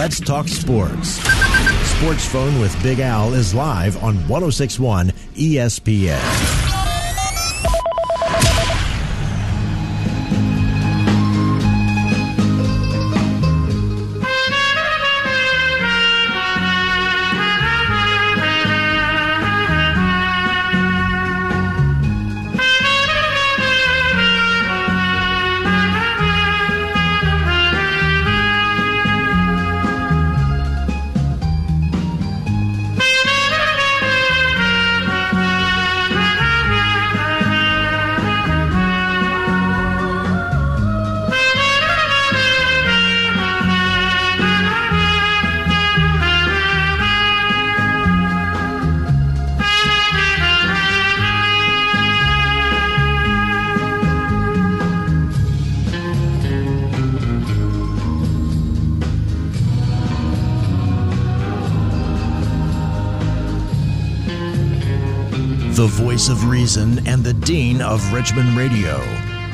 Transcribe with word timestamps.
Let's 0.00 0.18
talk 0.18 0.48
sports. 0.48 1.20
Sports 1.98 2.24
Phone 2.24 2.58
with 2.58 2.74
Big 2.82 3.00
Al 3.00 3.34
is 3.34 3.52
live 3.52 4.02
on 4.02 4.16
1061 4.28 5.10
ESPN. 5.34 6.59
Voice 66.20 66.28
of 66.28 66.50
reason 66.50 67.06
and 67.06 67.24
the 67.24 67.32
dean 67.32 67.80
of 67.80 68.12
Richmond 68.12 68.54
Radio. 68.54 68.98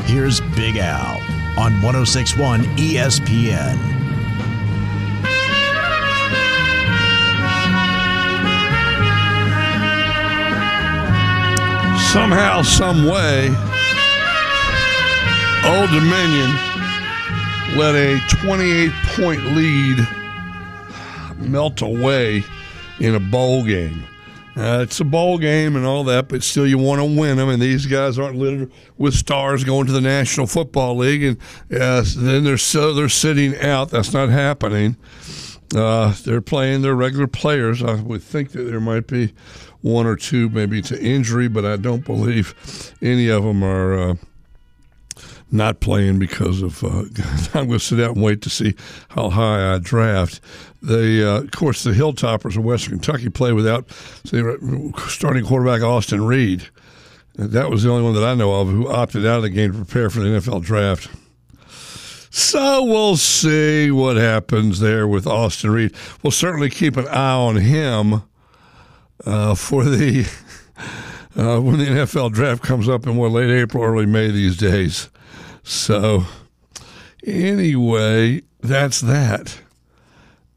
Here's 0.07 0.41
Big 0.57 0.77
Al 0.79 1.17
on 1.57 1.81
1061 1.81 2.63
ESPN. 2.77 3.77
Somehow, 12.13 12.63
some 12.63 13.05
way, 13.05 13.47
Old 15.67 15.91
Dominion 15.91 16.51
let 17.77 17.95
a 17.95 18.19
28 18.45 18.91
point 19.15 19.45
lead 19.55 20.09
melt 21.39 21.81
away 21.83 22.43
in 22.99 23.15
a 23.15 23.21
bowl 23.21 23.65
game. 23.65 24.03
Uh, 24.57 24.81
it's 24.81 24.99
a 25.01 25.05
bowl 25.05 25.37
game 25.37 25.77
and 25.77 25.85
all 25.85 26.03
that, 26.05 26.29
but 26.29 26.43
still 26.43 26.67
you 26.67 26.79
want 26.79 26.99
to 26.99 27.05
win 27.05 27.37
them. 27.37 27.51
And 27.51 27.61
these 27.61 27.85
guys 27.85 28.19
aren't 28.19 28.37
littered 28.37 28.73
with 28.97 29.15
stars 29.15 29.65
going 29.65 29.87
to 29.87 29.93
the 29.93 30.01
National 30.01 30.47
Football 30.47 30.97
League, 30.97 31.23
and 31.23 31.37
uh, 31.79 32.03
then 32.17 32.45
they're 32.45 32.57
so 32.57 32.95
they're 32.95 33.09
sitting 33.11 33.57
out. 33.59 33.91
That's 33.91 34.15
not 34.15 34.31
happening. 34.31 34.97
Uh, 35.75 36.15
they're 36.25 36.41
playing 36.41 36.83
their 36.83 36.95
regular 36.95 37.27
players. 37.27 37.83
I 37.83 37.95
would 38.01 38.23
think 38.23 38.53
that 38.53 38.63
there 38.63 38.81
might 38.81 39.07
be 39.07 39.35
one 39.83 40.07
or 40.07 40.17
two 40.17 40.49
maybe 40.49 40.81
to 40.83 41.01
injury, 41.01 41.49
but 41.49 41.65
I 41.65 41.77
don't 41.77 42.05
believe 42.05 42.95
any 43.03 43.29
of 43.29 43.45
them 43.45 43.63
are 43.63 44.11
uh, 44.11 44.15
not 45.51 45.81
playing 45.81 46.19
because 46.19 46.63
of. 46.63 46.83
Uh, 46.83 47.05
I'm 47.55 47.67
going 47.67 47.79
to 47.79 47.81
sit 47.81 48.01
out 48.01 48.17
and 48.17 48.23
wait 48.23 48.43
to 48.43 48.51
see 48.51 48.75
how 49.09 49.31
high 49.31 49.75
I 49.75 49.79
draft. 49.79 50.41
The 50.83 51.29
uh, 51.29 51.41
of 51.43 51.51
course 51.51 51.83
the 51.83 51.91
Hilltoppers 51.93 52.57
of 52.57 52.65
Western 52.65 53.01
Kentucky 53.01 53.29
play 53.29 53.53
without 53.53 53.91
starting 55.09 55.45
quarterback 55.45 55.83
Austin 55.83 56.25
Reed. 56.25 56.69
That 57.35 57.71
was 57.71 57.83
the 57.83 57.91
only 57.91 58.03
one 58.03 58.15
that 58.15 58.25
I 58.25 58.35
know 58.35 58.61
of 58.61 58.69
who 58.69 58.89
opted 58.89 59.27
out 59.27 59.39
of 59.39 59.43
the 59.43 59.51
game 59.51 59.73
to 59.73 59.77
prepare 59.77 60.09
for 60.09 60.21
the 60.21 60.27
NFL 60.27 60.63
draft. 60.63 61.09
So 62.31 62.85
we'll 62.85 63.17
see 63.17 63.91
what 63.91 64.17
happens 64.17 64.81
there 64.81 65.07
with 65.09 65.27
Austin 65.27 65.71
Reed. 65.71 65.95
We'll 66.23 66.31
certainly 66.31 66.71
keep 66.71 66.97
an 66.97 67.09
eye 67.09 67.33
on 67.33 67.57
him 67.57 68.23
uh, 69.25 69.55
for 69.55 69.85
the 69.85 70.21
uh, 71.37 71.61
when 71.61 71.79
the 71.79 71.87
NFL 71.87 72.33
draft 72.33 72.63
comes 72.63 72.89
up 72.89 73.07
in 73.07 73.17
what 73.17 73.33
late 73.33 73.51
April, 73.51 73.83
early 73.83 74.07
May 74.07 74.31
these 74.31 74.57
days. 74.57 75.11
So 75.67 76.25
anyway, 77.27 78.43
that's 78.61 79.01
that. 79.01 79.59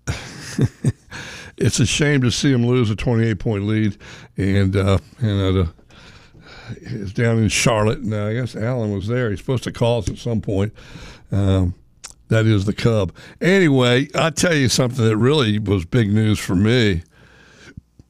it's 1.58 1.80
a 1.80 1.86
shame 1.88 2.22
to 2.22 2.30
see 2.30 2.52
him 2.52 2.64
lose 2.64 2.92
a 2.92 2.96
28 2.96 3.40
point 3.40 3.64
lead, 3.64 3.98
and 4.38 4.76
uh, 4.76 5.00
and 5.18 5.58
uh, 5.58 5.72
it's 6.70 7.12
down 7.12 7.40
in 7.40 7.50
Charlotte. 7.50 8.04
Now 8.04 8.28
I 8.28 8.34
guess 8.36 8.56
Alan 8.56 8.94
was 8.94 9.08
there. 9.08 9.32
He's 9.32 9.40
supposed 9.40 9.64
to 9.64 9.72
call 9.72 9.98
us 9.98 10.10
at 10.10 10.20
some 10.20 10.42
point. 10.42 10.74
Um, 11.32 11.74
that 12.28 12.46
is 12.46 12.66
the 12.66 12.74
Cub. 12.74 13.12
Anyway, 13.42 14.10
I 14.14 14.30
tell 14.30 14.54
you 14.54 14.70
something 14.70 15.04
that 15.04 15.18
really 15.18 15.58
was 15.58 15.86
big 15.86 16.14
news 16.14 16.38
for 16.38 16.54
me, 16.54 17.02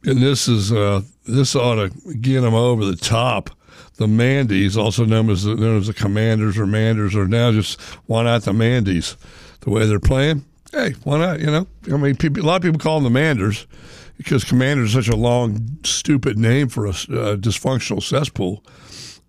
and 0.03 0.21
this 0.21 0.49
is 0.49 0.73
uh, 0.73 1.03
this 1.25 1.55
ought 1.55 1.75
to 1.75 2.13
get 2.15 2.41
them 2.41 2.55
over 2.55 2.83
the 2.83 2.97
top. 2.97 3.51
The 3.99 4.07
Mandy's, 4.07 4.77
also 4.77 5.03
known 5.03 5.29
as 5.29 5.43
the, 5.43 5.55
known 5.55 5.77
as 5.77 5.87
the 5.87 5.93
Commanders 5.93 6.57
or 6.57 6.65
Manders, 6.65 7.17
are 7.17 7.27
now 7.27 7.51
just 7.51 7.81
why 8.05 8.23
not 8.23 8.43
the 8.43 8.53
Mandy's? 8.53 9.17
The 9.59 9.71
way 9.71 9.85
they're 9.85 9.99
playing, 9.99 10.45
hey, 10.71 10.93
why 11.03 11.17
not? 11.17 11.41
You 11.41 11.47
know, 11.47 11.67
I 11.91 11.97
mean, 11.97 12.15
people, 12.15 12.41
a 12.41 12.45
lot 12.45 12.55
of 12.55 12.61
people 12.61 12.79
call 12.79 13.01
them 13.01 13.03
the 13.03 13.09
Manders 13.19 13.67
because 14.15 14.45
Commander 14.45 14.83
is 14.83 14.93
such 14.93 15.09
a 15.09 15.17
long, 15.17 15.79
stupid 15.83 16.37
name 16.37 16.69
for 16.69 16.85
a 16.85 16.91
uh, 16.91 17.35
dysfunctional 17.35 18.01
cesspool. 18.01 18.63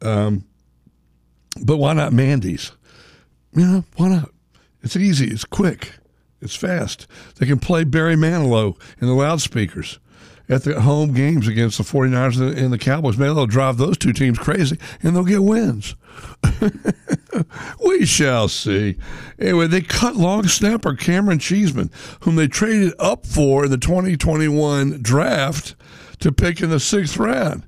Um, 0.03 0.45
but 1.65 1.79
why 1.79 1.93
not 1.93 2.13
Mandy's? 2.13 2.71
You 3.57 3.67
know, 3.67 3.85
why 3.97 4.09
not? 4.09 4.31
It's 4.85 4.95
easy. 4.95 5.27
It's 5.27 5.45
quick. 5.45 5.95
It's 6.41 6.55
fast. 6.55 7.09
They 7.41 7.47
can 7.47 7.59
play 7.59 7.83
Barry 7.83 8.15
Manilow 8.15 8.81
in 9.01 9.09
the 9.09 9.15
loudspeakers 9.15 9.99
at 10.51 10.65
the 10.65 10.81
home 10.81 11.15
games 11.15 11.47
against 11.47 11.79
the 11.79 11.85
49ers 11.85 12.59
and 12.59 12.73
the 12.73 12.79
Cowboys. 12.79 13.17
Maybe 13.17 13.33
they'll 13.33 13.47
drive 13.47 13.79
those 13.79 13.97
two 13.97 14.13
teams 14.13 14.37
crazy 14.37 14.79
and 15.03 15.15
they'll 15.15 15.25
get 15.25 15.45
wins. 15.45 15.95
we 17.87 18.05
shall 18.05 18.49
see. 18.49 18.97
Anyway, 19.39 19.69
they 19.69 19.81
cut 19.81 20.17
long 20.17 20.49
snapper 20.49 20.95
Cameron 20.95 21.39
Cheeseman, 21.39 21.91
whom 22.23 22.35
they 22.35 22.49
traded 22.49 22.93
up 22.99 23.25
for 23.25 23.65
in 23.65 23.71
the 23.71 23.79
2021 23.79 25.01
draft 25.01 25.77
to 26.19 26.33
pick 26.33 26.61
in 26.61 26.69
the 26.69 26.81
sixth 26.81 27.17
round. 27.17 27.63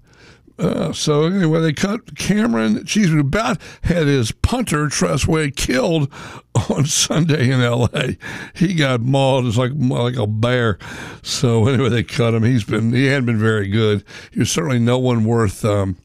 Uh, 0.59 0.93
so 0.93 1.25
anyway, 1.25 1.61
they 1.61 1.73
cut 1.73 2.17
Cameron 2.17 2.85
Cheeseman, 2.85 3.21
about 3.21 3.59
had 3.83 4.07
his 4.07 4.33
punter 4.33 4.89
Tress 4.89 5.27
Way 5.27 5.51
killed 5.51 6.13
on 6.71 6.85
Sunday 6.87 7.51
in 7.51 7.61
L.A. 7.61 8.17
He 8.55 8.75
got 8.75 9.01
mauled 9.01 9.47
as 9.47 9.59
like 9.59 9.73
like 9.75 10.17
a 10.17 10.27
bear. 10.27 10.79
So 11.23 11.67
anyway, 11.67 11.89
they 11.89 12.03
cut 12.03 12.35
him. 12.35 12.43
He's 12.43 12.65
been 12.65 12.93
he 12.93 13.07
hadn't 13.07 13.27
been 13.27 13.39
very 13.39 13.69
good. 13.69 14.05
He 14.31 14.41
was 14.41 14.51
certainly 14.51 14.79
no 14.79 14.99
one 14.99 15.25
worth. 15.25 15.65
Um, 15.65 15.97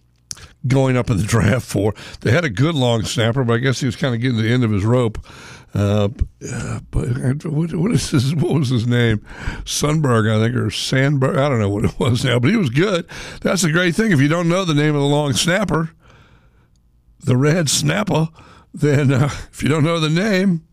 going 0.67 0.97
up 0.97 1.09
in 1.09 1.17
the 1.17 1.23
draft 1.27 1.65
for. 1.65 1.93
They 2.21 2.31
had 2.31 2.43
a 2.43 2.49
good 2.49 2.75
long 2.75 3.03
snapper, 3.03 3.43
but 3.43 3.53
I 3.53 3.57
guess 3.57 3.79
he 3.79 3.85
was 3.85 3.95
kind 3.95 4.13
of 4.13 4.21
getting 4.21 4.37
to 4.37 4.43
the 4.43 4.51
end 4.51 4.63
of 4.63 4.71
his 4.71 4.83
rope. 4.83 5.17
Uh, 5.77 6.07
but 6.89 7.45
what, 7.45 7.71
what 7.75 7.91
is 7.91 8.09
his, 8.09 8.33
what 8.33 8.55
was 8.55 8.69
his 8.69 8.87
name? 8.87 9.19
Sunberg, 9.63 10.27
I 10.27 10.43
think, 10.43 10.55
or 10.55 10.71
Sandberg. 10.71 11.37
I 11.37 11.47
don't 11.47 11.59
know 11.59 11.69
what 11.69 11.85
it 11.85 11.99
was 11.99 12.25
now, 12.25 12.39
but 12.39 12.49
he 12.49 12.57
was 12.57 12.71
good. 12.71 13.05
That's 13.41 13.61
the 13.61 13.71
great 13.71 13.93
thing. 13.93 14.11
If 14.11 14.19
you 14.19 14.27
don't 14.27 14.49
know 14.49 14.65
the 14.65 14.73
name 14.73 14.95
of 14.95 15.01
the 15.01 15.07
long 15.07 15.33
snapper, 15.33 15.91
the 17.19 17.37
red 17.37 17.69
snapper, 17.69 18.29
then 18.73 19.13
uh, 19.13 19.29
if 19.51 19.61
you 19.61 19.69
don't 19.69 19.83
know 19.83 19.99
the 19.99 20.09
name, 20.09 20.65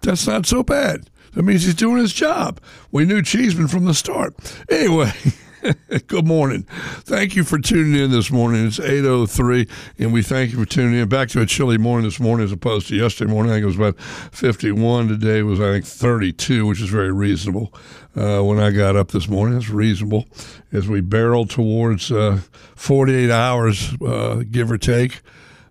that's 0.00 0.26
not 0.26 0.46
so 0.46 0.64
bad. 0.64 1.08
That 1.34 1.44
means 1.44 1.64
he's 1.64 1.74
doing 1.74 1.98
his 1.98 2.12
job. 2.12 2.60
We 2.90 3.04
knew 3.04 3.22
Cheeseman 3.22 3.68
from 3.68 3.84
the 3.84 3.94
start. 3.94 4.34
Anyway. 4.68 5.12
Good 6.08 6.26
morning. 6.26 6.62
Thank 7.02 7.36
you 7.36 7.44
for 7.44 7.58
tuning 7.58 8.00
in 8.00 8.10
this 8.10 8.30
morning. 8.30 8.66
It's 8.66 8.78
8.03, 8.78 9.68
and 9.98 10.12
we 10.12 10.22
thank 10.22 10.52
you 10.52 10.58
for 10.58 10.64
tuning 10.64 10.98
in. 10.98 11.08
Back 11.08 11.28
to 11.30 11.40
a 11.40 11.46
chilly 11.46 11.78
morning 11.78 12.04
this 12.04 12.18
morning 12.18 12.44
as 12.44 12.52
opposed 12.52 12.88
to 12.88 12.96
yesterday 12.96 13.30
morning. 13.30 13.52
I 13.52 13.56
think 13.56 13.62
it 13.62 13.66
was 13.66 13.76
about 13.76 14.00
51. 14.00 15.08
Today 15.08 15.42
was, 15.42 15.60
I 15.60 15.72
think, 15.72 15.84
32, 15.84 16.66
which 16.66 16.80
is 16.80 16.88
very 16.88 17.12
reasonable. 17.12 17.72
Uh, 18.16 18.42
when 18.42 18.58
I 18.58 18.70
got 18.70 18.96
up 18.96 19.12
this 19.12 19.28
morning, 19.28 19.56
it's 19.56 19.68
reasonable. 19.68 20.26
As 20.72 20.88
we 20.88 21.00
barrel 21.00 21.46
towards 21.46 22.10
uh, 22.10 22.40
48 22.74 23.30
hours, 23.30 23.94
uh, 24.02 24.42
give 24.50 24.70
or 24.70 24.78
take, 24.78 25.20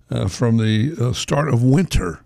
uh, 0.10 0.28
from 0.28 0.58
the 0.58 0.96
uh, 1.00 1.14
start 1.14 1.50
of 1.50 1.64
winter. 1.64 2.24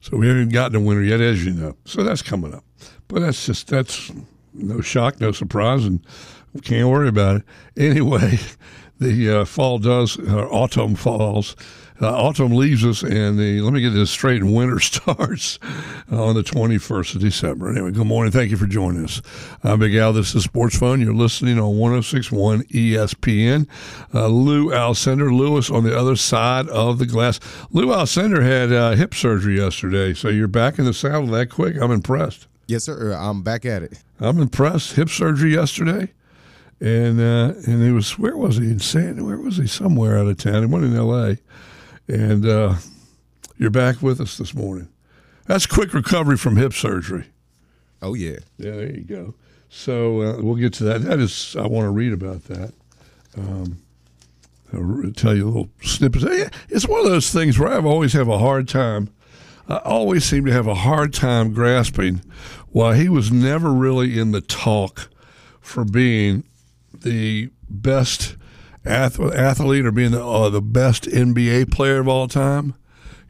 So 0.00 0.16
we 0.16 0.28
haven't 0.28 0.50
gotten 0.50 0.72
to 0.72 0.80
winter 0.80 1.02
yet, 1.02 1.20
as 1.20 1.44
you 1.44 1.52
know. 1.52 1.76
So 1.84 2.02
that's 2.02 2.22
coming 2.22 2.54
up. 2.54 2.64
But 3.08 3.20
that's 3.20 3.44
just, 3.44 3.68
that's 3.68 4.10
no 4.54 4.80
shock, 4.80 5.20
no 5.20 5.32
surprise. 5.32 5.84
And 5.84 6.00
can't 6.62 6.88
worry 6.88 7.08
about 7.08 7.36
it. 7.36 7.42
Anyway, 7.76 8.38
the 9.00 9.40
uh, 9.40 9.44
fall 9.44 9.78
does, 9.78 10.16
or 10.18 10.52
autumn 10.52 10.94
falls. 10.94 11.56
uh, 12.00 12.12
autumn 12.12 12.52
leaves 12.52 12.84
us, 12.84 13.02
and 13.02 13.38
the 13.38 13.60
let 13.60 13.72
me 13.72 13.80
get 13.80 13.90
this 13.90 14.10
straight. 14.10 14.42
And 14.42 14.54
winter 14.56 14.80
starts 14.80 15.58
on 16.10 16.34
the 16.34 16.42
21st 16.42 17.16
of 17.16 17.20
December. 17.20 17.70
Anyway, 17.70 17.92
good 17.92 18.06
morning. 18.06 18.32
Thank 18.32 18.50
you 18.50 18.56
for 18.56 18.66
joining 18.66 19.04
us. 19.04 19.22
I'm 19.62 19.78
Big 19.78 19.94
Al. 19.94 20.12
This 20.12 20.34
is 20.34 20.44
Sports 20.44 20.78
Phone. 20.78 21.00
You're 21.00 21.14
listening 21.14 21.58
on 21.58 21.74
106.1 21.74 22.68
ESPN. 22.68 23.66
Uh, 24.12 24.26
Lou 24.28 24.70
Alcindor, 24.70 25.36
Lewis 25.36 25.70
on 25.70 25.84
the 25.84 25.96
other 25.96 26.16
side 26.16 26.68
of 26.68 26.98
the 26.98 27.06
glass. 27.06 27.40
Lou 27.70 27.86
Alcindor 27.86 28.42
had 28.42 28.72
uh, 28.72 28.92
hip 28.92 29.14
surgery 29.14 29.56
yesterday, 29.58 30.14
so 30.14 30.28
you're 30.28 30.48
back 30.48 30.78
in 30.78 30.84
the 30.84 30.94
saddle 30.94 31.26
that 31.28 31.50
quick. 31.50 31.76
I'm 31.80 31.90
impressed. 31.92 32.46
Yes, 32.66 32.84
sir. 32.84 33.12
I'm 33.12 33.42
back 33.42 33.66
at 33.66 33.82
it. 33.82 34.02
I'm 34.20 34.40
impressed. 34.40 34.96
Hip 34.96 35.10
surgery 35.10 35.52
yesterday 35.52 36.12
and 36.84 37.18
uh, 37.18 37.54
and 37.66 37.82
he 37.82 37.90
was 37.90 38.18
where 38.18 38.36
was 38.36 38.58
he 38.58 38.64
in 38.64 38.78
San? 38.78 39.24
Where 39.24 39.38
was 39.38 39.56
he? 39.56 39.66
Somewhere 39.66 40.18
out 40.18 40.26
of 40.26 40.36
town. 40.36 40.60
He 40.60 40.66
went 40.66 40.84
in 40.84 40.94
L.A. 40.94 41.38
And 42.06 42.46
uh, 42.46 42.74
you're 43.56 43.70
back 43.70 44.02
with 44.02 44.20
us 44.20 44.36
this 44.36 44.52
morning. 44.52 44.88
That's 45.46 45.64
quick 45.64 45.94
recovery 45.94 46.36
from 46.36 46.56
hip 46.56 46.74
surgery. 46.74 47.24
Oh 48.02 48.12
yeah. 48.12 48.36
Yeah, 48.58 48.72
there 48.72 48.92
you 48.92 49.00
go. 49.04 49.34
So 49.70 50.20
uh, 50.20 50.42
we'll 50.42 50.56
get 50.56 50.74
to 50.74 50.84
that. 50.84 51.02
That 51.02 51.20
is, 51.20 51.56
I 51.58 51.66
want 51.66 51.86
to 51.86 51.90
read 51.90 52.12
about 52.12 52.44
that. 52.44 52.74
Um, 53.36 53.78
I'll 54.72 55.10
tell 55.12 55.34
you 55.34 55.46
a 55.46 55.48
little 55.48 55.70
snippet. 55.82 56.52
It's 56.68 56.86
one 56.86 57.00
of 57.00 57.06
those 57.06 57.32
things 57.32 57.58
where 57.58 57.72
I've 57.72 57.86
always 57.86 58.12
have 58.12 58.28
a 58.28 58.38
hard 58.38 58.68
time. 58.68 59.08
I 59.68 59.76
always 59.78 60.24
seem 60.24 60.44
to 60.44 60.52
have 60.52 60.66
a 60.66 60.74
hard 60.74 61.14
time 61.14 61.54
grasping 61.54 62.20
why 62.68 62.96
he 62.96 63.08
was 63.08 63.32
never 63.32 63.72
really 63.72 64.18
in 64.18 64.32
the 64.32 64.42
talk 64.42 65.08
for 65.60 65.84
being 65.84 66.44
the 67.04 67.50
best 67.70 68.36
athlete 68.84 69.86
or 69.86 69.92
being 69.92 70.10
the, 70.10 70.24
uh, 70.24 70.50
the 70.50 70.60
best 70.60 71.04
NBA 71.04 71.70
player 71.70 72.00
of 72.00 72.08
all 72.08 72.28
time. 72.28 72.74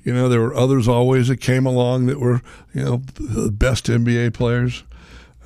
You 0.03 0.13
know, 0.13 0.29
there 0.29 0.41
were 0.41 0.55
others 0.55 0.89
always 0.89 1.29
that 1.29 1.39
came 1.39 1.65
along 1.65 2.07
that 2.07 2.19
were, 2.19 2.43
you 2.75 2.85
know, 2.85 3.03
the 3.15 3.51
best 3.51 3.87
NBA 3.87 4.35
players 4.35 4.85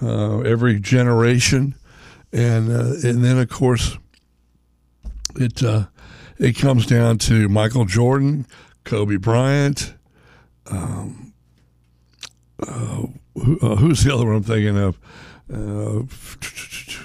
uh, 0.02 0.40
every 0.40 0.78
generation, 0.80 1.74
and 2.32 2.70
uh, 2.70 3.08
and 3.08 3.24
then 3.24 3.38
of 3.38 3.48
course 3.48 3.98
it 5.36 5.62
uh, 5.62 5.86
it 6.38 6.56
comes 6.56 6.86
down 6.86 7.18
to 7.18 7.48
Michael 7.48 7.84
Jordan, 7.84 8.46
Kobe 8.84 9.16
Bryant. 9.16 9.94
Um, 10.70 11.32
uh, 12.60 13.06
who, 13.34 13.58
uh, 13.60 13.76
who's 13.76 14.04
the 14.04 14.12
other 14.12 14.26
one 14.26 14.36
I'm 14.36 14.42
thinking 14.42 14.76
of? 14.76 14.98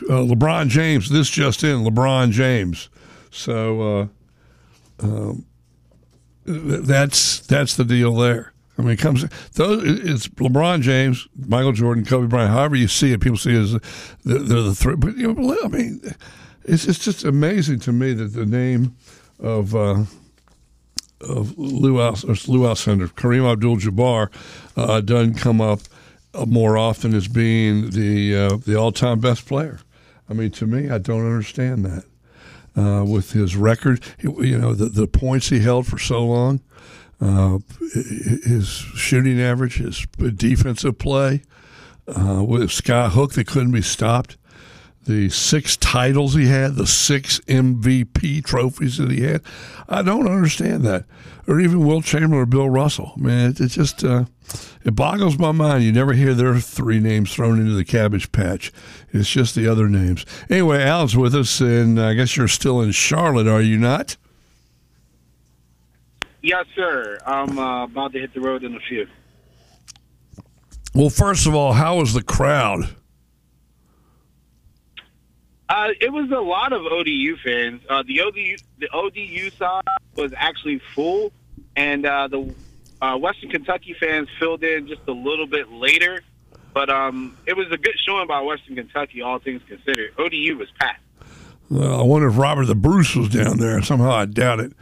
Uh, 0.09 0.23
LeBron 0.23 0.67
James. 0.67 1.09
This 1.09 1.29
just 1.29 1.63
in, 1.63 1.83
LeBron 1.83 2.31
James. 2.31 2.89
So 3.31 3.81
uh, 3.81 4.07
um, 5.03 5.45
that's 6.45 7.39
that's 7.41 7.75
the 7.75 7.85
deal 7.85 8.15
there. 8.15 8.53
I 8.77 8.81
mean, 8.81 8.91
it 8.91 9.00
comes 9.00 9.25
those. 9.51 9.83
It's 9.85 10.27
LeBron 10.29 10.81
James, 10.81 11.27
Michael 11.35 11.73
Jordan, 11.73 12.05
Kobe 12.05 12.27
Bryant. 12.27 12.51
However 12.51 12.75
you 12.75 12.88
see 12.88 13.13
it, 13.13 13.21
people 13.21 13.38
see 13.38 13.53
it 13.53 13.59
as 13.59 13.71
the, 14.23 14.39
they're 14.39 14.61
the 14.61 14.75
three. 14.75 14.95
But 14.95 15.15
you 15.15 15.33
know, 15.33 15.57
I 15.63 15.67
mean, 15.67 16.01
it's 16.63 16.85
it's 16.85 17.00
just 17.00 17.23
amazing 17.23 17.79
to 17.81 17.91
me 17.91 18.13
that 18.13 18.33
the 18.33 18.45
name 18.45 18.95
of 19.39 19.75
uh, 19.75 20.05
of 21.21 21.57
Lou 21.57 21.97
Lou 21.97 22.00
Alcindor, 22.00 23.13
Kareem 23.13 23.51
Abdul-Jabbar, 23.51 24.31
uh, 24.75 25.01
doesn't 25.01 25.35
come 25.35 25.61
up 25.61 25.81
more 26.47 26.77
often 26.77 27.13
as 27.13 27.27
being 27.27 27.91
the 27.91 28.35
uh, 28.35 28.57
the 28.57 28.75
all 28.75 28.91
time 28.91 29.19
best 29.19 29.45
player. 29.45 29.79
I 30.29 30.33
mean, 30.33 30.51
to 30.51 30.65
me, 30.65 30.89
I 30.89 30.97
don't 30.97 31.25
understand 31.25 31.85
that. 31.85 32.05
Uh, 32.75 33.03
with 33.05 33.33
his 33.33 33.55
record, 33.55 34.03
you 34.19 34.57
know, 34.57 34.73
the, 34.73 34.85
the 34.85 35.05
points 35.05 35.49
he 35.49 35.59
held 35.59 35.85
for 35.85 35.99
so 35.99 36.25
long, 36.25 36.59
uh, 37.21 37.59
his 37.93 38.67
shooting 38.67 39.39
average, 39.39 39.77
his 39.77 40.07
defensive 40.35 40.97
play, 40.97 41.43
uh, 42.07 42.43
with 42.43 42.71
Sky 42.71 43.09
Hook 43.09 43.33
that 43.33 43.45
couldn't 43.45 43.71
be 43.71 43.83
stopped, 43.83 44.37
the 45.05 45.29
six 45.29 45.77
titles 45.77 46.33
he 46.33 46.47
had, 46.47 46.75
the 46.75 46.88
six 46.88 47.39
MVP 47.41 48.44
trophies 48.44 48.97
that 48.97 49.11
he 49.11 49.21
had. 49.21 49.41
I 49.89 50.01
don't 50.01 50.27
understand 50.27 50.83
that. 50.83 51.05
Or 51.47 51.59
even 51.59 51.85
Wilt 51.85 52.05
Chamberlain 52.05 52.44
or 52.44 52.45
Bill 52.45 52.69
Russell. 52.69 53.13
Man, 53.17 53.51
it, 53.51 53.59
it 53.59 53.67
just 53.69 54.03
uh, 54.03 54.25
it 54.83 54.95
boggles 54.95 55.38
my 55.38 55.51
mind. 55.51 55.83
You 55.83 55.91
never 55.91 56.13
hear 56.13 56.33
their 56.33 56.57
three 56.59 57.00
names 57.00 57.33
thrown 57.33 57.59
into 57.59 57.73
the 57.73 57.85
cabbage 57.85 58.31
patch. 58.31 58.71
It's 59.11 59.29
just 59.29 59.55
the 59.55 59.67
other 59.67 59.89
names. 59.89 60.25
Anyway, 60.50 60.81
Al's 60.81 61.17
with 61.17 61.35
us, 61.35 61.59
and 61.59 62.00
I 62.00 62.13
guess 62.13 62.38
you're 62.38 62.47
still 62.47 62.81
in 62.81 62.91
Charlotte, 62.91 63.47
are 63.47 63.61
you 63.61 63.77
not? 63.77 64.15
Yes, 66.41 66.65
sir. 66.75 67.19
I'm 67.25 67.57
uh, 67.57 67.85
about 67.85 68.11
to 68.13 68.19
hit 68.19 68.33
the 68.33 68.41
road 68.41 68.63
in 68.63 68.75
a 68.75 68.79
few. 68.79 69.07
Well, 70.94 71.09
first 71.09 71.47
of 71.47 71.55
all, 71.55 71.73
how 71.73 71.97
was 71.97 72.13
the 72.13 72.21
crowd? 72.21 72.89
Uh, 75.69 75.89
it 76.00 76.12
was 76.12 76.30
a 76.31 76.39
lot 76.39 76.74
of 76.74 76.86
ODU 76.86 77.38
fans. 77.38 77.81
Uh, 77.89 78.04
the 78.06 78.21
ODU 78.21 78.57
the 78.80 78.89
ODU 78.94 79.50
side 79.51 79.83
was 80.15 80.33
actually 80.36 80.81
full, 80.94 81.31
and 81.75 82.06
uh, 82.06 82.27
the 82.27 82.54
uh, 83.01 83.18
Western 83.18 83.50
Kentucky 83.50 83.95
fans 84.00 84.27
filled 84.39 84.63
in 84.63 84.88
just 84.88 85.01
a 85.07 85.12
little 85.12 85.48
bit 85.48 85.71
later, 85.71 86.21
but 86.74 86.89
um, 86.89 87.38
it 87.45 87.56
was 87.56 87.71
a 87.71 87.77
good 87.77 87.95
showing 88.06 88.27
by 88.27 88.42
Western 88.42 88.75
Kentucky, 88.75 89.21
all 89.21 89.39
things 89.39 89.62
considered. 89.68 90.13
ODU 90.18 90.57
was 90.57 90.69
packed. 90.80 91.01
I 91.71 92.04
wonder 92.04 92.27
if 92.27 92.38
Robert 92.38 92.65
the 92.65 92.75
Bruce 92.75 93.15
was 93.15 93.30
down 93.30 93.57
there. 93.57 93.81
Somehow 93.81 94.12
I 94.12 94.25
doubt 94.25 94.60
it. 94.60 94.74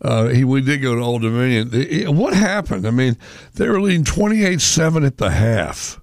Uh, 0.00 0.28
he 0.28 0.42
we 0.42 0.62
did 0.62 0.78
go 0.78 0.94
to 0.94 1.00
Old 1.00 1.22
Dominion. 1.22 2.16
what 2.16 2.34
happened? 2.34 2.86
I 2.86 2.90
mean, 2.90 3.16
they 3.54 3.68
were 3.68 3.80
leading 3.80 4.04
twenty 4.04 4.44
eight 4.44 4.60
seven 4.60 5.04
at 5.04 5.18
the 5.18 5.30
half 5.30 5.99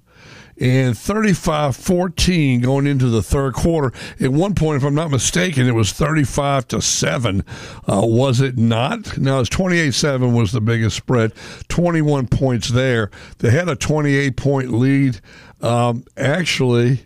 and 0.60 0.96
35-14 0.96 2.62
going 2.62 2.88
into 2.88 3.08
the 3.08 3.22
third 3.22 3.54
quarter. 3.54 3.96
At 4.20 4.32
one 4.32 4.56
point, 4.56 4.78
if 4.78 4.84
I'm 4.84 4.96
not 4.96 5.12
mistaken, 5.12 5.68
it 5.68 5.76
was 5.76 5.92
35 5.92 6.68
to 6.70 6.82
seven. 6.82 7.44
Uh, 7.88 8.02
was 8.04 8.42
it 8.42 8.58
not? 8.58 9.18
Now, 9.18 9.40
it's 9.40 9.50
28-7 9.50 10.36
was 10.36 10.52
the 10.52 10.62
biggest 10.62 10.98
spread. 10.98 11.34
21 11.70 12.28
points 12.28 12.70
there. 12.70 13.12
They 13.38 13.52
had 13.52 13.70
a 13.70 13.76
28 13.76 14.36
point 14.36 14.72
lead. 14.72 15.20
Um, 15.62 16.06
actually, 16.16 17.02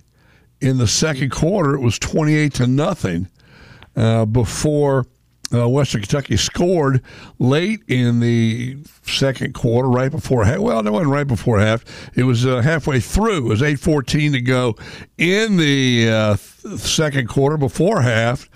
in 0.61 0.77
the 0.77 0.87
second 0.87 1.31
quarter, 1.31 1.75
it 1.75 1.81
was 1.81 1.99
28 1.99 2.53
to 2.55 2.67
nothing 2.67 3.27
uh, 3.95 4.25
before 4.25 5.05
uh, 5.53 5.67
Western 5.67 6.01
Kentucky 6.01 6.37
scored 6.37 7.01
late 7.39 7.81
in 7.87 8.19
the 8.19 8.77
second 9.03 9.53
quarter, 9.53 9.89
right 9.89 10.11
before 10.11 10.45
half. 10.45 10.59
Well, 10.59 10.85
it 10.85 10.89
wasn't 10.89 11.11
right 11.11 11.27
before 11.27 11.59
half. 11.59 11.83
It 12.15 12.23
was 12.23 12.45
uh, 12.45 12.61
halfway 12.61 12.99
through. 12.99 13.45
It 13.47 13.49
was 13.49 13.63
eight 13.63 13.79
fourteen 13.79 14.31
to 14.33 14.41
go 14.41 14.75
in 15.17 15.57
the 15.57 16.09
uh, 16.09 16.35
second 16.35 17.27
quarter 17.27 17.57
before 17.57 18.01
half, 18.01 18.49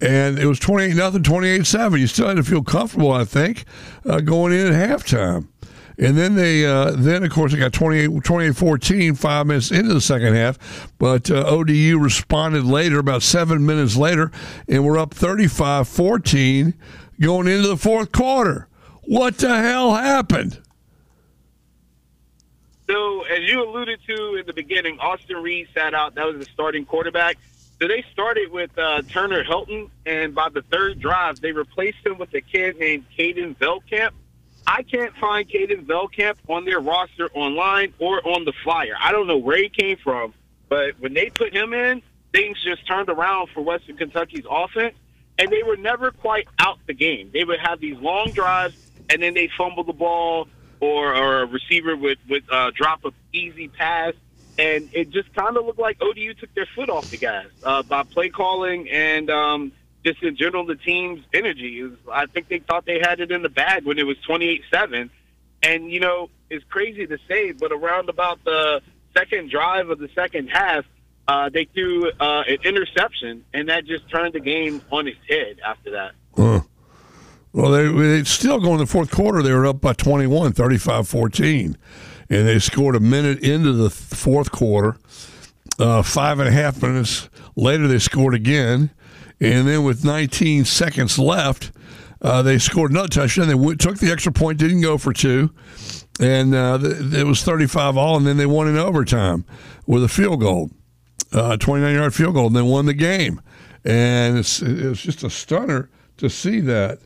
and 0.00 0.38
it 0.38 0.46
was 0.46 0.58
twenty 0.58 0.84
eight 0.86 0.96
nothing, 0.96 1.22
twenty 1.22 1.48
eight 1.48 1.66
seven. 1.66 2.00
You 2.00 2.06
still 2.06 2.28
had 2.28 2.36
to 2.36 2.44
feel 2.44 2.62
comfortable, 2.62 3.12
I 3.12 3.24
think, 3.24 3.64
uh, 4.06 4.20
going 4.20 4.52
in 4.52 4.72
at 4.72 4.90
halftime. 4.90 5.48
And 5.98 6.16
then 6.16 6.36
they, 6.36 6.64
uh, 6.64 6.92
then 6.92 7.24
of 7.24 7.32
course, 7.32 7.52
they 7.52 7.58
got 7.58 7.72
28, 7.72 8.22
28 8.22 8.56
14, 8.56 9.14
five 9.16 9.46
minutes 9.46 9.72
into 9.72 9.92
the 9.92 10.00
second 10.00 10.34
half. 10.34 10.92
But 10.98 11.28
uh, 11.28 11.44
ODU 11.44 11.98
responded 11.98 12.64
later, 12.64 13.00
about 13.00 13.22
seven 13.22 13.66
minutes 13.66 13.96
later, 13.96 14.30
and 14.68 14.84
we're 14.84 14.98
up 14.98 15.12
35 15.12 15.88
14 15.88 16.74
going 17.20 17.48
into 17.48 17.68
the 17.68 17.76
fourth 17.76 18.12
quarter. 18.12 18.68
What 19.02 19.38
the 19.38 19.56
hell 19.60 19.94
happened? 19.94 20.62
So, 22.88 23.22
as 23.24 23.40
you 23.50 23.68
alluded 23.68 23.98
to 24.06 24.36
in 24.36 24.46
the 24.46 24.52
beginning, 24.52 24.98
Austin 25.00 25.42
Reed 25.42 25.68
sat 25.74 25.94
out. 25.94 26.14
That 26.14 26.26
was 26.26 26.38
the 26.38 26.50
starting 26.52 26.84
quarterback. 26.84 27.38
So 27.80 27.86
they 27.86 28.04
started 28.12 28.50
with 28.50 28.76
uh, 28.78 29.02
Turner 29.02 29.44
Helton, 29.44 29.90
and 30.06 30.34
by 30.34 30.48
the 30.48 30.62
third 30.62 31.00
drive, 31.00 31.40
they 31.40 31.52
replaced 31.52 32.04
him 32.04 32.18
with 32.18 32.32
a 32.34 32.40
kid 32.40 32.78
named 32.78 33.04
Caden 33.16 33.56
Veltkamp 33.56 34.10
I 34.68 34.82
can't 34.82 35.16
find 35.16 35.48
Caden 35.48 35.86
Veltkamp 35.86 36.36
on 36.46 36.66
their 36.66 36.78
roster 36.78 37.30
online 37.32 37.94
or 37.98 38.20
on 38.28 38.44
the 38.44 38.52
flyer. 38.62 38.92
I 39.00 39.12
don't 39.12 39.26
know 39.26 39.38
where 39.38 39.56
he 39.56 39.70
came 39.70 39.96
from, 39.96 40.34
but 40.68 41.00
when 41.00 41.14
they 41.14 41.30
put 41.30 41.54
him 41.54 41.72
in, 41.72 42.02
things 42.32 42.62
just 42.62 42.86
turned 42.86 43.08
around 43.08 43.48
for 43.54 43.62
Western 43.62 43.96
Kentucky's 43.96 44.44
offense, 44.48 44.94
and 45.38 45.50
they 45.50 45.62
were 45.62 45.78
never 45.78 46.10
quite 46.10 46.48
out 46.58 46.78
the 46.86 46.92
game. 46.92 47.30
They 47.32 47.44
would 47.44 47.60
have 47.60 47.80
these 47.80 47.96
long 47.96 48.30
drives, 48.32 48.76
and 49.08 49.22
then 49.22 49.32
they 49.32 49.48
fumble 49.56 49.84
the 49.84 49.94
ball, 49.94 50.48
or, 50.80 51.16
or 51.16 51.42
a 51.42 51.46
receiver 51.46 51.96
would, 51.96 52.18
would 52.28 52.44
uh, 52.52 52.70
drop 52.74 53.06
an 53.06 53.12
easy 53.32 53.68
pass, 53.68 54.12
and 54.58 54.90
it 54.92 55.08
just 55.08 55.32
kind 55.32 55.56
of 55.56 55.64
looked 55.64 55.78
like 55.78 55.96
ODU 56.02 56.34
took 56.34 56.54
their 56.54 56.68
foot 56.74 56.90
off 56.90 57.10
the 57.10 57.16
gas 57.16 57.46
uh, 57.64 57.82
by 57.84 58.02
play 58.02 58.28
calling 58.28 58.90
and 58.90 59.30
um,– 59.30 59.72
just 60.04 60.22
in 60.22 60.36
general, 60.36 60.64
the 60.64 60.76
team's 60.76 61.24
energy. 61.32 61.90
I 62.10 62.26
think 62.26 62.48
they 62.48 62.60
thought 62.60 62.86
they 62.86 63.00
had 63.00 63.20
it 63.20 63.30
in 63.30 63.42
the 63.42 63.48
bag 63.48 63.84
when 63.84 63.98
it 63.98 64.06
was 64.06 64.16
twenty-eight 64.26 64.62
seven, 64.70 65.10
and 65.62 65.90
you 65.90 66.00
know 66.00 66.30
it's 66.50 66.64
crazy 66.64 67.06
to 67.06 67.18
say, 67.28 67.52
but 67.52 67.72
around 67.72 68.08
about 68.08 68.42
the 68.44 68.80
second 69.16 69.50
drive 69.50 69.90
of 69.90 69.98
the 69.98 70.08
second 70.14 70.48
half, 70.48 70.84
uh, 71.26 71.48
they 71.48 71.64
threw 71.64 72.10
uh, 72.10 72.44
an 72.46 72.58
interception, 72.64 73.44
and 73.52 73.68
that 73.68 73.84
just 73.84 74.08
turned 74.08 74.34
the 74.34 74.40
game 74.40 74.80
on 74.90 75.06
its 75.06 75.18
head 75.28 75.58
after 75.64 75.90
that. 75.90 76.12
Well, 77.52 77.70
they, 77.70 77.90
they 77.90 78.24
still 78.24 78.60
going 78.60 78.74
in 78.74 78.80
the 78.80 78.86
fourth 78.86 79.10
quarter. 79.10 79.42
They 79.42 79.52
were 79.52 79.66
up 79.66 79.80
by 79.80 79.94
21, 79.94 80.52
35-14. 80.52 81.76
And 82.30 82.46
they 82.46 82.58
scored 82.58 82.94
a 82.94 83.00
minute 83.00 83.40
into 83.40 83.72
the 83.72 83.90
fourth 83.90 84.52
quarter. 84.52 84.96
Uh, 85.78 86.02
five 86.02 86.38
and 86.40 86.48
a 86.48 86.52
half 86.52 86.82
minutes 86.82 87.28
later, 87.56 87.88
they 87.88 87.98
scored 87.98 88.34
again. 88.34 88.90
And 89.40 89.68
then 89.68 89.84
with 89.84 90.04
19 90.04 90.64
seconds 90.64 91.18
left, 91.18 91.70
uh, 92.20 92.42
they 92.42 92.58
scored 92.58 92.90
another 92.90 93.08
touchdown. 93.08 93.46
They 93.46 93.54
w- 93.54 93.76
took 93.76 93.98
the 93.98 94.10
extra 94.10 94.32
point, 94.32 94.58
didn't 94.58 94.80
go 94.80 94.98
for 94.98 95.12
two. 95.12 95.50
And 96.20 96.54
uh, 96.54 96.78
th- 96.78 97.14
it 97.14 97.24
was 97.26 97.42
35 97.42 97.96
all. 97.96 98.16
And 98.16 98.26
then 98.26 98.36
they 98.36 98.46
won 98.46 98.66
in 98.68 98.76
overtime 98.76 99.44
with 99.86 100.02
a 100.02 100.08
field 100.08 100.40
goal, 100.40 100.70
uh, 101.32 101.56
29 101.56 101.94
yard 101.94 102.14
field 102.14 102.34
goal, 102.34 102.48
and 102.48 102.56
they 102.56 102.62
won 102.62 102.86
the 102.86 102.94
game. 102.94 103.40
And 103.84 104.38
it's, 104.38 104.60
it's 104.60 105.00
just 105.00 105.22
a 105.22 105.30
stunner 105.30 105.88
to 106.16 106.28
see 106.28 106.60
that. 106.60 106.98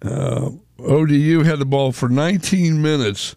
Uh, 0.00 0.50
ODU 0.78 1.42
had 1.42 1.58
the 1.58 1.66
ball 1.66 1.90
for 1.90 2.08
19 2.08 2.80
minutes, 2.80 3.34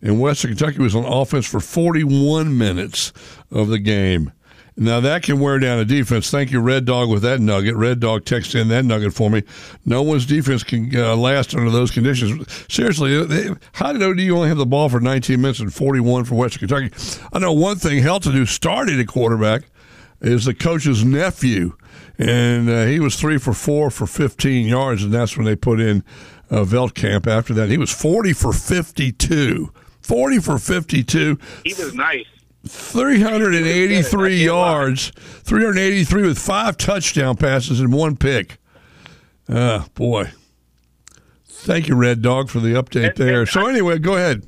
and 0.00 0.18
Western 0.18 0.56
Kentucky 0.56 0.78
was 0.78 0.94
on 0.94 1.04
offense 1.04 1.46
for 1.46 1.60
41 1.60 2.56
minutes 2.56 3.12
of 3.50 3.68
the 3.68 3.78
game. 3.78 4.32
Now 4.80 4.98
that 5.00 5.22
can 5.22 5.38
wear 5.38 5.58
down 5.58 5.78
a 5.78 5.84
defense. 5.84 6.30
Thank 6.30 6.50
you, 6.50 6.58
Red 6.58 6.86
Dog, 6.86 7.10
with 7.10 7.20
that 7.20 7.38
nugget. 7.38 7.76
Red 7.76 8.00
Dog 8.00 8.24
texted 8.24 8.62
in 8.62 8.68
that 8.68 8.86
nugget 8.86 9.12
for 9.12 9.28
me. 9.28 9.42
No 9.84 10.00
one's 10.00 10.24
defense 10.24 10.62
can 10.62 10.90
uh, 10.96 11.14
last 11.16 11.54
under 11.54 11.68
those 11.68 11.90
conditions. 11.90 12.46
Seriously, 12.72 13.22
they, 13.26 13.50
how 13.74 13.92
did 13.92 14.02
ODU 14.02 14.34
only 14.34 14.48
have 14.48 14.56
the 14.56 14.64
ball 14.64 14.88
for 14.88 14.98
19 14.98 15.38
minutes 15.38 15.60
and 15.60 15.72
41 15.72 16.24
for 16.24 16.34
Western 16.34 16.66
Kentucky? 16.66 17.20
I 17.30 17.40
know 17.40 17.52
one 17.52 17.76
thing. 17.76 18.02
Helton, 18.02 18.32
who 18.32 18.46
started 18.46 18.98
at 18.98 19.06
quarterback, 19.06 19.64
is 20.22 20.46
the 20.46 20.54
coach's 20.54 21.04
nephew, 21.04 21.76
and 22.16 22.70
uh, 22.70 22.86
he 22.86 23.00
was 23.00 23.16
three 23.16 23.36
for 23.36 23.52
four 23.52 23.90
for 23.90 24.06
15 24.06 24.66
yards, 24.66 25.04
and 25.04 25.12
that's 25.12 25.36
when 25.36 25.44
they 25.44 25.56
put 25.56 25.78
in 25.78 26.02
uh, 26.50 26.64
Veltkamp. 26.64 27.26
After 27.26 27.52
that, 27.52 27.68
he 27.68 27.76
was 27.76 27.90
40 27.90 28.32
for 28.32 28.54
52. 28.54 29.70
40 30.00 30.38
for 30.38 30.56
52. 30.58 31.38
He 31.64 31.74
was 31.74 31.92
nice. 31.94 32.24
383 32.66 34.36
yards, 34.44 35.12
383 35.16 36.22
with 36.22 36.38
five 36.38 36.76
touchdown 36.76 37.36
passes 37.36 37.80
and 37.80 37.92
one 37.92 38.16
pick. 38.16 38.58
Ah, 39.48 39.86
boy. 39.94 40.30
Thank 41.44 41.88
you, 41.88 41.94
Red 41.94 42.22
Dog, 42.22 42.48
for 42.48 42.60
the 42.60 42.74
update 42.74 43.16
there. 43.16 43.44
So 43.44 43.66
anyway, 43.66 43.98
go 43.98 44.14
ahead. 44.14 44.46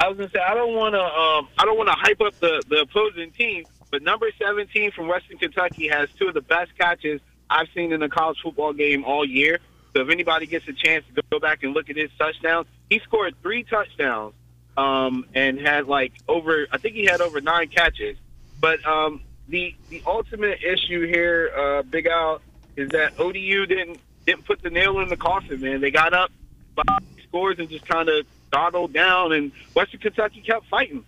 I 0.00 0.08
was 0.08 0.16
gonna 0.16 0.30
say 0.30 0.40
I 0.40 0.54
don't 0.54 0.74
want 0.74 0.94
to 0.94 1.00
um, 1.00 1.48
I 1.56 1.64
don't 1.64 1.76
want 1.76 1.88
to 1.88 1.94
hype 1.96 2.20
up 2.20 2.34
the 2.40 2.60
the 2.68 2.80
opposing 2.80 3.30
team, 3.30 3.64
but 3.92 4.02
number 4.02 4.28
17 4.36 4.90
from 4.90 5.06
Western 5.06 5.38
Kentucky 5.38 5.86
has 5.88 6.08
two 6.18 6.26
of 6.26 6.34
the 6.34 6.40
best 6.40 6.76
catches 6.76 7.20
I've 7.48 7.68
seen 7.72 7.92
in 7.92 8.02
a 8.02 8.08
college 8.08 8.38
football 8.42 8.72
game 8.72 9.04
all 9.04 9.24
year. 9.24 9.60
So 9.94 10.02
if 10.02 10.08
anybody 10.08 10.46
gets 10.46 10.66
a 10.66 10.72
chance 10.72 11.04
to 11.14 11.22
go 11.30 11.38
back 11.38 11.62
and 11.62 11.72
look 11.72 11.88
at 11.88 11.96
his 11.96 12.10
touchdowns, 12.18 12.66
he 12.90 12.98
scored 13.00 13.36
three 13.42 13.62
touchdowns 13.62 14.34
um, 14.76 15.26
and 15.34 15.58
had 15.58 15.86
like 15.86 16.12
over 16.28 16.66
I 16.70 16.78
think 16.78 16.94
he 16.94 17.04
had 17.04 17.20
over 17.20 17.40
nine 17.40 17.68
catches. 17.68 18.16
But 18.60 18.84
um, 18.86 19.22
the 19.48 19.74
the 19.90 20.02
ultimate 20.06 20.62
issue 20.62 21.06
here, 21.06 21.50
uh, 21.56 21.82
Big 21.82 22.06
Al, 22.06 22.40
is 22.76 22.90
that 22.90 23.18
ODU 23.18 23.66
didn't 23.66 23.98
didn't 24.26 24.44
put 24.44 24.62
the 24.62 24.70
nail 24.70 25.00
in 25.00 25.08
the 25.08 25.16
coffin. 25.16 25.60
Man, 25.60 25.80
they 25.80 25.90
got 25.90 26.12
up 26.12 26.30
by 26.74 26.82
scores 27.28 27.58
and 27.58 27.68
just 27.68 27.86
kind 27.86 28.08
of 28.08 28.26
dawdled 28.50 28.92
down, 28.92 29.32
and 29.32 29.52
Western 29.74 30.00
Kentucky 30.00 30.40
kept 30.40 30.66
fighting. 30.66 31.04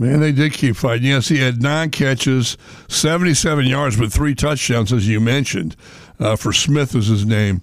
Man, 0.00 0.20
they 0.20 0.32
did 0.32 0.54
keep 0.54 0.76
fighting. 0.76 1.08
Yes, 1.08 1.28
he 1.28 1.36
had 1.36 1.62
nine 1.62 1.90
catches, 1.90 2.56
77 2.88 3.66
yards, 3.66 3.98
but 3.98 4.10
three 4.10 4.34
touchdowns, 4.34 4.94
as 4.94 5.06
you 5.06 5.20
mentioned. 5.20 5.76
Uh, 6.18 6.36
for 6.36 6.54
Smith 6.54 6.94
was 6.94 7.08
his 7.08 7.26
name. 7.26 7.60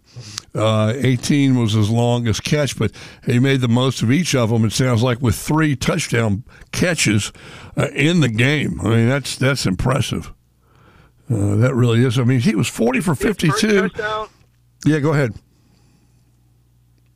Uh, 0.54 0.94
18 0.96 1.58
was 1.58 1.74
his 1.74 1.90
longest 1.90 2.44
catch, 2.44 2.78
but 2.78 2.92
he 3.26 3.40
made 3.40 3.62
the 3.62 3.68
most 3.68 4.04
of 4.04 4.12
each 4.12 4.36
of 4.36 4.52
them. 4.52 4.66
It 4.66 4.72
sounds 4.72 5.02
like 5.02 5.20
with 5.20 5.34
three 5.36 5.76
touchdown 5.76 6.44
catches 6.72 7.34
uh, 7.76 7.88
in 7.96 8.20
the 8.20 8.30
game. 8.30 8.82
I 8.82 8.90
mean, 8.90 9.10
that's 9.10 9.36
that's 9.36 9.66
impressive. 9.66 10.32
Uh, 11.32 11.56
that 11.56 11.74
really 11.74 12.06
is. 12.06 12.20
I 12.20 12.24
mean, 12.24 12.42
he 12.42 12.54
was 12.54 12.68
40 12.68 13.00
for 13.00 13.16
52. 13.16 13.90
Yeah, 14.86 15.00
go 15.00 15.12
ahead. 15.12 15.34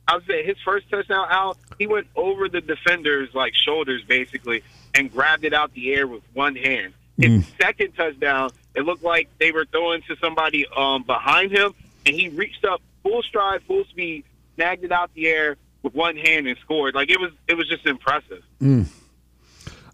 I 0.08 0.18
say 0.26 0.44
his 0.44 0.56
first 0.64 0.90
touchdown 0.90 1.28
out, 1.30 1.58
he 1.78 1.86
went 1.86 2.08
over 2.16 2.48
the 2.48 2.60
defender's 2.60 3.32
like 3.34 3.52
shoulders 3.54 4.02
basically 4.02 4.64
and 4.94 5.12
grabbed 5.12 5.44
it 5.44 5.54
out 5.54 5.72
the 5.74 5.92
air 5.94 6.06
with 6.06 6.22
one 6.34 6.56
hand. 6.56 6.94
His 7.18 7.30
mm. 7.30 7.58
second 7.60 7.92
touchdown, 7.92 8.50
it 8.74 8.82
looked 8.82 9.02
like 9.02 9.28
they 9.38 9.52
were 9.52 9.64
throwing 9.66 10.02
to 10.02 10.16
somebody 10.16 10.66
um, 10.76 11.02
behind 11.02 11.52
him, 11.52 11.74
and 12.06 12.14
he 12.14 12.28
reached 12.28 12.64
up 12.64 12.80
full 13.02 13.22
stride, 13.22 13.62
full 13.62 13.84
speed, 13.84 14.24
snagged 14.54 14.84
it 14.84 14.92
out 14.92 15.12
the 15.14 15.26
air 15.26 15.56
with 15.82 15.94
one 15.94 16.16
hand 16.16 16.46
and 16.46 16.58
scored. 16.58 16.94
Like 16.94 17.10
it 17.10 17.20
was, 17.20 17.32
it 17.48 17.54
was 17.54 17.68
just 17.68 17.86
impressive. 17.86 18.42
Mm. 18.60 18.86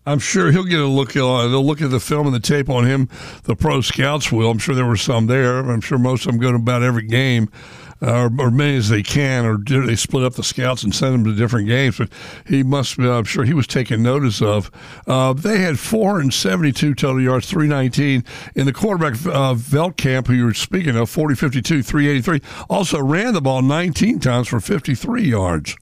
I'm 0.06 0.20
sure 0.20 0.50
he'll 0.50 0.64
get 0.64 0.80
a 0.80 0.86
look. 0.86 1.10
Uh, 1.10 1.48
they'll 1.48 1.64
look 1.64 1.82
at 1.82 1.90
the 1.90 2.00
film 2.00 2.26
and 2.26 2.34
the 2.34 2.40
tape 2.40 2.70
on 2.70 2.86
him. 2.86 3.10
The 3.42 3.54
pro 3.54 3.82
scouts 3.82 4.32
will. 4.32 4.50
I'm 4.50 4.58
sure 4.58 4.74
there 4.74 4.86
were 4.86 4.96
some 4.96 5.26
there. 5.26 5.58
I'm 5.58 5.82
sure 5.82 5.98
most 5.98 6.24
of 6.24 6.32
them 6.32 6.40
go 6.40 6.50
to 6.50 6.56
about 6.56 6.82
every 6.82 7.02
game 7.02 7.50
or, 8.00 8.30
or 8.38 8.50
many 8.50 8.76
as 8.76 8.88
they 8.88 9.02
can, 9.02 9.44
or 9.44 9.56
do 9.56 9.84
they 9.84 9.96
split 9.96 10.24
up 10.24 10.34
the 10.34 10.42
scouts 10.42 10.82
and 10.82 10.94
send 10.94 11.14
them 11.14 11.24
to 11.24 11.34
different 11.34 11.66
games? 11.66 11.98
But 11.98 12.10
he 12.46 12.62
must, 12.62 12.96
be, 12.96 13.08
I'm 13.08 13.24
sure 13.24 13.44
he 13.44 13.54
was 13.54 13.66
taking 13.66 14.02
notice 14.02 14.40
of. 14.40 14.70
Uh, 15.06 15.32
they 15.32 15.58
had 15.58 15.78
472 15.78 16.94
total 16.94 17.20
yards, 17.20 17.50
319. 17.50 18.24
In 18.54 18.66
the 18.66 18.72
quarterback, 18.72 19.14
uh, 19.26 19.54
Veltkamp, 19.54 20.26
who 20.26 20.34
you 20.34 20.44
were 20.44 20.54
speaking 20.54 20.96
of, 20.96 21.10
40 21.10 21.34
52, 21.34 21.82
383, 21.82 22.64
also 22.68 23.00
ran 23.02 23.34
the 23.34 23.40
ball 23.40 23.62
19 23.62 24.20
times 24.20 24.48
for 24.48 24.60
53 24.60 25.22
yards. 25.22 25.76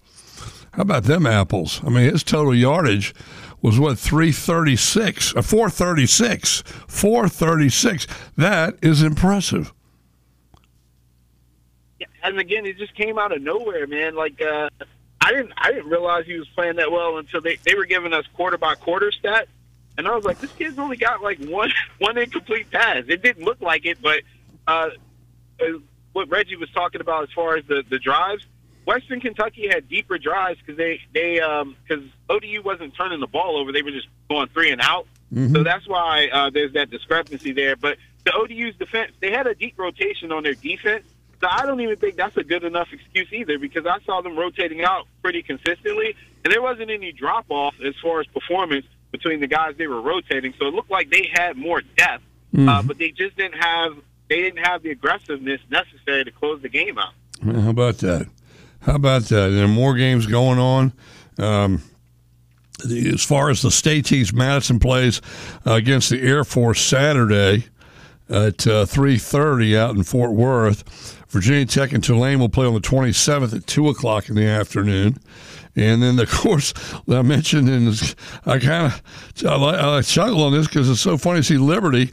How 0.73 0.82
about 0.82 1.04
them 1.04 1.26
apples? 1.26 1.80
I 1.85 1.88
mean, 1.88 2.11
his 2.11 2.23
total 2.23 2.54
yardage 2.54 3.14
was 3.62 3.78
what 3.80 3.99
336 3.99 5.35
uh, 5.35 5.42
436 5.42 6.62
436 6.87 8.06
that 8.37 8.76
is 8.82 9.02
impressive 9.02 9.73
and 12.26 12.38
again, 12.38 12.66
it 12.66 12.78
just 12.78 12.95
came 12.95 13.18
out 13.18 13.33
of 13.33 13.42
nowhere, 13.42 13.87
man. 13.87 14.14
Like 14.14 14.40
uh, 14.40 14.68
I 15.21 15.33
didn't 15.33 15.52
I 15.56 15.73
didn't 15.73 15.90
realize 15.90 16.26
he 16.26 16.38
was 16.38 16.49
playing 16.49 16.76
that 16.76 16.90
well 16.90 17.18
until 17.18 17.40
they 17.40 17.56
they 17.64 17.75
were 17.75 17.87
giving 17.87 18.12
us 18.12 18.25
quarter 18.35 18.59
by 18.59 18.75
quarter 18.75 19.11
stats, 19.11 19.47
and 19.99 20.06
I 20.06 20.14
was 20.14 20.25
like, 20.25 20.40
this 20.40 20.52
kid's 20.52 20.78
only 20.78 20.97
got 20.97 21.23
like 21.23 21.38
one 21.45 21.73
one 21.99 22.18
incomplete 22.18 22.71
pass. 22.71 23.04
It 23.09 23.23
didn't 23.23 23.45
look 23.45 23.61
like 23.61 23.87
it, 23.87 23.99
but 24.02 24.23
uh, 24.66 24.90
uh 25.61 25.78
what 26.12 26.30
Reggie 26.30 26.56
was 26.56 26.71
talking 26.71 27.00
about 27.00 27.25
as 27.25 27.30
far 27.35 27.56
as 27.56 27.64
the 27.66 27.83
the 27.88 27.99
drives. 27.99 28.45
Western 28.87 29.21
Kentucky 29.21 29.66
had 29.66 29.88
deeper 29.88 30.16
drives 30.16 30.61
because 30.61 30.76
they 30.76 31.00
they 31.12 31.35
because 31.35 32.04
um, 32.04 32.12
ODU 32.30 32.62
wasn't 32.62 32.95
turning 32.95 33.21
the 33.21 33.26
ball 33.26 33.56
over; 33.56 33.73
they 33.73 33.83
were 33.83 33.90
just 33.90 34.06
going 34.28 34.49
three 34.49 34.71
and 34.71 34.80
out. 34.80 35.06
Mm-hmm. 35.35 35.54
So 35.54 35.62
that's 35.64 35.88
why 35.88 36.28
uh, 36.33 36.50
there's 36.50 36.73
that 36.75 36.90
discrepancy 36.90 37.52
there. 37.52 37.75
But 37.75 37.99
the 38.25 38.33
ODU's 38.33 38.76
defense, 38.76 39.12
they 39.21 39.33
had 39.33 39.47
a 39.47 39.54
deep 39.54 39.76
rotation 39.76 40.30
on 40.30 40.45
their 40.45 40.54
defense, 40.54 41.04
so 41.40 41.49
I 41.50 41.66
don't 41.66 41.81
even 41.81 41.97
think 41.97 42.16
that's 42.16 42.37
a 42.37 42.45
good 42.45 42.64
enough 42.64 42.88
excuse 42.93 43.28
either 43.33 43.59
because 43.59 43.87
I 43.87 43.99
saw 44.05 44.23
them 44.23 44.37
rotating 44.37 44.83
out 44.83 45.07
pretty 45.23 45.43
consistently, 45.43 46.14
and 46.45 46.52
there 46.52 46.62
wasn't 46.62 46.90
any 46.90 47.12
drop 47.12 47.47
off 47.50 47.75
as 47.85 47.95
far 48.02 48.21
as 48.21 48.26
performance 48.26 48.87
between 49.11 49.40
the 49.40 49.47
guys 49.47 49.75
they 49.76 49.87
were 49.87 50.00
rotating. 50.00 50.55
So 50.59 50.66
it 50.66 50.75
looked 50.75 50.90
like 50.90 51.11
they 51.11 51.31
had 51.33 51.57
more 51.57 51.81
depth, 51.81 52.25
uh, 52.55 52.57
mm-hmm. 52.57 52.69
uh, 52.69 52.83
but 52.83 52.99
they 52.99 53.11
just 53.11 53.37
didn't 53.37 53.61
have 53.61 53.97
they 54.28 54.40
didn't 54.40 54.64
have 54.64 54.83
the 54.83 54.90
aggressiveness 54.90 55.61
necessary 55.71 56.25
to 56.25 56.31
close 56.31 56.61
the 56.62 56.69
game 56.69 56.99
out. 56.99 57.12
How 57.45 57.71
about 57.71 57.99
that? 57.99 58.28
How 58.81 58.95
about 58.97 59.23
that? 59.25 59.49
There 59.49 59.64
are 59.64 59.69
more 59.69 59.95
games 59.95 60.26
going 60.26 60.59
on. 60.59 60.93
Um, 61.38 61.83
as 62.85 63.25
far 63.25 63.50
as 63.50 63.62
the 63.62 63.71
state 63.71 64.07
teams, 64.07 64.33
Madison 64.33 64.78
plays 64.78 65.21
uh, 65.66 65.73
against 65.73 66.11
the 66.11 66.21
Air 66.21 66.45
Force 66.45 66.81
Saturday 66.81 67.66
at 68.28 68.66
uh, 68.66 68.85
3.30 68.85 69.76
out 69.76 69.95
in 69.95 70.02
Fort 70.02 70.33
Worth. 70.33 71.15
Virginia 71.28 71.66
Tech 71.66 71.92
and 71.92 72.02
Tulane 72.02 72.38
will 72.38 72.49
play 72.49 72.66
on 72.66 72.75
the 72.75 72.80
27th 72.80 73.54
at 73.54 73.66
2 73.66 73.88
o'clock 73.88 74.28
in 74.28 74.35
the 74.35 74.47
afternoon. 74.47 75.18
And 75.75 76.02
then, 76.02 76.18
of 76.18 76.30
course, 76.30 76.73
I 77.09 77.23
mentioned, 77.23 77.68
and 77.68 78.16
I 78.47 78.59
kind 78.59 78.92
of 78.92 79.02
I, 79.45 79.99
I 79.99 80.02
chuckle 80.02 80.42
on 80.42 80.52
this 80.52 80.66
because 80.66 80.88
it's 80.88 81.00
so 81.00 81.18
funny 81.18 81.40
to 81.40 81.45
see 81.45 81.59
Liberty 81.59 82.12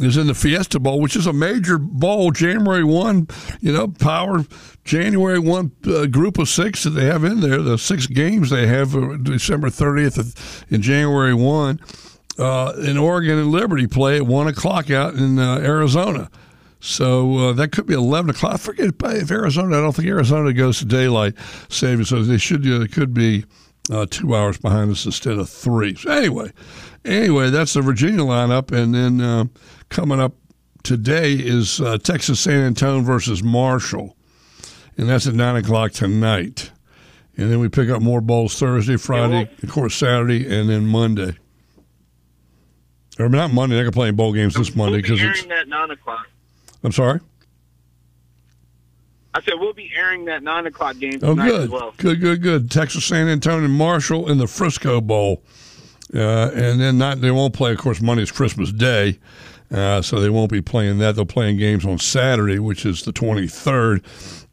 is 0.00 0.16
in 0.16 0.26
the 0.26 0.34
Fiesta 0.34 0.80
Bowl, 0.80 1.00
which 1.00 1.14
is 1.14 1.26
a 1.26 1.32
major 1.32 1.78
bowl, 1.78 2.30
January 2.30 2.82
1, 2.82 3.28
you 3.60 3.72
know, 3.72 3.88
power 3.88 4.44
January 4.84 5.38
1 5.38 5.72
uh, 5.86 6.06
group 6.06 6.38
of 6.38 6.48
six 6.48 6.84
that 6.84 6.90
they 6.90 7.04
have 7.04 7.24
in 7.24 7.40
there, 7.40 7.60
the 7.60 7.76
six 7.76 8.06
games 8.06 8.50
they 8.50 8.66
have 8.66 8.96
uh, 8.96 9.16
December 9.18 9.68
30th 9.68 10.64
and 10.70 10.82
January 10.82 11.34
1. 11.34 11.80
Uh, 12.38 12.72
in 12.78 12.96
Oregon 12.96 13.38
and 13.38 13.50
Liberty 13.50 13.86
play 13.86 14.16
at 14.16 14.26
1 14.26 14.48
o'clock 14.48 14.90
out 14.90 15.14
in 15.14 15.38
uh, 15.38 15.58
Arizona. 15.58 16.30
So 16.82 17.38
uh, 17.38 17.52
that 17.52 17.70
could 17.70 17.86
be 17.86 17.94
11 17.94 18.30
o'clock. 18.30 18.54
I 18.54 18.56
forget 18.56 18.92
if 19.00 19.30
Arizona, 19.30 19.78
I 19.78 19.80
don't 19.82 19.94
think 19.94 20.08
Arizona 20.08 20.52
goes 20.52 20.80
to 20.80 20.84
daylight 20.84 21.34
savings, 21.68 22.08
so 22.08 22.20
they 22.24 22.38
should, 22.38 22.66
uh, 22.66 22.88
could 22.92 23.14
be 23.14 23.44
uh, 23.88 24.06
two 24.10 24.34
hours 24.34 24.58
behind 24.58 24.90
us 24.90 25.06
instead 25.06 25.38
of 25.38 25.48
three. 25.48 25.94
So 25.94 26.10
anyway, 26.10 26.50
anyway, 27.04 27.50
that's 27.50 27.74
the 27.74 27.82
Virginia 27.82 28.22
lineup. 28.22 28.72
And 28.76 28.92
then 28.92 29.20
uh, 29.20 29.44
coming 29.90 30.18
up 30.18 30.34
today 30.82 31.34
is 31.34 31.80
uh, 31.80 31.98
Texas 31.98 32.40
San 32.40 32.62
Antonio 32.64 33.00
versus 33.00 33.44
Marshall, 33.44 34.16
and 34.96 35.08
that's 35.08 35.28
at 35.28 35.34
nine 35.34 35.54
o'clock 35.54 35.92
tonight. 35.92 36.72
And 37.36 37.48
then 37.48 37.60
we 37.60 37.68
pick 37.68 37.90
up 37.90 38.02
more 38.02 38.20
bowls 38.20 38.58
Thursday, 38.58 38.96
Friday, 38.96 39.48
of 39.62 39.70
course 39.70 39.94
Saturday, 39.94 40.52
and 40.52 40.68
then 40.68 40.84
Monday. 40.84 41.38
Or 43.20 43.28
not 43.28 43.52
Monday. 43.52 43.76
They're 43.76 43.92
playing 43.92 44.16
bowl 44.16 44.32
games 44.32 44.54
this 44.54 44.74
Monday 44.74 45.00
because 45.00 45.20
be 45.20 45.28
it's. 45.28 45.44
that 45.44 45.68
nine 45.68 45.92
o'clock. 45.92 46.26
I'm 46.84 46.92
sorry. 46.92 47.20
I 49.34 49.40
said 49.40 49.54
we'll 49.58 49.72
be 49.72 49.90
airing 49.96 50.26
that 50.26 50.42
nine 50.42 50.66
o'clock 50.66 50.98
game 50.98 51.18
tonight 51.18 51.30
Oh, 51.30 51.34
good, 51.50 51.60
as 51.62 51.68
well. 51.70 51.94
good, 51.96 52.20
good, 52.20 52.42
good. 52.42 52.70
Texas 52.70 53.04
San 53.06 53.28
Antonio 53.28 53.66
Marshall 53.68 54.28
in 54.28 54.36
the 54.38 54.46
Frisco 54.46 55.00
Bowl, 55.00 55.42
uh, 56.14 56.50
and 56.54 56.78
then 56.80 56.98
not 56.98 57.20
they 57.22 57.30
won't 57.30 57.54
play. 57.54 57.72
Of 57.72 57.78
course, 57.78 58.02
Monday's 58.02 58.30
Christmas 58.30 58.70
Day, 58.72 59.18
uh, 59.70 60.02
so 60.02 60.20
they 60.20 60.28
won't 60.28 60.50
be 60.52 60.60
playing 60.60 60.98
that. 60.98 61.16
They'll 61.16 61.24
playing 61.24 61.56
games 61.56 61.86
on 61.86 61.96
Saturday, 61.98 62.58
which 62.58 62.84
is 62.84 63.04
the 63.04 63.12
23rd, 63.12 64.02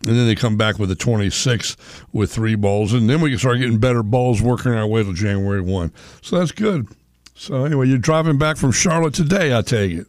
and 0.08 0.16
then 0.18 0.26
they 0.28 0.36
come 0.36 0.56
back 0.56 0.80
with 0.80 0.88
the 0.88 0.96
26th 0.96 1.76
with 2.14 2.32
three 2.32 2.56
bowls, 2.56 2.94
and 2.94 3.10
then 3.10 3.20
we 3.20 3.32
can 3.32 3.40
start 3.40 3.58
getting 3.58 3.80
better 3.80 4.02
bowls, 4.02 4.42
working 4.42 4.72
our 4.72 4.88
way 4.88 5.04
to 5.04 5.14
January 5.14 5.60
one. 5.62 5.92
So 6.22 6.40
that's 6.40 6.54
good. 6.54 6.88
So 7.36 7.66
anyway, 7.66 7.88
you're 7.90 7.98
driving 7.98 8.38
back 8.38 8.56
from 8.56 8.72
Charlotte 8.72 9.14
today, 9.14 9.54
I 9.58 9.62
take 9.62 9.92
it. 9.92 10.08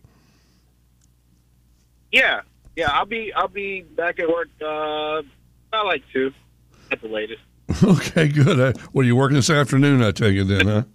Yeah, 2.13 2.41
yeah. 2.77 2.91
I'll 2.91 3.07
be 3.07 3.33
I'll 3.33 3.49
be 3.49 3.83
back 3.83 4.19
at 4.19 4.29
work 4.29 4.49
uh, 4.61 5.23
about 5.69 5.87
like 5.87 6.03
two 6.13 6.33
at 6.91 7.01
the 7.01 7.09
latest. 7.09 7.43
Okay, 7.85 8.27
good. 8.27 8.59
Uh, 8.59 8.73
what 8.91 9.03
are 9.03 9.07
you 9.07 9.15
working 9.15 9.37
this 9.37 9.49
afternoon? 9.49 10.03
I 10.03 10.11
take 10.11 10.37
it 10.37 10.45
then, 10.45 10.67
huh? 10.67 10.83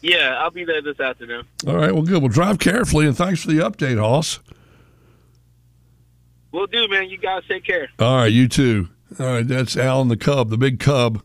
Yeah, 0.00 0.36
I'll 0.38 0.52
be 0.52 0.64
there 0.64 0.80
this 0.80 1.00
afternoon. 1.00 1.44
All 1.66 1.74
right, 1.76 1.92
well, 1.92 2.04
good. 2.04 2.22
Well, 2.22 2.28
drive 2.28 2.60
carefully, 2.60 3.04
and 3.08 3.16
thanks 3.16 3.42
for 3.42 3.48
the 3.48 3.58
update, 3.58 3.98
Hoss. 3.98 4.38
We'll 6.52 6.68
do, 6.68 6.86
man. 6.88 7.10
You 7.10 7.18
guys 7.18 7.42
take 7.48 7.64
care. 7.64 7.88
All 7.98 8.18
right, 8.18 8.32
you 8.32 8.46
too. 8.46 8.88
All 9.18 9.26
right, 9.26 9.46
that's 9.46 9.76
Alan 9.76 10.06
the 10.06 10.16
Cub, 10.16 10.50
the 10.50 10.56
big 10.56 10.78
Cub, 10.78 11.20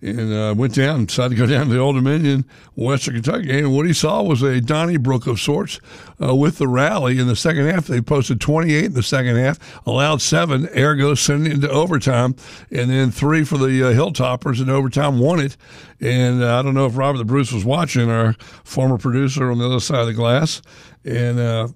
and 0.00 0.32
uh, 0.32 0.54
went 0.56 0.74
down, 0.74 1.06
decided 1.06 1.36
to 1.36 1.46
go 1.46 1.46
down 1.46 1.66
to 1.66 1.72
the 1.72 1.78
Old 1.78 1.96
Dominion, 1.96 2.44
Western 2.76 3.14
Kentucky. 3.14 3.58
And 3.58 3.74
what 3.74 3.86
he 3.86 3.92
saw 3.92 4.22
was 4.22 4.42
a 4.42 4.60
Donnybrook 4.60 5.26
of 5.26 5.40
sorts 5.40 5.80
uh, 6.22 6.34
with 6.34 6.58
the 6.58 6.68
rally 6.68 7.18
in 7.18 7.26
the 7.26 7.34
second 7.34 7.66
half. 7.66 7.86
They 7.86 8.00
posted 8.00 8.40
28 8.40 8.84
in 8.84 8.92
the 8.92 9.02
second 9.02 9.36
half, 9.36 9.58
allowed 9.86 10.22
seven, 10.22 10.68
ergo 10.76 11.12
it 11.12 11.28
into 11.28 11.68
overtime, 11.68 12.36
and 12.70 12.90
then 12.90 13.10
three 13.10 13.44
for 13.44 13.58
the 13.58 13.88
uh, 13.88 13.92
Hilltoppers 13.92 14.62
in 14.62 14.70
overtime, 14.70 15.18
won 15.18 15.40
it. 15.40 15.56
And 16.00 16.42
uh, 16.42 16.58
I 16.58 16.62
don't 16.62 16.74
know 16.74 16.86
if 16.86 16.96
Robert 16.96 17.18
the 17.18 17.24
Bruce 17.24 17.52
was 17.52 17.64
watching, 17.64 18.08
our 18.08 18.34
former 18.62 18.98
producer 18.98 19.50
on 19.50 19.58
the 19.58 19.66
other 19.66 19.80
side 19.80 20.00
of 20.00 20.06
the 20.06 20.14
glass, 20.14 20.62
and. 21.04 21.38
Uh, 21.38 21.68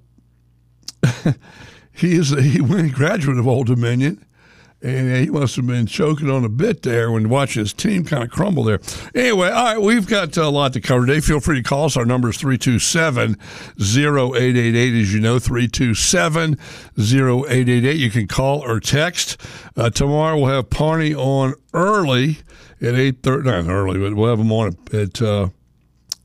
he 1.93 2.15
is 2.15 2.33
a 2.33 2.41
he 2.41 2.61
went 2.61 2.93
graduate 2.93 3.39
of 3.39 3.47
Old 3.47 3.67
Dominion, 3.67 4.25
and 4.83 5.17
he 5.17 5.31
must 5.31 5.55
have 5.57 5.67
been 5.67 5.87
choking 5.87 6.29
on 6.29 6.45
a 6.45 6.49
bit 6.49 6.83
there 6.83 7.11
when 7.11 7.29
watching 7.29 7.61
his 7.61 7.73
team 7.73 8.05
kind 8.05 8.25
of 8.25 8.31
crumble 8.31 8.65
there. 8.65 8.81
Anyway, 9.15 9.49
all 9.49 9.65
right, 9.65 9.81
we've 9.81 10.07
got 10.07 10.37
a 10.37 10.49
lot 10.49 10.73
to 10.73 10.81
cover 10.81 11.07
today. 11.07 11.21
Feel 11.21 11.41
free 11.41 11.63
to 11.63 11.69
call 11.69 11.85
us. 11.85 11.97
Our 11.97 12.05
number 12.05 12.31
is 12.31 12.37
327 12.37 13.37
0888. 13.81 14.95
As 15.01 15.15
you 15.15 15.21
know, 15.21 15.39
327 15.39 16.59
0888. 16.99 17.97
You 17.97 18.11
can 18.11 18.27
call 18.27 18.61
or 18.61 18.81
text. 18.81 19.41
Uh, 19.77 19.91
tomorrow 19.91 20.37
we'll 20.37 20.47
have 20.47 20.69
Parney 20.71 21.15
on 21.15 21.55
early 21.73 22.39
at 22.81 22.95
8.30. 22.95 23.45
Not 23.45 23.71
early, 23.71 24.01
but 24.01 24.15
we'll 24.15 24.31
have 24.31 24.41
him 24.41 24.53
on 24.53 24.77
at. 24.93 25.23
Uh, 25.23 25.49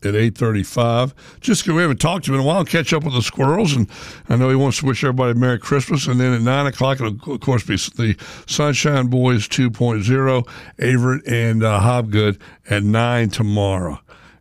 at 0.04 0.14
8.35. 0.14 1.14
Just 1.40 1.64
'cause 1.64 1.74
we 1.74 1.82
haven't 1.82 2.00
talked 2.00 2.24
to 2.26 2.30
him 2.32 2.36
in 2.36 2.40
a 2.40 2.46
while, 2.46 2.64
catch 2.64 2.92
up 2.92 3.04
with 3.04 3.14
the 3.14 3.22
squirrels. 3.22 3.74
And 3.74 3.88
I 4.28 4.36
know 4.36 4.48
he 4.48 4.54
wants 4.56 4.78
to 4.78 4.86
wish 4.86 5.02
everybody 5.02 5.32
a 5.32 5.34
Merry 5.34 5.58
Christmas. 5.58 6.06
And 6.06 6.20
then 6.20 6.32
at 6.32 6.42
9 6.42 6.66
o'clock, 6.66 7.00
it'll, 7.00 7.34
of 7.34 7.40
course, 7.40 7.64
be 7.64 7.76
the 7.76 8.16
Sunshine 8.46 9.08
Boys 9.08 9.48
2.0, 9.48 10.44
Averett 10.78 11.26
and 11.26 11.64
uh, 11.64 11.80
Hobgood 11.80 12.38
at 12.70 12.82
9 12.82 13.30
tomorrow. 13.30 14.00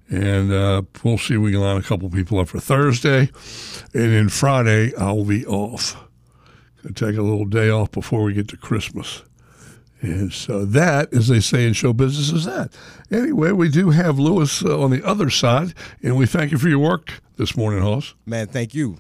And 0.10 0.54
uh, 0.54 0.84
we'll 1.04 1.18
see 1.18 1.34
if 1.34 1.42
we 1.42 1.52
can 1.52 1.60
line 1.62 1.78
a 1.78 1.82
couple 1.84 2.10
people 2.10 2.40
up 2.40 2.48
for 2.48 2.60
Thursday. 2.60 3.30
And 3.94 4.14
then 4.14 4.30
Friday, 4.30 4.96
I'll 4.96 5.26
be 5.26 5.46
off. 5.46 5.98
Gonna 6.84 6.94
take 6.94 7.18
a 7.18 7.22
little 7.24 7.46
day 7.46 7.70
off 7.70 7.92
before 7.92 8.24
we 8.24 8.34
get 8.34 8.48
to 8.50 8.58
Christmas. 8.58 9.24
And 10.02 10.32
so 10.32 10.64
that, 10.66 11.12
as 11.14 11.28
they 11.28 11.40
say 11.40 11.66
in 11.68 11.74
show 11.74 11.92
business, 11.94 12.32
is 12.32 12.46
that. 12.46 12.72
Anyway, 13.12 13.52
we 13.52 13.70
do 13.70 13.90
have 13.90 14.20
Lewis 14.20 14.64
uh, 14.64 14.80
on 14.80 14.92
the 14.92 15.04
other 15.04 15.30
side, 15.30 15.74
and 16.04 16.16
we 16.18 16.26
thank 16.28 16.52
you 16.52 16.58
for 16.58 16.70
your 16.70 16.80
work 16.80 17.20
this 17.38 17.58
morning, 17.58 17.82
Hoss. 17.82 18.14
Man, 18.26 18.48
thank 18.48 18.76
you. 18.76 18.98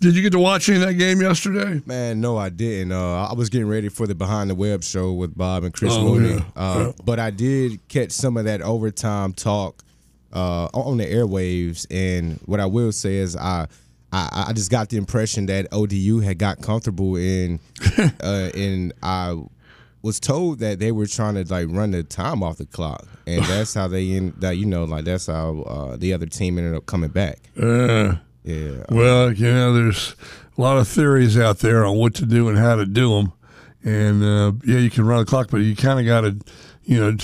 Did 0.00 0.16
you 0.16 0.22
get 0.22 0.32
to 0.32 0.38
watch 0.38 0.68
any 0.68 0.80
of 0.80 0.86
that 0.86 0.94
game 0.94 1.20
yesterday? 1.20 1.82
Man, 1.86 2.20
no, 2.20 2.36
I 2.38 2.48
didn't. 2.48 2.92
Uh, 2.92 3.26
I 3.30 3.34
was 3.34 3.48
getting 3.50 3.68
ready 3.68 3.88
for 3.88 4.06
the 4.06 4.14
Behind 4.14 4.48
the 4.50 4.54
Web 4.54 4.82
show 4.82 5.12
with 5.12 5.36
Bob 5.36 5.62
and 5.64 5.72
Chris 5.74 5.92
Oh, 5.94 6.02
Mooney. 6.04 6.34
yeah. 6.34 6.44
Uh, 6.56 6.78
Yeah. 6.86 6.92
But 7.04 7.18
I 7.18 7.30
did 7.30 7.86
catch 7.88 8.10
some 8.12 8.36
of 8.38 8.44
that 8.46 8.62
overtime 8.62 9.32
talk 9.34 9.82
uh, 10.32 10.66
on 10.72 10.96
the 10.98 11.04
airwaves. 11.06 11.86
And 11.90 12.38
what 12.46 12.60
I 12.60 12.66
will 12.66 12.92
say 12.92 13.16
is 13.16 13.36
I. 13.36 13.68
I, 14.12 14.46
I 14.48 14.52
just 14.54 14.72
got 14.72 14.88
the 14.88 14.96
impression 14.96 15.46
that 15.46 15.68
ODU 15.70 16.18
had 16.18 16.36
got 16.36 16.60
comfortable 16.60 17.14
in, 17.14 17.60
uh, 18.20 18.50
and 18.56 18.92
I 19.04 19.40
was 20.02 20.18
told 20.20 20.58
that 20.60 20.78
they 20.78 20.92
were 20.92 21.06
trying 21.06 21.34
to 21.34 21.44
like 21.52 21.68
run 21.70 21.90
the 21.90 22.02
time 22.02 22.42
off 22.42 22.56
the 22.58 22.66
clock, 22.66 23.06
and 23.26 23.44
that's 23.46 23.74
how 23.74 23.88
they 23.88 24.12
end. 24.12 24.34
That 24.38 24.56
you 24.56 24.66
know, 24.66 24.84
like 24.84 25.04
that's 25.04 25.26
how 25.26 25.60
uh, 25.62 25.96
the 25.96 26.12
other 26.12 26.26
team 26.26 26.58
ended 26.58 26.74
up 26.74 26.86
coming 26.86 27.10
back. 27.10 27.38
Uh, 27.60 28.14
Yeah, 28.44 28.84
well, 28.88 29.32
you 29.32 29.52
know, 29.52 29.74
there's 29.74 30.16
a 30.56 30.60
lot 30.60 30.78
of 30.78 30.88
theories 30.88 31.38
out 31.38 31.58
there 31.58 31.84
on 31.84 31.96
what 31.98 32.14
to 32.14 32.26
do 32.26 32.48
and 32.48 32.56
how 32.58 32.74
to 32.76 32.86
do 32.86 33.10
them. 33.16 33.32
And 33.84 34.22
uh, 34.22 34.52
yeah, 34.64 34.78
you 34.78 34.90
can 34.90 35.04
run 35.06 35.18
the 35.20 35.24
clock, 35.26 35.48
but 35.50 35.58
you 35.58 35.76
kind 35.76 36.00
of 36.00 36.06
got 36.06 36.22
to, 36.22 36.38
you 36.84 36.98
know, 37.00 37.16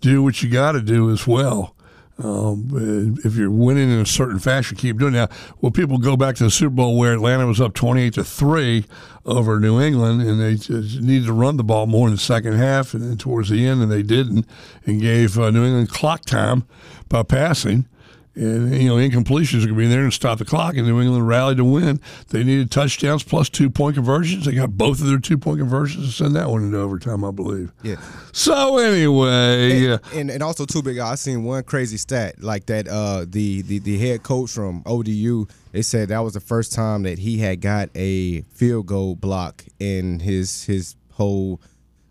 do 0.00 0.22
what 0.22 0.42
you 0.42 0.48
got 0.50 0.72
to 0.72 0.80
do 0.80 1.10
as 1.10 1.26
well. 1.26 1.74
Um, 2.22 3.18
if 3.24 3.34
you're 3.34 3.50
winning 3.50 3.90
in 3.90 3.98
a 3.98 4.06
certain 4.06 4.38
fashion, 4.38 4.76
keep 4.76 4.98
doing 4.98 5.14
that. 5.14 5.32
Well, 5.60 5.72
people 5.72 5.98
go 5.98 6.16
back 6.16 6.36
to 6.36 6.44
the 6.44 6.50
Super 6.50 6.76
Bowl 6.76 6.96
where 6.96 7.12
Atlanta 7.12 7.46
was 7.46 7.60
up 7.60 7.74
28 7.74 8.14
to 8.14 8.24
three 8.24 8.84
over 9.26 9.58
New 9.58 9.80
England, 9.80 10.22
and 10.22 10.40
they 10.40 10.54
just 10.54 11.00
needed 11.00 11.26
to 11.26 11.32
run 11.32 11.56
the 11.56 11.64
ball 11.64 11.86
more 11.86 12.06
in 12.06 12.14
the 12.14 12.20
second 12.20 12.54
half, 12.54 12.94
and 12.94 13.02
then 13.02 13.16
towards 13.16 13.48
the 13.48 13.66
end, 13.66 13.82
and 13.82 13.90
they 13.90 14.02
didn't, 14.02 14.46
and 14.86 15.00
gave 15.00 15.36
uh, 15.38 15.50
New 15.50 15.64
England 15.64 15.90
clock 15.90 16.24
time 16.24 16.64
by 17.08 17.24
passing. 17.24 17.86
And 18.34 18.74
you 18.74 18.88
know, 18.88 18.96
incompletions 18.96 19.58
are 19.62 19.66
going 19.66 19.74
to 19.74 19.74
be 19.74 19.86
there 19.88 20.04
and 20.04 20.12
stop 20.12 20.38
the 20.38 20.46
clock. 20.46 20.76
And 20.76 20.86
New 20.86 21.00
England 21.02 21.28
rallied 21.28 21.58
to 21.58 21.64
win. 21.64 22.00
They 22.28 22.42
needed 22.42 22.70
touchdowns 22.70 23.22
plus 23.22 23.50
two 23.50 23.68
point 23.68 23.94
conversions. 23.94 24.46
They 24.46 24.52
got 24.52 24.70
both 24.70 25.00
of 25.00 25.06
their 25.06 25.18
two 25.18 25.36
point 25.36 25.58
conversions 25.58 26.06
to 26.06 26.12
send 26.12 26.36
that 26.36 26.48
one 26.48 26.62
into 26.64 26.78
overtime, 26.78 27.24
I 27.24 27.30
believe. 27.30 27.72
yeah. 27.82 27.96
So 28.32 28.78
anyway, 28.78 29.78
yeah. 29.80 29.98
And 30.14 30.30
and 30.30 30.42
also 30.42 30.64
too 30.64 30.82
big. 30.82 30.98
I 30.98 31.14
seen 31.16 31.44
one 31.44 31.62
crazy 31.64 31.98
stat 31.98 32.42
like 32.42 32.66
that. 32.66 32.88
Uh, 32.88 33.26
the 33.28 33.60
the 33.62 33.78
the 33.80 33.98
head 33.98 34.22
coach 34.22 34.50
from 34.50 34.82
ODU. 34.86 35.46
They 35.72 35.82
said 35.82 36.08
that 36.08 36.20
was 36.20 36.32
the 36.32 36.40
first 36.40 36.72
time 36.72 37.02
that 37.02 37.18
he 37.18 37.38
had 37.38 37.60
got 37.60 37.90
a 37.94 38.40
field 38.42 38.86
goal 38.86 39.14
block 39.14 39.64
in 39.78 40.20
his 40.20 40.64
his 40.64 40.96
whole 41.12 41.60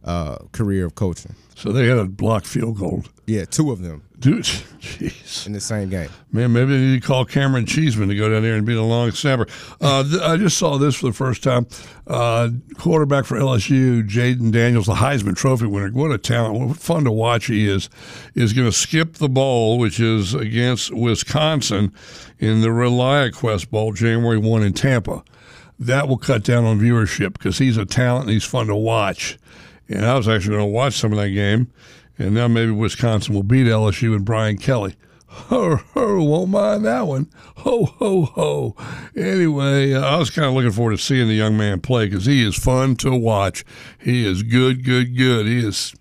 uh, 0.04 0.38
career 0.52 0.86
of 0.86 0.94
coaching. 0.96 1.36
so 1.56 1.72
they 1.72 1.88
had 1.88 1.98
a 1.98 2.06
block 2.06 2.46
field 2.46 2.78
goal. 2.78 3.04
Yeah, 3.26 3.46
two 3.46 3.72
of 3.72 3.82
them 3.82 4.04
Dude, 4.22 4.44
jeez. 4.80 5.48
in 5.48 5.54
the 5.54 5.60
same 5.60 5.90
game. 5.90 6.10
Man, 6.32 6.54
maybe 6.54 6.74
they 6.74 6.86
need 6.86 7.02
to 7.02 7.08
call 7.08 7.26
Cameron 7.26 7.66
Cheeseman 7.66 8.08
to 8.10 8.16
go 8.16 8.30
down 8.30 8.44
there 8.44 8.54
and 8.54 8.64
be 8.68 8.76
the 8.76 8.84
long 8.84 9.10
snapper. 9.10 9.48
Uh, 9.82 10.04
th- 10.04 10.22
I 10.22 10.38
just 10.38 10.60
saw 10.60 10.78
this 10.78 10.94
for 10.96 11.08
the 11.08 11.14
first 11.14 11.42
time. 11.42 11.66
Uh, 12.06 12.50
quarterback 12.78 13.26
for 13.26 13.36
LSU, 13.38 14.08
Jayden 14.08 14.52
Daniels, 14.52 14.86
the 14.86 14.94
Heisman 14.94 15.36
Trophy 15.36 15.66
winner. 15.66 15.90
What 15.90 16.12
a 16.12 16.20
talent! 16.20 16.60
What 16.60 16.78
fun 16.78 17.04
to 17.06 17.12
watch 17.12 17.48
he 17.48 17.68
is. 17.68 17.90
Is 18.36 18.54
going 18.54 18.68
to 18.68 18.72
skip 18.72 19.14
the 19.14 19.28
bowl, 19.28 19.80
which 19.80 20.00
is 20.00 20.36
against 20.36 20.94
Wisconsin 20.94 21.92
in 22.38 22.62
the 22.62 22.68
ReliaQuest 22.68 23.72
Bowl, 23.72 23.92
January 23.92 24.38
one 24.38 24.62
in 24.62 24.74
Tampa. 24.74 25.24
That 25.80 26.08
will 26.08 26.18
cut 26.20 26.44
down 26.44 26.64
on 26.66 26.80
viewership 26.80 27.34
because 27.34 27.58
he's 27.58 27.76
a 27.78 27.86
talent 27.86 28.26
and 28.26 28.34
he's 28.34 28.44
fun 28.44 28.68
to 28.68 28.76
watch. 28.76 29.40
And 29.90 30.06
I 30.06 30.16
was 30.16 30.30
actually 30.30 30.58
going 30.58 30.70
to 30.70 30.72
watch 30.72 30.94
some 30.94 31.12
of 31.12 31.18
that 31.18 31.30
game. 31.30 31.72
And 32.22 32.36
now 32.36 32.48
maybe 32.48 32.72
Wisconsin 32.72 33.34
will 33.34 33.44
beat 33.44 33.66
LSU 33.66 34.16
and 34.16 34.24
Brian 34.24 34.58
Kelly. 34.58 34.96
Ho, 35.28 35.78
ho, 35.78 36.24
won't 36.24 36.52
mind 36.52 36.86
that 36.86 37.08
one. 37.08 37.32
Ho, 37.58 37.86
ho, 37.86 38.26
ho. 38.26 38.76
Anyway, 39.16 39.94
uh, 39.94 40.02
I 40.02 40.18
was 40.18 40.30
kind 40.30 40.46
of 40.46 40.54
looking 40.54 40.74
forward 40.74 40.92
to 40.92 40.98
seeing 40.98 41.30
the 41.30 41.34
young 41.34 41.58
man 41.58 41.80
play 41.80 42.10
because 42.10 42.26
he 42.26 42.44
is 42.44 42.56
fun 42.58 42.98
to 42.98 43.16
watch. 43.16 43.64
He 43.98 44.26
is 44.26 44.44
good, 44.44 44.84
good, 44.84 45.16
good. 45.16 45.46
He 45.46 45.66
is, 45.66 45.96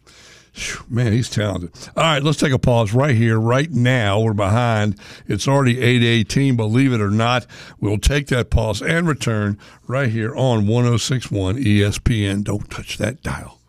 man, 0.89 1.13
he's 1.13 1.31
talented. 1.31 1.71
All 1.97 2.03
right, 2.03 2.23
let's 2.25 2.39
take 2.39 2.53
a 2.53 2.59
pause 2.59 2.93
right 2.93 3.15
here, 3.15 3.39
right 3.39 3.71
now. 3.71 4.21
We're 4.21 4.33
behind. 4.35 4.99
It's 5.29 5.47
already 5.47 5.81
818, 5.81 6.57
believe 6.57 6.93
it 6.93 7.01
or 7.01 7.11
not. 7.11 7.47
We'll 7.79 7.99
take 7.99 8.27
that 8.29 8.51
pause 8.51 8.83
and 8.83 9.07
return 9.07 9.59
right 9.87 10.11
here 10.11 10.35
on 10.35 10.67
1061 10.67 11.57
ESPN. 11.57 12.43
Don't 12.43 12.69
touch 12.69 12.99
that 12.99 13.23
dial. 13.23 13.60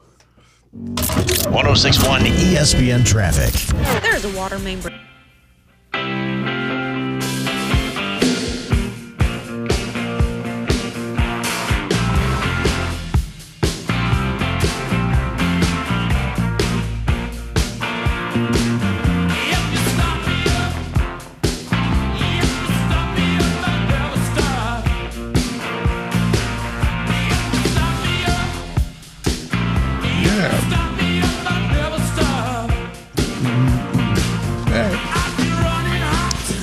1061 0.74 2.22
ESPN 2.22 3.06
Traffic. 3.06 3.54
There's 4.02 4.24
a 4.24 4.38
water 4.38 4.58
main 4.58 4.80
break. 4.80 4.96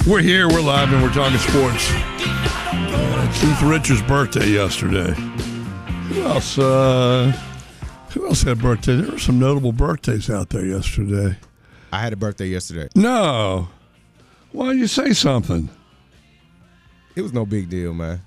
We're 0.08 0.22
here, 0.22 0.48
we're 0.48 0.62
live, 0.62 0.90
and 0.90 1.02
we're 1.02 1.12
talking 1.12 1.36
sports. 1.36 1.90
Uh, 1.92 3.30
Keith 3.34 3.60
Richards' 3.60 4.00
birthday 4.00 4.48
yesterday. 4.48 5.12
Who 5.12 6.22
else? 6.22 6.58
Uh, 6.58 7.30
who 8.14 8.26
else 8.26 8.42
had 8.42 8.58
birthday? 8.58 8.96
There 8.96 9.12
were 9.12 9.18
some 9.18 9.38
notable 9.38 9.72
birthdays 9.72 10.30
out 10.30 10.48
there 10.48 10.64
yesterday. 10.64 11.36
I 11.92 12.00
had 12.00 12.14
a 12.14 12.16
birthday 12.16 12.46
yesterday. 12.46 12.88
No. 12.94 13.68
Why 14.52 14.68
don't 14.68 14.78
you 14.78 14.86
say 14.86 15.12
something? 15.12 15.68
It 17.14 17.20
was 17.20 17.34
no 17.34 17.44
big 17.44 17.68
deal, 17.68 17.92
man. 17.92 18.22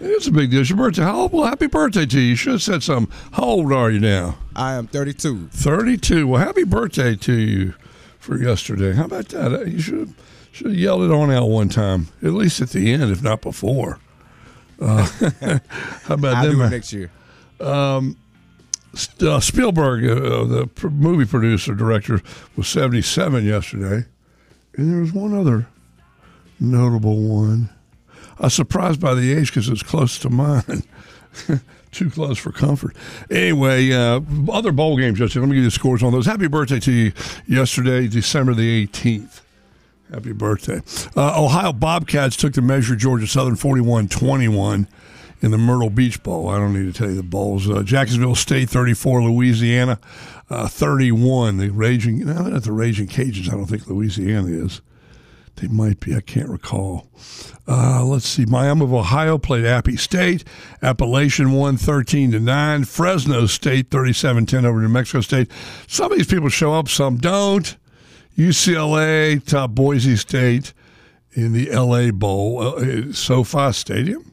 It's 0.00 0.26
a 0.26 0.32
big 0.32 0.50
deal. 0.50 0.62
It's 0.62 0.70
your 0.70 0.78
birthday. 0.78 1.02
How 1.02 1.20
old? 1.20 1.32
Well, 1.32 1.44
happy 1.44 1.68
birthday 1.68 2.06
to 2.06 2.20
you. 2.20 2.30
You 2.30 2.36
should 2.36 2.52
have 2.54 2.62
said 2.62 2.82
something. 2.82 3.14
How 3.30 3.44
old 3.44 3.72
are 3.72 3.92
you 3.92 4.00
now? 4.00 4.38
I 4.56 4.72
am 4.74 4.88
32. 4.88 5.50
32. 5.52 6.26
Well, 6.26 6.44
happy 6.44 6.64
birthday 6.64 7.14
to 7.14 7.32
you 7.32 7.74
for 8.18 8.36
yesterday. 8.36 8.94
How 8.94 9.04
about 9.04 9.28
that? 9.28 9.68
You 9.68 9.78
should 9.78 9.98
have, 10.00 10.14
should 10.56 10.68
have 10.68 10.76
yelled 10.76 11.02
it 11.02 11.10
on 11.10 11.30
out 11.30 11.48
one 11.50 11.68
time, 11.68 12.08
at 12.22 12.32
least 12.32 12.62
at 12.62 12.70
the 12.70 12.90
end, 12.90 13.02
if 13.10 13.22
not 13.22 13.42
before. 13.42 13.98
Uh, 14.80 15.04
how 16.04 16.14
about 16.14 16.36
I'll 16.36 16.44
them? 16.46 16.56
do 16.56 16.62
it 16.62 16.70
next 16.70 16.92
year. 16.94 17.10
uh, 17.60 18.00
Spielberg, 19.40 20.04
uh, 20.04 20.44
the 20.44 20.66
pr- 20.74 20.88
movie 20.88 21.26
producer 21.26 21.74
director, 21.74 22.22
was 22.56 22.68
77 22.68 23.44
yesterday. 23.44 24.06
And 24.76 24.90
there 24.92 25.00
was 25.00 25.12
one 25.12 25.34
other 25.38 25.66
notable 26.58 27.18
one. 27.22 27.68
I 28.38 28.44
was 28.44 28.54
surprised 28.54 28.98
by 29.00 29.14
the 29.14 29.34
age 29.34 29.48
because 29.48 29.68
it's 29.68 29.82
close 29.82 30.18
to 30.20 30.30
mine. 30.30 30.82
Too 31.92 32.08
close 32.10 32.38
for 32.38 32.50
comfort. 32.52 32.96
Anyway, 33.30 33.92
uh, 33.92 34.20
other 34.50 34.72
bowl 34.72 34.96
games 34.96 35.18
yesterday. 35.20 35.40
Let 35.40 35.48
me 35.50 35.54
give 35.56 35.64
you 35.64 35.70
the 35.70 35.74
scores 35.74 36.02
on 36.02 36.12
those. 36.12 36.24
Happy 36.26 36.48
birthday 36.48 36.80
to 36.80 36.92
you 36.92 37.12
yesterday, 37.46 38.08
December 38.08 38.54
the 38.54 38.86
18th. 38.86 39.40
Happy 40.12 40.32
birthday. 40.32 40.80
Uh, 41.16 41.42
Ohio 41.42 41.72
Bobcats 41.72 42.36
took 42.36 42.52
the 42.52 42.62
measure 42.62 42.94
Georgia 42.94 43.26
Southern 43.26 43.56
41 43.56 44.08
21 44.08 44.86
in 45.40 45.50
the 45.50 45.58
Myrtle 45.58 45.90
Beach 45.90 46.22
Bowl. 46.22 46.48
I 46.48 46.58
don't 46.58 46.72
need 46.72 46.92
to 46.92 46.96
tell 46.96 47.10
you 47.10 47.16
the 47.16 47.22
bowls. 47.22 47.68
Uh, 47.68 47.82
Jacksonville 47.82 48.34
State 48.34 48.70
34, 48.70 49.22
Louisiana 49.22 49.98
uh, 50.48 50.68
31. 50.68 51.58
The 51.58 51.70
Raging, 51.70 52.20
no, 52.20 52.42
not 52.42 52.62
the 52.62 52.72
Raging 52.72 53.08
Cajuns. 53.08 53.48
I 53.48 53.52
don't 53.52 53.66
think 53.66 53.88
Louisiana 53.88 54.48
is. 54.48 54.80
They 55.56 55.68
might 55.68 56.00
be. 56.00 56.14
I 56.14 56.20
can't 56.20 56.50
recall. 56.50 57.08
Uh, 57.66 58.04
let's 58.04 58.28
see. 58.28 58.44
Miami 58.44 58.84
of 58.84 58.92
Ohio 58.92 59.38
played 59.38 59.64
Appy 59.64 59.96
State. 59.96 60.44
Appalachian 60.82 61.52
won 61.52 61.78
13 61.78 62.32
to 62.32 62.40
9. 62.40 62.84
Fresno 62.84 63.46
State 63.46 63.90
37 63.90 64.46
10 64.46 64.66
over 64.66 64.80
New 64.80 64.88
Mexico 64.88 65.22
State. 65.22 65.50
Some 65.88 66.12
of 66.12 66.18
these 66.18 66.26
people 66.26 66.50
show 66.50 66.74
up, 66.74 66.88
some 66.88 67.16
don't. 67.16 67.76
UCLA 68.36 69.44
top 69.44 69.70
Boise 69.70 70.16
State 70.16 70.74
in 71.32 71.52
the 71.52 71.70
LA 71.70 72.10
Bowl, 72.10 72.60
uh, 72.62 73.12
SoFi 73.12 73.72
Stadium. 73.72 74.32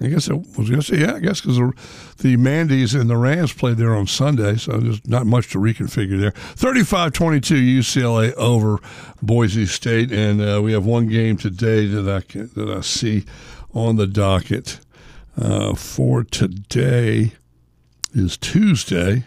I 0.00 0.08
guess 0.08 0.28
I 0.28 0.34
was 0.34 0.68
going 0.68 0.80
to 0.80 0.82
say, 0.82 0.98
yeah, 0.98 1.14
I 1.14 1.20
guess 1.20 1.40
because 1.40 1.56
the, 1.56 1.72
the 2.18 2.36
Mandy's 2.36 2.94
and 2.94 3.08
the 3.08 3.16
Rams 3.16 3.54
played 3.54 3.78
there 3.78 3.94
on 3.94 4.06
Sunday, 4.06 4.56
so 4.56 4.72
there's 4.72 5.06
not 5.08 5.26
much 5.26 5.50
to 5.52 5.58
reconfigure 5.58 6.20
there. 6.20 6.32
35 6.32 7.12
22 7.12 7.54
UCLA 7.54 8.32
over 8.34 8.78
Boise 9.22 9.64
State, 9.64 10.12
and 10.12 10.42
uh, 10.42 10.60
we 10.62 10.72
have 10.72 10.84
one 10.84 11.06
game 11.06 11.38
today 11.38 11.86
that 11.86 12.08
I, 12.08 12.20
can, 12.20 12.50
that 12.54 12.68
I 12.68 12.82
see 12.82 13.24
on 13.72 13.96
the 13.96 14.06
docket 14.06 14.80
uh, 15.40 15.74
for 15.74 16.24
today 16.24 17.32
is 18.12 18.36
Tuesday. 18.36 19.24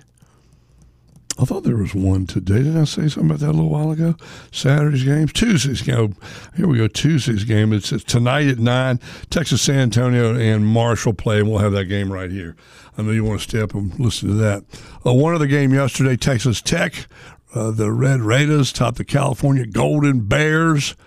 I 1.39 1.45
thought 1.45 1.63
there 1.63 1.77
was 1.77 1.95
one 1.95 2.27
today. 2.27 2.63
Did 2.63 2.75
I 2.75 2.83
say 2.83 3.07
something 3.07 3.27
about 3.27 3.39
that 3.39 3.51
a 3.51 3.53
little 3.53 3.69
while 3.69 3.91
ago? 3.91 4.15
Saturday's 4.51 5.05
games, 5.05 5.31
Tuesday's 5.31 5.81
game. 5.81 6.17
Here 6.57 6.67
we 6.67 6.77
go. 6.77 6.89
Tuesday's 6.89 7.45
game. 7.45 7.71
It's, 7.71 7.91
tonight 8.03 8.47
at 8.47 8.59
nine. 8.59 8.99
Texas 9.29 9.61
San 9.61 9.79
Antonio 9.79 10.35
and 10.35 10.67
Marshall 10.67 11.13
play, 11.13 11.39
and 11.39 11.49
we'll 11.49 11.59
have 11.59 11.71
that 11.71 11.85
game 11.85 12.11
right 12.11 12.29
here. 12.29 12.57
I 12.97 13.03
know 13.03 13.11
you 13.11 13.23
want 13.23 13.39
to 13.39 13.47
stay 13.47 13.61
up 13.61 13.73
and 13.73 13.97
listen 13.97 14.27
to 14.27 14.35
that. 14.35 14.65
Uh, 15.05 15.13
one 15.13 15.33
other 15.33 15.47
game 15.47 15.73
yesterday. 15.73 16.17
Texas 16.17 16.61
Tech, 16.61 17.07
uh, 17.55 17.71
the 17.71 17.89
Red 17.89 18.19
Raiders 18.19 18.73
topped 18.73 18.97
the 18.97 19.05
California 19.05 19.65
Golden 19.65 20.27
Bears, 20.27 20.97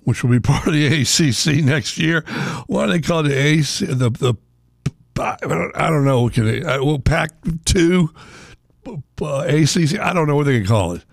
which 0.00 0.22
will 0.22 0.30
be 0.30 0.40
part 0.40 0.66
of 0.66 0.74
the 0.74 0.86
ACC 0.86 1.64
next 1.64 1.96
year. 1.96 2.24
Why 2.66 2.84
do 2.84 2.92
they 2.92 3.00
call 3.00 3.20
it 3.20 3.30
the 3.30 3.38
AC? 3.38 3.86
The 3.86 4.10
the 4.10 4.34
I 5.20 5.88
don't 5.88 6.04
know. 6.04 6.28
Can 6.28 6.44
they? 6.44 6.62
Uh, 6.62 6.84
well, 6.84 7.02
two 7.64 8.10
uh, 9.22 9.40
ACC. 9.40 9.98
I 9.98 10.12
don't 10.12 10.26
know 10.26 10.36
what 10.36 10.44
they 10.44 10.58
can 10.58 10.66
call 10.66 10.92
it. 10.92 11.04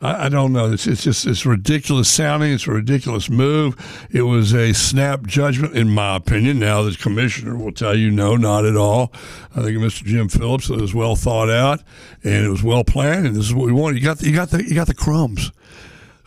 I, 0.00 0.26
I 0.26 0.28
don't 0.28 0.52
know. 0.52 0.72
It's, 0.72 0.86
it's 0.86 1.02
just 1.02 1.26
it's 1.26 1.44
ridiculous 1.44 2.08
sounding. 2.08 2.52
It's 2.52 2.66
a 2.66 2.72
ridiculous 2.72 3.28
move. 3.28 3.76
It 4.10 4.22
was 4.22 4.54
a 4.54 4.72
snap 4.72 5.26
judgment, 5.26 5.76
in 5.76 5.88
my 5.90 6.16
opinion. 6.16 6.58
Now 6.58 6.82
the 6.82 6.96
commissioner 6.96 7.56
will 7.56 7.72
tell 7.72 7.96
you 7.96 8.10
no, 8.10 8.36
not 8.36 8.64
at 8.64 8.76
all. 8.76 9.12
I 9.54 9.62
think 9.62 9.78
Mr. 9.78 10.04
Jim 10.04 10.28
Phillips 10.28 10.70
it 10.70 10.80
was 10.80 10.94
well 10.94 11.16
thought 11.16 11.50
out 11.50 11.82
and 12.22 12.44
it 12.46 12.50
was 12.50 12.62
well 12.62 12.84
planned. 12.84 13.26
And 13.26 13.36
this 13.36 13.46
is 13.46 13.54
what 13.54 13.66
we 13.66 13.72
want. 13.72 13.96
You 13.96 14.02
got 14.02 14.18
the, 14.18 14.28
you 14.28 14.34
got 14.34 14.50
the 14.50 14.62
you 14.64 14.74
got 14.74 14.86
the 14.86 14.94
crumbs. 14.94 15.50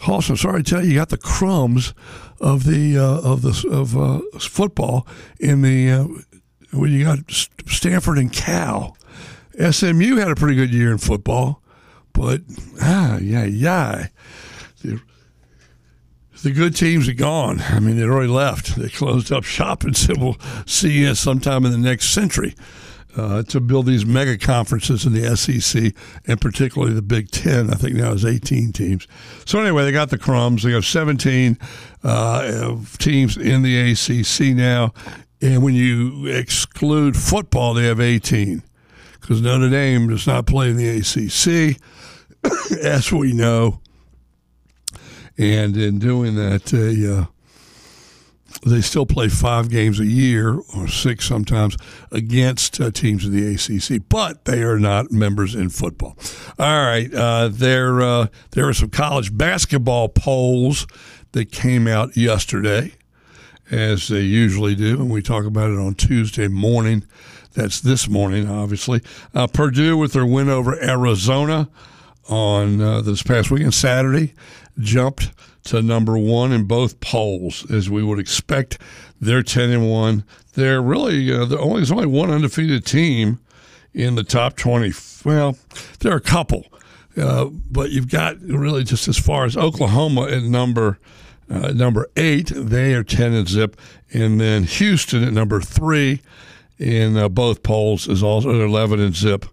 I'm 0.07 0.21
sorry 0.21 0.63
to 0.63 0.69
tell 0.69 0.83
you, 0.83 0.91
you 0.91 0.95
got 0.95 1.09
the 1.09 1.17
crumbs 1.17 1.93
of 2.39 2.65
the 2.65 2.97
uh, 2.97 3.21
of 3.21 3.43
the 3.43 3.67
of 3.71 3.95
uh, 3.95 4.21
football 4.39 5.07
in 5.39 5.61
the 5.61 5.91
uh, 5.91 6.07
when 6.73 6.91
you 6.91 7.03
got 7.03 7.19
Stanford 7.29 8.17
and 8.17 8.33
Cal. 8.33 8.97
SMU 9.59 10.15
had 10.15 10.29
a 10.29 10.35
pretty 10.35 10.55
good 10.55 10.73
year 10.73 10.91
in 10.91 10.97
football, 10.97 11.61
but 12.13 12.41
ah, 12.81 13.17
yeah, 13.17 13.43
yeah. 13.43 14.07
The, 14.81 15.01
the 16.43 16.51
good 16.51 16.75
teams 16.75 17.07
are 17.07 17.13
gone. 17.13 17.61
I 17.61 17.79
mean, 17.79 17.97
they'd 17.97 18.05
already 18.05 18.27
left. 18.27 18.75
They 18.75 18.89
closed 18.89 19.31
up 19.31 19.43
shop 19.43 19.83
and 19.83 19.95
said, 19.95 20.17
"We'll 20.17 20.37
see 20.65 20.91
you 21.01 21.15
sometime 21.15 21.65
in 21.65 21.71
the 21.71 21.77
next 21.77 22.09
century." 22.11 22.55
Uh, 23.13 23.43
to 23.43 23.59
build 23.59 23.85
these 23.85 24.05
mega 24.05 24.37
conferences 24.37 25.05
in 25.05 25.11
the 25.11 25.35
SEC 25.35 25.93
and 26.27 26.39
particularly 26.39 26.93
the 26.93 27.01
Big 27.01 27.29
Ten. 27.29 27.69
I 27.69 27.73
think 27.73 27.97
now 27.97 28.13
is 28.13 28.23
18 28.23 28.71
teams. 28.71 29.05
So 29.43 29.59
anyway, 29.59 29.83
they 29.83 29.91
got 29.91 30.11
the 30.11 30.17
crumbs. 30.17 30.63
They 30.63 30.71
have 30.71 30.85
17 30.85 31.57
uh, 32.05 32.77
teams 32.99 33.35
in 33.35 33.63
the 33.63 33.91
ACC 33.91 34.55
now, 34.55 34.93
and 35.41 35.61
when 35.61 35.73
you 35.73 36.25
exclude 36.27 37.17
football, 37.17 37.73
they 37.73 37.83
have 37.83 37.99
18 37.99 38.63
because 39.21 39.41
Notre 39.41 39.69
Dame 39.69 40.09
does 40.09 40.27
not 40.27 40.47
play 40.47 40.69
in 40.69 40.77
the 40.77 40.89
ACC, 40.97 41.79
as 42.83 43.11
we 43.11 43.33
know. 43.33 43.79
And 45.37 45.77
in 45.77 45.99
doing 45.99 46.35
that, 46.35 46.65
they, 46.65 47.07
uh, 47.07 47.25
they 48.65 48.81
still 48.81 49.05
play 49.05 49.29
five 49.29 49.69
games 49.69 49.99
a 49.99 50.05
year, 50.05 50.59
or 50.75 50.87
six 50.87 51.25
sometimes, 51.25 51.77
against 52.11 52.81
uh, 52.81 52.91
teams 52.91 53.25
in 53.25 53.31
the 53.31 53.55
ACC, 53.55 54.03
but 54.09 54.45
they 54.45 54.61
are 54.63 54.79
not 54.79 55.11
members 55.11 55.55
in 55.55 55.69
football. 55.69 56.17
All 56.59 56.85
right, 56.85 57.13
uh, 57.13 57.47
there, 57.47 58.01
uh, 58.01 58.27
there 58.51 58.67
are 58.67 58.73
some 58.73 58.89
college 58.89 59.35
basketball 59.35 60.09
polls 60.09 60.85
that 61.31 61.51
came 61.51 61.87
out 61.87 62.17
yesterday, 62.17 62.93
as 63.69 64.09
they 64.09 64.21
usually 64.21 64.75
do, 64.75 64.99
and 64.99 65.09
we 65.09 65.21
talk 65.21 65.45
about 65.45 65.69
it 65.69 65.79
on 65.79 65.95
Tuesday 65.95 66.47
morning. 66.47 67.05
That's 67.53 67.81
this 67.81 68.07
morning, 68.07 68.49
obviously. 68.49 69.01
Uh, 69.33 69.47
Purdue, 69.47 69.97
with 69.97 70.13
their 70.13 70.25
win 70.25 70.49
over 70.49 70.81
Arizona 70.81 71.69
on 72.29 72.79
uh, 72.79 73.01
this 73.01 73.23
past 73.23 73.51
weekend, 73.51 73.73
Saturday, 73.73 74.33
jumped 74.79 75.31
to 75.65 75.81
number 75.81 76.17
one 76.17 76.51
in 76.51 76.63
both 76.63 76.99
polls, 77.01 77.69
as 77.69 77.89
we 77.89 78.03
would 78.03 78.19
expect. 78.19 78.77
They're 79.19 79.43
ten 79.43 79.69
and 79.69 79.89
one. 79.89 80.23
They're 80.53 80.81
really 80.81 81.31
uh, 81.31 81.45
the 81.45 81.59
only 81.59 81.81
there's 81.81 81.91
only 81.91 82.07
one 82.07 82.31
undefeated 82.31 82.85
team 82.85 83.39
in 83.93 84.15
the 84.15 84.23
top 84.23 84.55
twenty. 84.55 84.93
Well, 85.25 85.57
there 85.99 86.13
are 86.13 86.17
a 86.17 86.21
couple, 86.21 86.65
uh, 87.17 87.45
but 87.45 87.91
you've 87.91 88.09
got 88.09 88.39
really 88.41 88.83
just 88.83 89.07
as 89.07 89.17
far 89.17 89.45
as 89.45 89.57
Oklahoma 89.57 90.23
at 90.23 90.43
number. 90.43 90.99
Uh, 91.49 91.73
number 91.73 92.09
eight, 92.15 92.49
they 92.55 92.93
are 92.93 93.03
10 93.03 93.33
and 93.33 93.49
zip. 93.49 93.75
And 94.13 94.39
then 94.39 94.63
Houston 94.63 95.21
at 95.21 95.33
number 95.33 95.59
three, 95.59 96.21
in 96.81 97.15
uh, 97.15 97.29
both 97.29 97.63
polls 97.63 98.07
is 98.07 98.23
also 98.23 98.49
11 98.49 98.99
and 98.99 99.15
zip. 99.15 99.45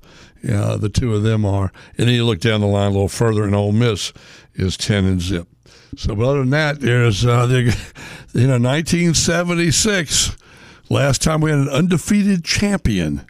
The 0.42 0.90
two 0.92 1.14
of 1.14 1.22
them 1.22 1.44
are. 1.44 1.72
And 1.96 2.08
then 2.08 2.14
you 2.14 2.24
look 2.24 2.40
down 2.40 2.60
the 2.60 2.66
line 2.66 2.90
a 2.90 2.94
little 2.94 3.08
further, 3.08 3.44
and 3.44 3.54
Ole 3.54 3.72
Miss 3.72 4.12
is 4.54 4.76
10 4.76 5.04
and 5.04 5.20
zip. 5.20 5.46
So, 5.96 6.14
but 6.14 6.24
other 6.24 6.40
than 6.40 6.50
that, 6.50 6.80
there's, 6.80 7.24
uh, 7.24 7.46
you 8.32 8.46
know, 8.46 8.58
1976, 8.58 10.36
last 10.88 11.22
time 11.22 11.40
we 11.40 11.50
had 11.50 11.60
an 11.60 11.68
undefeated 11.68 12.44
champion 12.44 13.26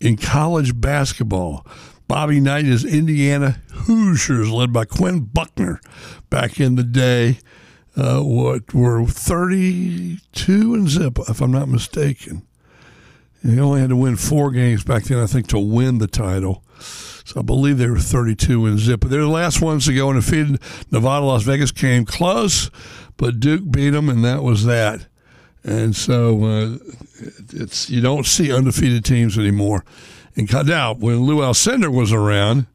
in 0.00 0.16
college 0.16 0.78
basketball. 0.80 1.66
Bobby 2.08 2.40
Knight 2.40 2.66
is 2.66 2.84
Indiana 2.84 3.60
Hoosiers, 3.72 4.50
led 4.50 4.72
by 4.72 4.84
Quinn 4.84 5.20
Buckner 5.20 5.80
back 6.30 6.60
in 6.60 6.76
the 6.76 6.84
day. 6.84 7.38
Uh, 7.96 8.20
what 8.20 8.74
were 8.74 9.04
32 9.06 10.74
and 10.74 10.88
zip, 10.88 11.18
if 11.28 11.40
I'm 11.40 11.50
not 11.50 11.68
mistaken. 11.68 12.45
They 13.42 13.60
only 13.60 13.80
had 13.80 13.90
to 13.90 13.96
win 13.96 14.16
four 14.16 14.50
games 14.50 14.84
back 14.84 15.04
then, 15.04 15.18
I 15.18 15.26
think, 15.26 15.46
to 15.48 15.58
win 15.58 15.98
the 15.98 16.06
title. 16.06 16.64
So 17.24 17.40
I 17.40 17.42
believe 17.42 17.78
they 17.78 17.88
were 17.88 17.98
32 17.98 18.66
and 18.66 18.78
zip. 18.78 19.00
But 19.00 19.10
they're 19.10 19.20
the 19.20 19.28
last 19.28 19.60
ones 19.60 19.86
to 19.86 19.94
go 19.94 20.08
undefeated. 20.08 20.60
Nevada, 20.90 21.24
Las 21.24 21.42
Vegas 21.42 21.72
came 21.72 22.04
close, 22.04 22.70
but 23.16 23.40
Duke 23.40 23.70
beat 23.70 23.90
them, 23.90 24.08
and 24.08 24.24
that 24.24 24.42
was 24.42 24.64
that. 24.64 25.06
And 25.64 25.96
so 25.96 26.44
uh, 26.44 26.78
it's 27.52 27.90
you 27.90 28.00
don't 28.00 28.24
see 28.24 28.52
undefeated 28.52 29.04
teams 29.04 29.36
anymore. 29.36 29.84
And 30.36 30.52
now, 30.66 30.94
when 30.94 31.22
Lou 31.22 31.38
Alcindor 31.38 31.92
was 31.92 32.12
around, 32.12 32.66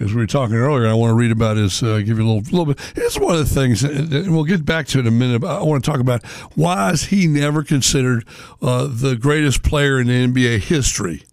as 0.00 0.12
we 0.12 0.20
were 0.20 0.26
talking 0.26 0.56
earlier, 0.56 0.88
I 0.88 0.94
want 0.94 1.10
to 1.10 1.14
read 1.14 1.30
about 1.30 1.56
his, 1.56 1.82
uh, 1.82 1.98
give 1.98 2.18
you 2.18 2.24
a 2.24 2.28
little, 2.28 2.42
little 2.42 2.66
bit. 2.66 2.80
It's 2.96 3.18
one 3.18 3.36
of 3.36 3.48
the 3.48 3.54
things, 3.54 3.84
and 3.84 4.34
we'll 4.34 4.44
get 4.44 4.64
back 4.64 4.86
to 4.88 4.98
it 4.98 5.02
in 5.02 5.06
a 5.06 5.10
minute. 5.10 5.40
But 5.40 5.60
I 5.60 5.62
want 5.62 5.84
to 5.84 5.90
talk 5.90 6.00
about 6.00 6.24
why 6.54 6.90
is 6.90 7.04
he 7.04 7.26
never 7.26 7.62
considered 7.62 8.26
uh, 8.60 8.88
the 8.90 9.16
greatest 9.16 9.62
player 9.62 10.00
in 10.00 10.08
NBA 10.08 10.60
history? 10.60 11.24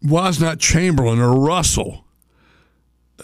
Why 0.00 0.28
is 0.28 0.40
not 0.40 0.60
Chamberlain 0.60 1.18
or 1.18 1.38
Russell? 1.38 2.04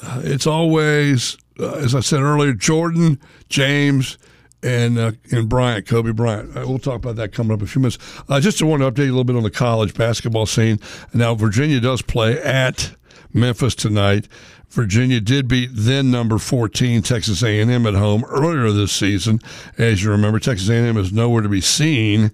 Uh, 0.03 0.21
it's 0.25 0.47
always, 0.47 1.39
uh, 1.59 1.75
as 1.75 1.95
I 1.95 2.01
said 2.01 2.21
earlier, 2.21 2.53
Jordan, 2.53 3.19
James, 3.49 4.19
and 4.63 4.99
uh, 4.99 5.13
and 5.31 5.49
Bryant, 5.49 5.87
Kobe 5.87 6.13
Bryant. 6.13 6.57
Uh, 6.57 6.65
we'll 6.67 6.79
talk 6.79 6.97
about 6.97 7.17
that 7.17 7.33
coming 7.33 7.53
up 7.53 7.61
in 7.61 7.65
a 7.65 7.69
few 7.69 7.81
minutes. 7.81 7.99
Uh, 8.29 8.41
just 8.41 8.63
want 8.63 8.83
to 8.83 8.91
update 8.91 9.07
you 9.07 9.13
a 9.13 9.17
little 9.17 9.25
bit 9.25 9.37
on 9.37 9.43
the 9.43 9.51
college 9.51 9.95
basketball 9.95 10.47
scene. 10.47 10.79
Now, 11.13 11.35
Virginia 11.35 11.81
does 11.81 12.03
play 12.03 12.41
at 12.41 12.95
Memphis 13.33 13.75
tonight. 13.75 14.29
Virginia 14.69 15.21
did 15.21 15.49
beat 15.49 15.71
then 15.73 16.11
number 16.11 16.39
14 16.39 17.03
Texas 17.03 17.43
A&M 17.43 17.87
at 17.87 17.95
home 17.95 18.25
earlier 18.25 18.71
this 18.73 18.93
season. 18.93 19.41
As 19.77 20.03
you 20.03 20.11
remember, 20.11 20.39
Texas 20.39 20.71
A&M 20.71 20.97
is 20.97 21.13
nowhere 21.13 21.43
to 21.43 21.49
be 21.49 21.61
seen. 21.61 22.31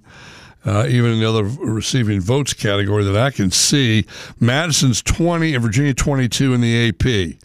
Uh, 0.65 0.87
even 0.89 1.13
in 1.13 1.21
the 1.21 1.29
other 1.29 1.45
receiving 1.45 2.21
votes 2.21 2.53
category 2.53 3.03
that 3.05 3.17
I 3.17 3.31
can 3.31 3.51
see, 3.51 4.05
Madison's 4.39 5.03
20 5.03 5.55
and 5.55 5.63
Virginia 5.63 5.95
22 5.95 6.53
in 6.53 6.61
the 6.61 6.89
AP. 6.89 7.39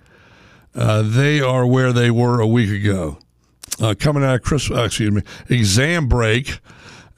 Uh, 0.75 1.03
they 1.03 1.39
are 1.39 1.65
where 1.65 1.93
they 1.93 2.11
were 2.11 2.39
a 2.39 2.47
week 2.47 2.69
ago. 2.69 3.19
Uh, 3.79 3.95
coming 3.97 4.23
out 4.23 4.35
of 4.35 4.41
Christmas, 4.41 4.77
uh, 4.77 4.83
excuse 4.83 5.11
me, 5.11 5.21
exam 5.49 6.07
break 6.07 6.59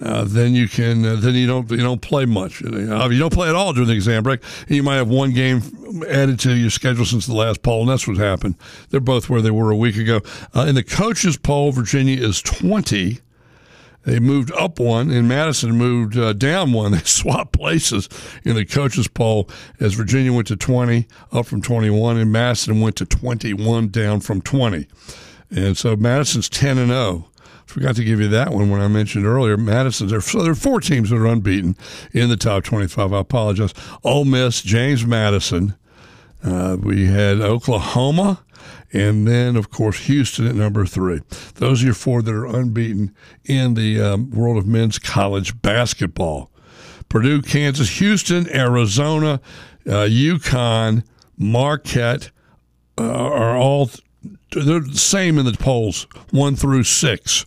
uh, 0.01 0.25
then 0.25 0.53
you 0.53 0.67
can 0.67 1.05
uh, 1.05 1.15
then 1.15 1.35
you 1.35 1.47
don't 1.47 1.71
you 1.71 1.77
don't 1.77 2.01
play 2.01 2.25
much. 2.25 2.63
Uh, 2.63 2.69
you, 2.69 2.85
know, 2.85 3.09
you 3.09 3.19
don't 3.19 3.33
play 3.33 3.47
at 3.47 3.55
all 3.55 3.71
during 3.71 3.87
the 3.87 3.95
exam 3.95 4.23
break. 4.23 4.41
You 4.67 4.83
might 4.83 4.95
have 4.95 5.07
one 5.07 5.31
game 5.31 5.61
added 6.09 6.37
to 6.41 6.53
your 6.53 6.69
schedule 6.69 7.05
since 7.05 7.25
the 7.25 7.33
last 7.33 7.61
poll, 7.61 7.81
and 7.81 7.89
that's 7.89 8.07
what 8.07 8.17
happened. 8.17 8.55
They're 8.89 8.99
both 8.99 9.29
where 9.29 9.41
they 9.41 9.51
were 9.51 9.71
a 9.71 9.75
week 9.75 9.95
ago. 9.95 10.19
Uh, 10.53 10.65
in 10.67 10.75
the 10.75 10.83
coaches 10.83 11.37
poll, 11.37 11.71
Virginia 11.71 12.21
is 12.21 12.41
twenty. 12.41 13.19
They 14.03 14.19
moved 14.19 14.51
up 14.51 14.79
one, 14.79 15.09
and 15.09 15.27
Madison 15.27 15.71
moved 15.71 16.17
uh, 16.17 16.33
down 16.33 16.73
one. 16.73 16.91
They 16.95 16.99
swapped 16.99 17.53
places 17.53 18.07
in 18.43 18.55
the 18.55 18.65
coaches' 18.65 19.07
poll 19.07 19.49
as 19.79 19.93
Virginia 19.95 20.31
went 20.31 20.47
to 20.49 20.55
20, 20.55 21.07
up 21.31 21.47
from 21.47 21.61
21, 21.63 22.17
and 22.17 22.31
Madison 22.31 22.81
went 22.81 22.97
to 22.97 23.05
21, 23.05 23.87
down 23.87 24.19
from 24.19 24.43
20. 24.43 24.85
And 25.49 25.75
so 25.75 25.95
Madison's 25.95 26.49
10 26.49 26.77
and 26.77 26.89
0 26.89 27.29
Forgot 27.65 27.95
to 27.95 28.03
give 28.03 28.21
you 28.21 28.27
that 28.29 28.51
one 28.51 28.69
when 28.69 28.81
I 28.81 28.87
mentioned 28.87 29.25
earlier. 29.25 29.57
Madison, 29.57 30.07
there, 30.07 30.21
so 30.21 30.41
there 30.43 30.51
are 30.51 30.55
four 30.55 30.79
teams 30.79 31.09
that 31.09 31.17
are 31.17 31.25
unbeaten 31.25 31.75
in 32.13 32.29
the 32.29 32.37
top 32.37 32.63
25. 32.63 33.11
I 33.11 33.19
apologize. 33.19 33.73
Ole 34.03 34.25
Miss, 34.25 34.61
James 34.61 35.05
Madison. 35.05 35.75
Uh, 36.43 36.77
we 36.79 37.07
had 37.07 37.41
Oklahoma, 37.41 38.43
and 38.93 39.27
then, 39.27 39.55
of 39.55 39.71
course, 39.71 40.05
Houston 40.05 40.47
at 40.47 40.55
number 40.55 40.85
three. 40.85 41.21
Those 41.55 41.81
are 41.81 41.85
your 41.85 41.95
four 41.95 42.21
that 42.21 42.33
are 42.33 42.45
unbeaten 42.45 43.13
in 43.43 43.73
the 43.73 43.99
um, 43.99 44.29
world 44.29 44.57
of 44.57 44.67
men's 44.67 44.99
college 44.99 45.59
basketball. 45.61 46.51
Purdue, 47.09 47.41
Kansas, 47.41 47.97
Houston, 47.99 48.47
Arizona, 48.55 49.41
uh, 49.87 50.05
UConn, 50.07 51.03
Marquette 51.37 52.31
uh, 52.97 53.03
are 53.03 53.57
all 53.57 53.89
they're 54.51 54.79
the 54.79 54.97
same 54.97 55.37
in 55.37 55.45
the 55.45 55.53
polls, 55.53 56.07
one 56.31 56.55
through 56.55 56.83
six. 56.83 57.45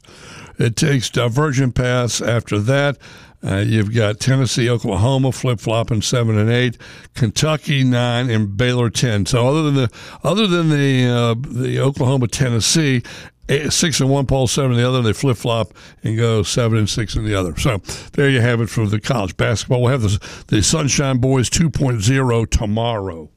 It 0.59 0.77
takes 0.77 1.09
divergent 1.11 1.75
paths 1.75 2.21
after 2.21 2.59
that. 2.61 2.99
Uh, 3.45 3.59
you've 3.59 3.95
got 3.95 4.19
Tennessee, 4.19 4.69
Oklahoma 4.69 5.31
flip 5.31 5.61
flopping 5.61 6.03
seven 6.03 6.37
and 6.37 6.51
eight, 6.51 6.77
Kentucky 7.15 7.85
nine, 7.85 8.29
and 8.31 8.57
Baylor 8.57 8.91
ten. 8.91 9.27
So 9.27 9.47
other 9.47 9.63
than 9.63 9.75
the 9.75 9.91
other 10.25 10.49
than 10.49 10.71
the 10.71 11.07
uh, 11.07 11.35
the 11.49 11.79
Oklahoma 11.79 12.27
Tennessee, 12.27 13.03
eight, 13.49 13.73
six 13.73 14.01
and 14.01 14.11
one 14.11 14.27
poll, 14.27 14.49
seven 14.49 14.73
in 14.73 14.79
the 14.79 14.89
other, 14.89 15.03
they 15.03 15.13
flip 15.13 15.37
flop 15.37 15.73
and 16.03 16.17
go 16.17 16.43
seven 16.43 16.79
and 16.79 16.91
six 16.91 17.15
in 17.15 17.25
the 17.25 17.35
other. 17.37 17.57
So 17.57 17.79
there 18.15 18.29
you 18.29 18.41
have 18.41 18.61
it 18.61 18.71
for 18.71 18.87
the 18.87 19.01
college 19.01 19.37
basketball. 19.37 19.83
We'll 19.83 19.93
have 19.93 20.03
the 20.03 20.45
the 20.49 20.61
Sunshine 20.61 21.19
Boys 21.19 21.49
2.0 21.49 22.51
tomorrow. 22.51 23.31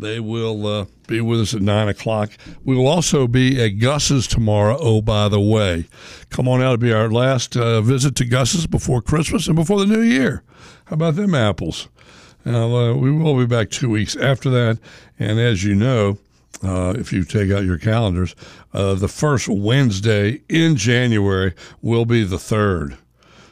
They 0.00 0.20
will 0.20 0.66
uh, 0.66 0.86
be 1.06 1.20
with 1.20 1.40
us 1.40 1.54
at 1.54 1.62
9 1.62 1.88
o'clock. 1.88 2.32
We 2.64 2.74
will 2.74 2.86
also 2.86 3.26
be 3.26 3.62
at 3.62 3.78
Gus's 3.78 4.26
tomorrow, 4.26 4.76
oh, 4.80 5.02
by 5.02 5.28
the 5.28 5.40
way. 5.40 5.86
Come 6.30 6.48
on 6.48 6.60
out. 6.62 6.74
It'll 6.74 6.76
be 6.78 6.92
our 6.92 7.10
last 7.10 7.56
uh, 7.56 7.80
visit 7.80 8.14
to 8.16 8.24
Gus's 8.24 8.66
before 8.66 9.02
Christmas 9.02 9.46
and 9.46 9.56
before 9.56 9.78
the 9.78 9.86
new 9.86 10.00
year. 10.00 10.42
How 10.86 10.94
about 10.94 11.16
them 11.16 11.34
apples? 11.34 11.88
Now, 12.44 12.74
uh, 12.74 12.94
we 12.94 13.10
will 13.12 13.36
be 13.38 13.46
back 13.46 13.70
two 13.70 13.90
weeks 13.90 14.16
after 14.16 14.48
that. 14.50 14.78
And 15.18 15.38
as 15.38 15.62
you 15.62 15.74
know, 15.74 16.18
uh, 16.62 16.94
if 16.96 17.12
you 17.12 17.24
take 17.24 17.50
out 17.50 17.64
your 17.64 17.78
calendars, 17.78 18.34
uh, 18.72 18.94
the 18.94 19.08
first 19.08 19.48
Wednesday 19.48 20.42
in 20.48 20.76
January 20.76 21.54
will 21.82 22.04
be 22.04 22.24
the 22.24 22.36
3rd. 22.36 22.96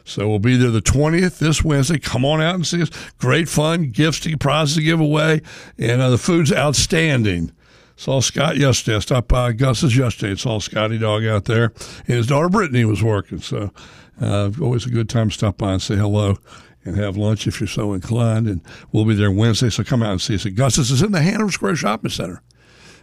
So 0.09 0.29
we'll 0.29 0.39
be 0.39 0.57
there 0.57 0.71
the 0.71 0.81
20th 0.81 1.39
this 1.39 1.63
Wednesday. 1.63 1.99
Come 1.99 2.25
on 2.25 2.41
out 2.41 2.55
and 2.55 2.67
see 2.67 2.83
us. 2.83 2.91
Great 3.19 3.49
fun, 3.49 3.91
gifts 3.91 4.21
to 4.21 4.37
prizes 4.39 4.77
to 4.77 4.83
give 4.83 5.01
away, 5.01 5.43
and 5.79 6.01
uh, 6.01 6.11
the 6.11 6.19
food's 6.19 6.53
outstanding. 6.53 7.53
Saw 7.97 8.21
Scott 8.21 8.57
yesterday. 8.57 8.97
I 8.97 9.01
stopped 9.01 9.29
by 9.29 9.53
Gus's 9.53 9.97
yesterday. 9.97 10.35
Saw 10.37 10.61
Scotty 10.61 10.99
Dog 10.99 11.25
out 11.25 11.45
there, 11.45 11.73
and 12.07 12.17
his 12.17 12.27
daughter 12.27 12.49
Brittany 12.49 12.85
was 12.85 13.03
working. 13.03 13.41
So 13.41 13.73
uh, 14.21 14.51
always 14.63 14.87
a 14.87 14.91
good 14.91 15.09
time 15.09 15.29
to 15.29 15.35
stop 15.35 15.59
by 15.59 15.73
and 15.73 15.83
say 15.83 15.97
hello 15.97 16.39
and 16.85 16.97
have 16.97 17.17
lunch 17.17 17.47
if 17.47 17.61
you're 17.61 17.67
so 17.67 17.93
inclined. 17.93 18.47
And 18.47 18.63
we'll 18.93 19.05
be 19.05 19.15
there 19.15 19.31
Wednesday, 19.31 19.69
so 19.69 19.85
come 19.85 20.03
out 20.03 20.13
and 20.13 20.21
see 20.21 20.37
us 20.37 20.45
Gus's. 20.45 20.91
is 20.91 21.03
in 21.03 21.13
the 21.13 21.23
Hanover 21.23 21.53
Square 21.53 21.77
Shopping 21.77 22.11
Center. 22.11 22.41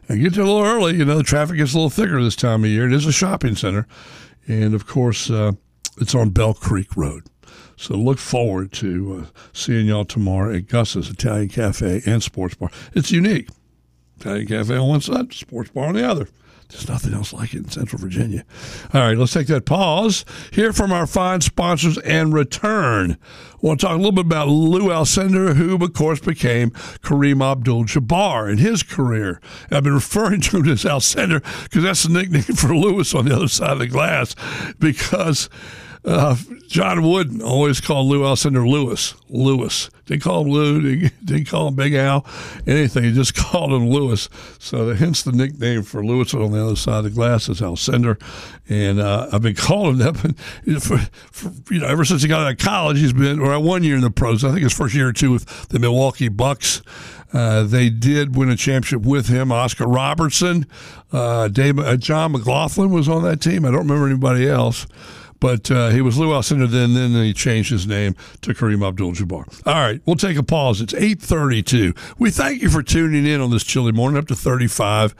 And 0.07 0.21
get 0.21 0.33
there 0.33 0.43
a 0.43 0.47
little 0.47 0.63
early. 0.63 0.95
You 0.95 1.05
know, 1.05 1.17
the 1.17 1.23
traffic 1.23 1.57
gets 1.57 1.73
a 1.73 1.77
little 1.77 1.89
thicker 1.89 2.23
this 2.23 2.35
time 2.35 2.63
of 2.63 2.69
year. 2.69 2.87
It 2.87 2.93
is 2.93 3.05
a 3.05 3.11
shopping 3.11 3.55
center. 3.55 3.87
And 4.47 4.73
of 4.73 4.85
course, 4.87 5.29
uh, 5.29 5.53
it's 5.97 6.15
on 6.15 6.29
Bell 6.29 6.53
Creek 6.53 6.95
Road. 6.95 7.23
So 7.77 7.95
look 7.95 8.19
forward 8.19 8.71
to 8.73 9.25
uh, 9.25 9.39
seeing 9.53 9.87
y'all 9.87 10.05
tomorrow 10.05 10.55
at 10.55 10.67
Gus's 10.67 11.09
Italian 11.09 11.49
Cafe 11.49 12.01
and 12.05 12.23
Sports 12.23 12.55
Bar. 12.55 12.69
It's 12.93 13.11
unique. 13.11 13.49
Italian 14.19 14.47
Cafe 14.47 14.75
on 14.75 14.87
one 14.87 15.01
side, 15.01 15.33
sports 15.33 15.71
bar 15.71 15.87
on 15.87 15.95
the 15.95 16.07
other. 16.07 16.29
There's 16.69 16.89
nothing 16.89 17.13
else 17.13 17.31
like 17.31 17.53
it 17.53 17.57
in 17.57 17.69
Central 17.69 18.01
Virginia. 18.01 18.43
All 18.91 19.01
right, 19.01 19.17
let's 19.17 19.33
take 19.33 19.47
that 19.47 19.65
pause, 19.65 20.25
hear 20.51 20.73
from 20.73 20.91
our 20.91 21.05
fine 21.05 21.41
sponsors, 21.41 21.99
and 21.99 22.33
return. 22.33 23.17
I 23.53 23.57
want 23.61 23.79
to 23.81 23.85
talk 23.85 23.93
a 23.93 23.97
little 23.97 24.11
bit 24.11 24.25
about 24.25 24.47
Lou 24.47 24.87
Alcindor, 24.87 25.55
who, 25.55 25.75
of 25.75 25.93
course, 25.93 26.19
became 26.19 26.71
Kareem 26.71 27.43
Abdul-Jabbar 27.43 28.51
in 28.51 28.57
his 28.57 28.81
career. 28.81 29.39
I've 29.69 29.83
been 29.83 29.93
referring 29.93 30.41
to 30.41 30.57
him 30.57 30.69
as 30.69 30.83
Alcindor 30.85 31.43
because 31.65 31.83
that's 31.83 32.03
the 32.03 32.09
nickname 32.09 32.41
for 32.55 32.75
Lewis 32.75 33.13
on 33.13 33.25
the 33.25 33.35
other 33.35 33.47
side 33.47 33.73
of 33.73 33.79
the 33.79 33.87
glass 33.87 34.35
because– 34.79 35.49
uh, 36.05 36.35
John 36.67 37.03
Wooden 37.03 37.41
always 37.41 37.81
called 37.81 38.07
Lou 38.07 38.21
Alcindor 38.21 38.67
Lewis. 38.69 39.15
Lewis. 39.29 39.89
Didn't 40.05 40.21
call 40.21 40.41
him 40.41 40.49
Lou. 40.49 40.81
Didn't, 40.81 41.25
didn't 41.25 41.45
call 41.45 41.67
him 41.67 41.75
Big 41.75 41.93
Al. 41.95 42.25
Anything. 42.67 43.03
He 43.05 43.11
just 43.11 43.35
called 43.35 43.71
him 43.71 43.89
Lewis. 43.89 44.29
So 44.59 44.93
hence 44.93 45.23
the 45.23 45.31
nickname 45.31 45.83
for 45.83 46.05
Lewis 46.05 46.33
on 46.33 46.51
the 46.51 46.63
other 46.63 46.75
side 46.75 46.99
of 46.99 47.03
the 47.05 47.09
glass 47.09 47.49
is 47.49 47.61
Alcindor. 47.61 48.21
And 48.69 48.99
uh, 48.99 49.29
I've 49.31 49.41
been 49.41 49.55
calling 49.55 49.97
him 49.97 50.13
for, 50.79 50.97
for, 51.31 51.73
you 51.73 51.79
know, 51.79 51.87
ever 51.87 52.05
since 52.05 52.21
he 52.21 52.27
got 52.27 52.41
out 52.41 52.51
of 52.51 52.57
college. 52.57 52.99
He's 52.99 53.13
been, 53.13 53.39
or 53.39 53.59
one 53.59 53.83
year 53.83 53.95
in 53.95 54.01
the 54.01 54.11
pros. 54.11 54.43
I 54.43 54.51
think 54.51 54.63
his 54.63 54.73
first 54.73 54.93
year 54.93 55.07
or 55.07 55.13
two 55.13 55.31
with 55.31 55.69
the 55.69 55.79
Milwaukee 55.79 56.29
Bucks. 56.29 56.81
Uh, 57.33 57.63
they 57.63 57.89
did 57.89 58.35
win 58.35 58.49
a 58.49 58.55
championship 58.55 59.01
with 59.01 59.27
him. 59.27 59.51
Oscar 59.51 59.87
Robertson, 59.87 60.65
uh, 61.11 61.49
Dave, 61.49 61.77
uh, 61.79 61.97
John 61.97 62.33
McGlocklin 62.33 62.91
was 62.91 63.09
on 63.09 63.23
that 63.23 63.41
team. 63.41 63.65
I 63.65 63.71
don't 63.71 63.87
remember 63.87 64.07
anybody 64.07 64.47
else. 64.47 64.87
But 65.45 65.69
uh, 65.69 65.89
he 65.89 66.01
was 66.01 66.17
Lou 66.17 66.29
Alcindor 66.29 66.67
then. 66.67 66.95
Then 66.95 67.11
he 67.11 67.31
changed 67.31 67.69
his 67.69 67.85
name 67.85 68.15
to 68.41 68.55
Kareem 68.55 68.83
Abdul-Jabbar. 68.83 69.67
All 69.67 69.73
right, 69.75 70.01
we'll 70.03 70.15
take 70.15 70.37
a 70.37 70.43
pause. 70.43 70.81
It's 70.81 70.95
eight 70.95 71.21
thirty-two. 71.21 71.93
We 72.17 72.31
thank 72.31 72.63
you 72.63 72.69
for 72.69 72.81
tuning 72.81 73.27
in 73.27 73.39
on 73.41 73.51
this 73.51 73.63
chilly 73.63 73.91
morning, 73.91 74.17
up 74.17 74.27
to 74.29 74.35
thirty-five. 74.35 75.13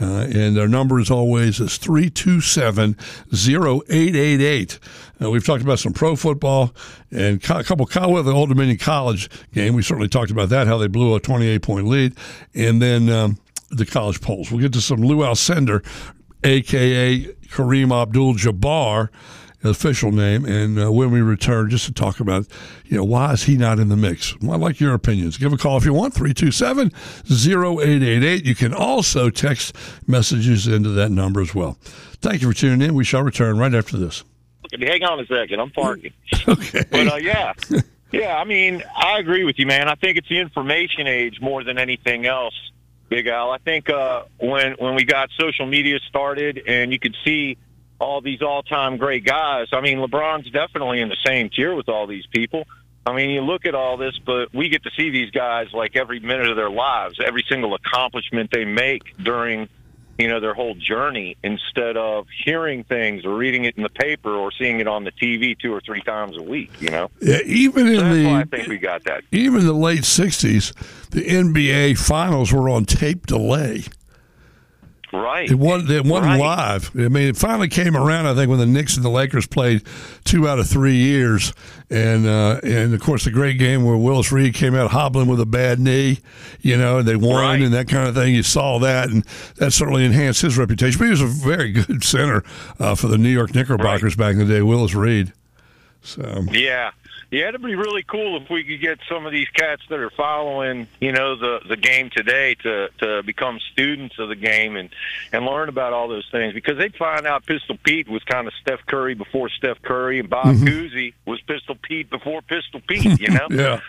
Uh, 0.00 0.28
and 0.34 0.58
our 0.58 0.66
number, 0.66 0.98
as 0.98 1.10
always, 1.10 1.60
is 1.60 1.76
327 1.76 2.96
0888. 3.30 4.78
Uh, 5.20 5.30
we've 5.30 5.44
talked 5.44 5.62
about 5.62 5.78
some 5.78 5.92
pro 5.92 6.16
football 6.16 6.74
and 7.10 7.42
a 7.44 7.62
couple, 7.62 7.86
of 7.86 8.10
well, 8.10 8.22
the 8.22 8.32
Old 8.32 8.48
Dominion 8.48 8.78
College 8.78 9.28
game. 9.52 9.74
We 9.74 9.82
certainly 9.82 10.08
talked 10.08 10.30
about 10.30 10.48
that, 10.48 10.66
how 10.66 10.78
they 10.78 10.86
blew 10.86 11.14
a 11.14 11.20
28 11.20 11.60
point 11.60 11.86
lead. 11.86 12.14
And 12.54 12.80
then 12.80 13.10
um, 13.10 13.38
the 13.70 13.84
college 13.84 14.22
polls. 14.22 14.50
We'll 14.50 14.62
get 14.62 14.72
to 14.72 14.80
some 14.80 15.02
Lou 15.02 15.18
Alcindor, 15.18 15.84
a.k.a. 16.44 17.34
Kareem 17.48 17.90
Abdul 17.90 18.36
Jabbar 18.36 19.10
official 19.64 20.12
name. 20.12 20.44
And 20.44 20.78
uh, 20.78 20.92
when 20.92 21.10
we 21.10 21.20
return, 21.20 21.70
just 21.70 21.86
to 21.86 21.92
talk 21.92 22.20
about, 22.20 22.46
you 22.86 22.96
know, 22.96 23.04
why 23.04 23.32
is 23.32 23.44
he 23.44 23.56
not 23.56 23.78
in 23.78 23.88
the 23.88 23.96
mix? 23.96 24.38
Well, 24.40 24.52
I'd 24.52 24.60
like 24.60 24.80
your 24.80 24.94
opinions. 24.94 25.36
Give 25.38 25.52
a 25.52 25.56
call 25.56 25.76
if 25.76 25.84
you 25.84 25.92
want, 25.92 26.14
327 26.14 26.92
0888. 27.30 28.44
You 28.44 28.54
can 28.54 28.74
also 28.74 29.30
text 29.30 29.74
messages 30.06 30.66
into 30.66 30.90
that 30.90 31.10
number 31.10 31.40
as 31.40 31.54
well. 31.54 31.78
Thank 32.20 32.42
you 32.42 32.50
for 32.50 32.56
tuning 32.56 32.86
in. 32.88 32.94
We 32.94 33.04
shall 33.04 33.22
return 33.22 33.58
right 33.58 33.74
after 33.74 33.96
this. 33.96 34.24
Hang 34.72 35.02
on 35.04 35.20
a 35.20 35.26
second. 35.26 35.60
I'm 35.60 35.70
parking. 35.70 36.12
Okay. 36.48 36.84
But 36.88 37.08
uh, 37.08 37.16
yeah, 37.16 37.54
yeah. 38.12 38.36
I 38.36 38.44
mean, 38.44 38.84
I 38.94 39.18
agree 39.18 39.42
with 39.42 39.58
you, 39.58 39.66
man. 39.66 39.88
I 39.88 39.96
think 39.96 40.16
it's 40.16 40.28
the 40.28 40.38
information 40.38 41.08
age 41.08 41.40
more 41.40 41.64
than 41.64 41.76
anything 41.76 42.24
else, 42.24 42.54
Big 43.08 43.26
Al. 43.26 43.50
I 43.50 43.58
think 43.58 43.90
uh, 43.90 44.22
when 44.38 44.74
when 44.78 44.94
we 44.94 45.04
got 45.04 45.28
social 45.36 45.66
media 45.66 45.98
started 46.08 46.62
and 46.68 46.92
you 46.92 47.00
could 47.00 47.16
see 47.24 47.58
all 47.98 48.20
these 48.20 48.42
all-time 48.42 48.96
great 48.96 49.24
guys. 49.24 49.68
I 49.72 49.80
mean, 49.80 49.98
LeBron's 49.98 50.50
definitely 50.50 51.00
in 51.00 51.08
the 51.08 51.16
same 51.24 51.48
tier 51.50 51.74
with 51.74 51.88
all 51.88 52.06
these 52.06 52.26
people. 52.26 52.66
I 53.06 53.14
mean, 53.14 53.30
you 53.30 53.40
look 53.40 53.66
at 53.66 53.74
all 53.74 53.96
this, 53.96 54.18
but 54.18 54.52
we 54.52 54.68
get 54.68 54.82
to 54.82 54.90
see 54.96 55.10
these 55.10 55.30
guys 55.30 55.68
like 55.72 55.94
every 55.96 56.18
minute 56.20 56.48
of 56.48 56.56
their 56.56 56.70
lives, 56.70 57.18
every 57.24 57.44
single 57.48 57.74
accomplishment 57.74 58.50
they 58.50 58.64
make 58.64 59.16
during 59.22 59.68
you 60.18 60.28
know, 60.28 60.40
their 60.40 60.54
whole 60.54 60.74
journey 60.74 61.36
instead 61.44 61.98
of 61.98 62.26
hearing 62.42 62.84
things 62.84 63.26
or 63.26 63.36
reading 63.36 63.66
it 63.66 63.76
in 63.76 63.82
the 63.82 63.90
paper 63.90 64.30
or 64.34 64.50
seeing 64.50 64.80
it 64.80 64.88
on 64.88 65.04
the 65.04 65.12
TV 65.12 65.54
two 65.58 65.70
or 65.74 65.80
three 65.82 66.00
times 66.00 66.38
a 66.38 66.42
week, 66.42 66.70
you 66.80 66.88
know? 66.88 67.10
Yeah, 67.20 67.40
even 67.44 67.86
in 67.86 67.98
So 67.98 68.14
the 68.14 68.28
I 68.30 68.44
think 68.44 68.66
we 68.66 68.78
got 68.78 69.04
that. 69.04 69.24
even 69.30 69.60
in 69.60 69.66
the 69.66 69.74
late 69.74 70.04
'60s, 70.04 70.72
the 71.10 71.20
NBA 71.20 71.98
finals 71.98 72.50
were 72.50 72.70
on 72.70 72.86
tape 72.86 73.26
delay. 73.26 73.84
Right. 75.16 75.50
It 75.50 75.58
wasn't, 75.58 75.90
it 75.90 76.04
wasn't 76.04 76.32
Right. 76.32 76.40
live. 76.40 76.90
I 76.94 77.08
mean, 77.08 77.28
it 77.28 77.36
finally 77.36 77.68
came 77.68 77.96
around. 77.96 78.26
I 78.26 78.34
think 78.34 78.48
when 78.50 78.58
the 78.58 78.66
Knicks 78.66 78.96
and 78.96 79.04
the 79.04 79.10
Lakers 79.10 79.46
played 79.46 79.82
two 80.24 80.48
out 80.48 80.58
of 80.58 80.68
three 80.68 80.96
years, 80.96 81.52
and 81.90 82.26
uh, 82.26 82.60
and 82.62 82.92
of 82.94 83.00
course 83.00 83.24
the 83.24 83.30
great 83.30 83.58
game 83.58 83.84
where 83.84 83.96
Willis 83.96 84.32
Reed 84.32 84.54
came 84.54 84.74
out 84.74 84.90
hobbling 84.90 85.28
with 85.28 85.40
a 85.40 85.46
bad 85.46 85.78
knee, 85.80 86.18
you 86.60 86.76
know, 86.76 86.98
and 86.98 87.08
they 87.08 87.16
won 87.16 87.42
Right. 87.42 87.60
and 87.62 87.72
that 87.74 87.88
kind 87.88 88.08
of 88.08 88.14
thing. 88.14 88.34
You 88.34 88.42
saw 88.42 88.78
that, 88.80 89.08
and 89.08 89.24
that 89.56 89.72
certainly 89.72 90.04
enhanced 90.04 90.42
his 90.42 90.58
reputation. 90.58 90.98
But 90.98 91.04
he 91.06 91.10
was 91.10 91.20
a 91.22 91.26
very 91.26 91.72
good 91.72 92.02
center 92.04 92.42
uh, 92.80 92.94
for 92.94 93.06
the 93.08 93.18
New 93.18 93.28
York 93.30 93.54
Knickerbockers 93.54 94.16
back 94.16 94.32
in 94.32 94.38
the 94.38 94.44
day, 94.46 94.62
Willis 94.62 94.94
Reed. 94.94 95.32
So 96.02 96.44
Yeah. 96.52 96.90
Yeah, 97.30 97.48
it'd 97.48 97.60
be 97.62 97.74
really 97.74 98.04
cool 98.04 98.40
if 98.40 98.48
we 98.48 98.62
could 98.62 98.80
get 98.80 98.98
some 99.08 99.26
of 99.26 99.32
these 99.32 99.48
cats 99.48 99.82
that 99.90 99.98
are 99.98 100.10
following, 100.10 100.86
you 101.00 101.10
know, 101.10 101.34
the 101.36 101.58
the 101.68 101.76
game 101.76 102.08
today 102.14 102.54
to 102.62 102.88
to 103.00 103.22
become 103.24 103.58
students 103.72 104.16
of 104.20 104.28
the 104.28 104.36
game 104.36 104.76
and 104.76 104.90
and 105.32 105.44
learn 105.44 105.68
about 105.68 105.92
all 105.92 106.06
those 106.06 106.28
things 106.30 106.54
because 106.54 106.78
they'd 106.78 106.94
find 106.94 107.26
out 107.26 107.44
Pistol 107.44 107.76
Pete 107.82 108.08
was 108.08 108.22
kind 108.24 108.46
of 108.46 108.52
Steph 108.62 108.86
Curry 108.86 109.14
before 109.14 109.48
Steph 109.48 109.82
Curry 109.82 110.20
and 110.20 110.30
Bob 110.30 110.54
Cousy 110.56 111.14
was 111.26 111.40
Pistol 111.42 111.74
Pete 111.82 112.08
before 112.10 112.42
Pistol 112.42 112.80
Pete, 112.86 113.20
you 113.20 113.30
know? 113.30 113.48
Yeah. 113.50 113.80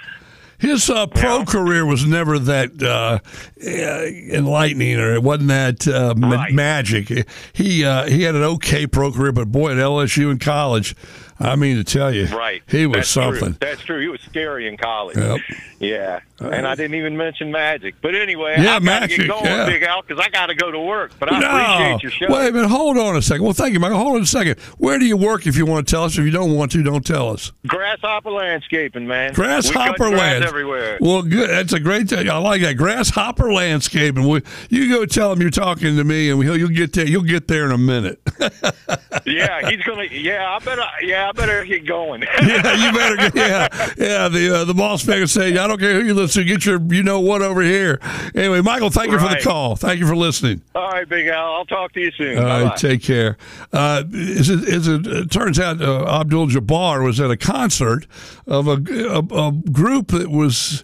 His 0.59 0.89
uh, 0.89 1.05
pro 1.05 1.37
Yeah. 1.39 1.45
career 1.45 1.85
was 1.85 2.03
never 2.07 2.39
that 2.39 2.81
uh, 2.81 3.19
uh, 3.63 4.35
enlightening, 4.35 4.97
or 4.99 5.13
it 5.13 5.21
wasn't 5.21 5.49
that 5.49 5.87
uh, 5.87 6.15
ma- 6.17 6.29
Right. 6.35 6.51
magic. 6.51 7.27
He 7.53 7.85
uh, 7.85 8.07
he 8.07 8.23
had 8.23 8.33
an 8.33 8.41
okay 8.41 8.87
pro 8.87 9.11
career, 9.11 9.31
but 9.31 9.51
boy, 9.51 9.73
at 9.73 9.77
LSU 9.77 10.31
in 10.31 10.39
college, 10.39 10.95
I 11.39 11.55
mean 11.55 11.75
to 11.77 11.83
tell 11.83 12.13
you, 12.13 12.25
Right. 12.27 12.63
he 12.67 12.85
was 12.87 12.97
That's 12.97 13.09
something. 13.09 13.39
True. 13.49 13.57
That's 13.59 13.81
true. 13.81 14.01
He 14.01 14.07
was 14.07 14.21
scary 14.21 14.67
in 14.67 14.75
college. 14.77 15.17
Yep. 15.17 15.39
Yeah. 15.79 16.19
And 16.39 16.65
uh, 16.65 16.69
I 16.69 16.75
didn't 16.75 16.95
even 16.95 17.15
mention 17.17 17.51
Magic. 17.51 17.95
But 18.01 18.15
anyway, 18.15 18.55
Yeah, 18.59 18.77
I 18.77 18.79
Magic, 18.79 19.17
get 19.19 19.27
going, 19.27 19.45
yeah. 19.45 19.65
Big 19.67 19.83
Al, 19.83 20.01
because 20.01 20.19
I 20.23 20.29
got 20.29 20.47
to 20.47 20.55
go 20.55 20.71
to 20.71 20.79
work. 20.79 21.11
But 21.19 21.31
I 21.31 21.39
no, 21.39 21.47
appreciate 21.47 22.03
your 22.03 22.11
show. 22.29 22.33
wait 22.35 22.49
a 22.49 22.51
minute. 22.51 22.69
Hold 22.69 22.97
on 22.97 23.15
a 23.15 23.21
second. 23.21 23.43
Well, 23.43 23.53
thank 23.53 23.73
you, 23.73 23.79
Michael. 23.79 23.97
Hold 23.97 24.15
on 24.17 24.21
a 24.23 24.25
second. 24.25 24.59
Where 24.79 24.97
do 24.97 25.05
you 25.05 25.15
work? 25.17 25.45
If 25.45 25.55
you 25.55 25.65
want 25.67 25.87
to 25.87 25.91
tell 25.91 26.03
us, 26.03 26.17
if 26.17 26.25
you 26.25 26.31
don't 26.31 26.55
want 26.55 26.71
to, 26.71 26.81
don't 26.83 27.05
tell 27.05 27.29
us. 27.29 27.51
Grasshopper 27.67 28.31
landscaping, 28.31 29.05
man. 29.07 29.33
Grasshopper 29.33 30.09
we 30.09 30.15
land 30.15 30.43
everywhere. 30.43 30.97
Well, 31.01 31.21
good. 31.21 31.49
That's 31.49 31.73
a 31.73 31.79
great. 31.79 32.09
Thing. 32.09 32.29
I 32.29 32.37
like 32.37 32.61
that. 32.61 32.77
Grasshopper 32.77 33.51
landscaping. 33.53 34.27
We, 34.27 34.41
you 34.69 34.89
go 34.89 35.05
tell 35.05 35.31
him 35.31 35.41
you're 35.41 35.49
talking 35.51 35.95
to 35.97 36.03
me, 36.03 36.29
and 36.31 36.41
he'll, 36.43 36.57
you'll 36.57 36.69
get 36.69 36.93
there. 36.93 37.05
You'll 37.07 37.23
get 37.23 37.47
there 37.47 37.65
in 37.65 37.71
a 37.71 37.77
minute. 37.77 38.19
yeah, 39.25 39.69
he's 39.69 39.81
gonna. 39.83 40.05
Yeah, 40.05 40.55
I 40.55 40.59
better. 40.59 40.83
Yeah, 41.01 41.26
I 41.27 41.31
better 41.33 41.65
get 41.65 41.85
going. 41.85 42.21
yeah, 42.41 42.73
you 42.73 42.91
better. 42.97 43.17
Get, 43.17 43.35
yeah, 43.35 43.67
yeah. 43.97 44.27
The 44.29 44.61
uh, 44.61 44.63
the 44.65 44.73
boss 44.73 45.05
man 45.05 45.19
can 45.19 45.27
say, 45.27 45.57
I 45.57 45.67
don't 45.67 45.77
care 45.79 45.99
who 45.99 46.07
you 46.07 46.13
listen 46.13 46.43
to. 46.43 46.47
Get 46.47 46.65
your 46.65 46.81
you 46.93 47.03
know 47.03 47.19
what 47.19 47.41
over 47.41 47.61
here. 47.61 47.99
Anyway, 48.33 48.61
Michael, 48.61 48.89
thank 48.89 49.11
you 49.11 49.19
for 49.19 49.27
the 49.27 49.41
call. 49.43 49.75
Thank 49.75 49.99
you 49.99 50.07
for 50.07 50.15
listening. 50.15 50.61
All 50.73 50.89
right, 50.89 51.07
Big 51.07 51.27
Al. 51.27 51.55
I'll 51.55 51.65
talk 51.65 51.91
to 51.93 51.99
you 51.99 52.11
soon. 52.11 52.37
All 52.37 52.45
right, 52.45 52.63
Bye-bye. 52.63 52.75
take 52.75 53.03
care. 53.03 53.37
Uh, 53.73 54.03
is 54.11 54.49
it, 54.49 54.63
is 54.63 54.87
it, 54.87 55.05
it 55.05 55.31
turns 55.31 55.59
out 55.59 55.81
uh, 55.81 56.05
Abdul 56.21 56.47
Jabbar 56.47 57.03
was 57.03 57.19
at 57.19 57.29
a 57.29 57.37
concert 57.37 58.07
of 58.45 58.67
a, 58.67 58.81
a, 58.89 59.47
a 59.47 59.51
group 59.51 60.07
that 60.09 60.29
was 60.29 60.83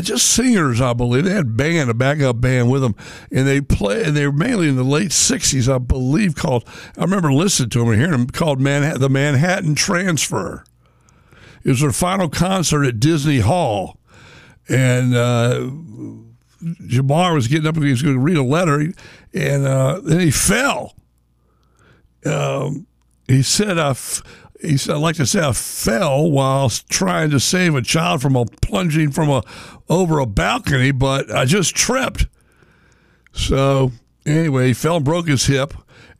just 0.00 0.28
singers, 0.28 0.80
I 0.80 0.92
believe. 0.92 1.24
They 1.24 1.32
had 1.32 1.56
band, 1.56 1.90
a 1.90 1.94
backup 1.94 2.40
band 2.40 2.70
with 2.70 2.82
them, 2.82 2.94
and 3.30 3.46
they 3.46 3.60
play. 3.60 4.02
And 4.04 4.16
they 4.16 4.26
were 4.26 4.32
mainly 4.32 4.68
in 4.68 4.76
the 4.76 4.84
late 4.84 5.10
'60s, 5.10 5.72
I 5.72 5.78
believe. 5.78 6.34
Called 6.34 6.64
I 6.96 7.02
remember 7.02 7.32
listening 7.32 7.70
to 7.70 7.78
them 7.80 7.88
and 7.88 7.98
hearing 7.98 8.12
them 8.12 8.26
called 8.28 8.60
Manhattan, 8.60 9.00
the 9.00 9.08
Manhattan 9.08 9.74
Transfer. 9.74 10.64
It 11.64 11.68
was 11.68 11.80
their 11.80 11.92
final 11.92 12.28
concert 12.28 12.84
at 12.84 13.00
Disney 13.00 13.40
Hall, 13.40 13.98
and. 14.68 15.14
Uh, 15.14 15.70
Jabbar 16.62 17.34
was 17.34 17.48
getting 17.48 17.66
up 17.66 17.74
and 17.74 17.84
he 17.84 17.90
was 17.90 18.02
going 18.02 18.14
to 18.14 18.20
read 18.20 18.36
a 18.36 18.42
letter, 18.44 18.92
and 19.34 19.66
uh, 19.66 20.00
then 20.00 20.20
he 20.20 20.30
fell. 20.30 20.94
Um, 22.24 22.86
he 23.26 23.42
said, 23.42 23.78
I 23.78 23.90
f- 23.90 24.22
he 24.62 24.76
said, 24.76 24.94
I'd 24.94 24.98
like 24.98 25.16
to 25.16 25.26
say 25.26 25.40
I 25.40 25.52
fell 25.52 26.30
while 26.30 26.70
trying 26.70 27.30
to 27.30 27.40
save 27.40 27.74
a 27.74 27.82
child 27.82 28.22
from 28.22 28.36
a 28.36 28.46
plunging 28.46 29.10
from 29.10 29.28
a 29.28 29.42
over 29.88 30.18
a 30.18 30.26
balcony, 30.26 30.92
but 30.92 31.30
I 31.34 31.44
just 31.44 31.74
tripped. 31.74 32.26
So 33.32 33.92
anyway, 34.24 34.68
he 34.68 34.74
fell 34.74 34.96
and 34.96 35.04
broke 35.04 35.28
his 35.28 35.46
hip. 35.46 35.74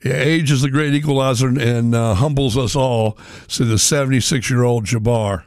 Age 0.05 0.51
is 0.51 0.63
the 0.63 0.71
great 0.71 0.95
equalizer 0.95 1.49
and 1.49 1.95
uh, 1.95 2.15
humbles 2.15 2.59
us 2.59 2.75
all, 2.75 3.17
said 3.47 3.69
the 3.69 3.79
76 3.79 4.51
year 4.51 4.65
old 4.65 4.85
Jabbar. 4.85 5.45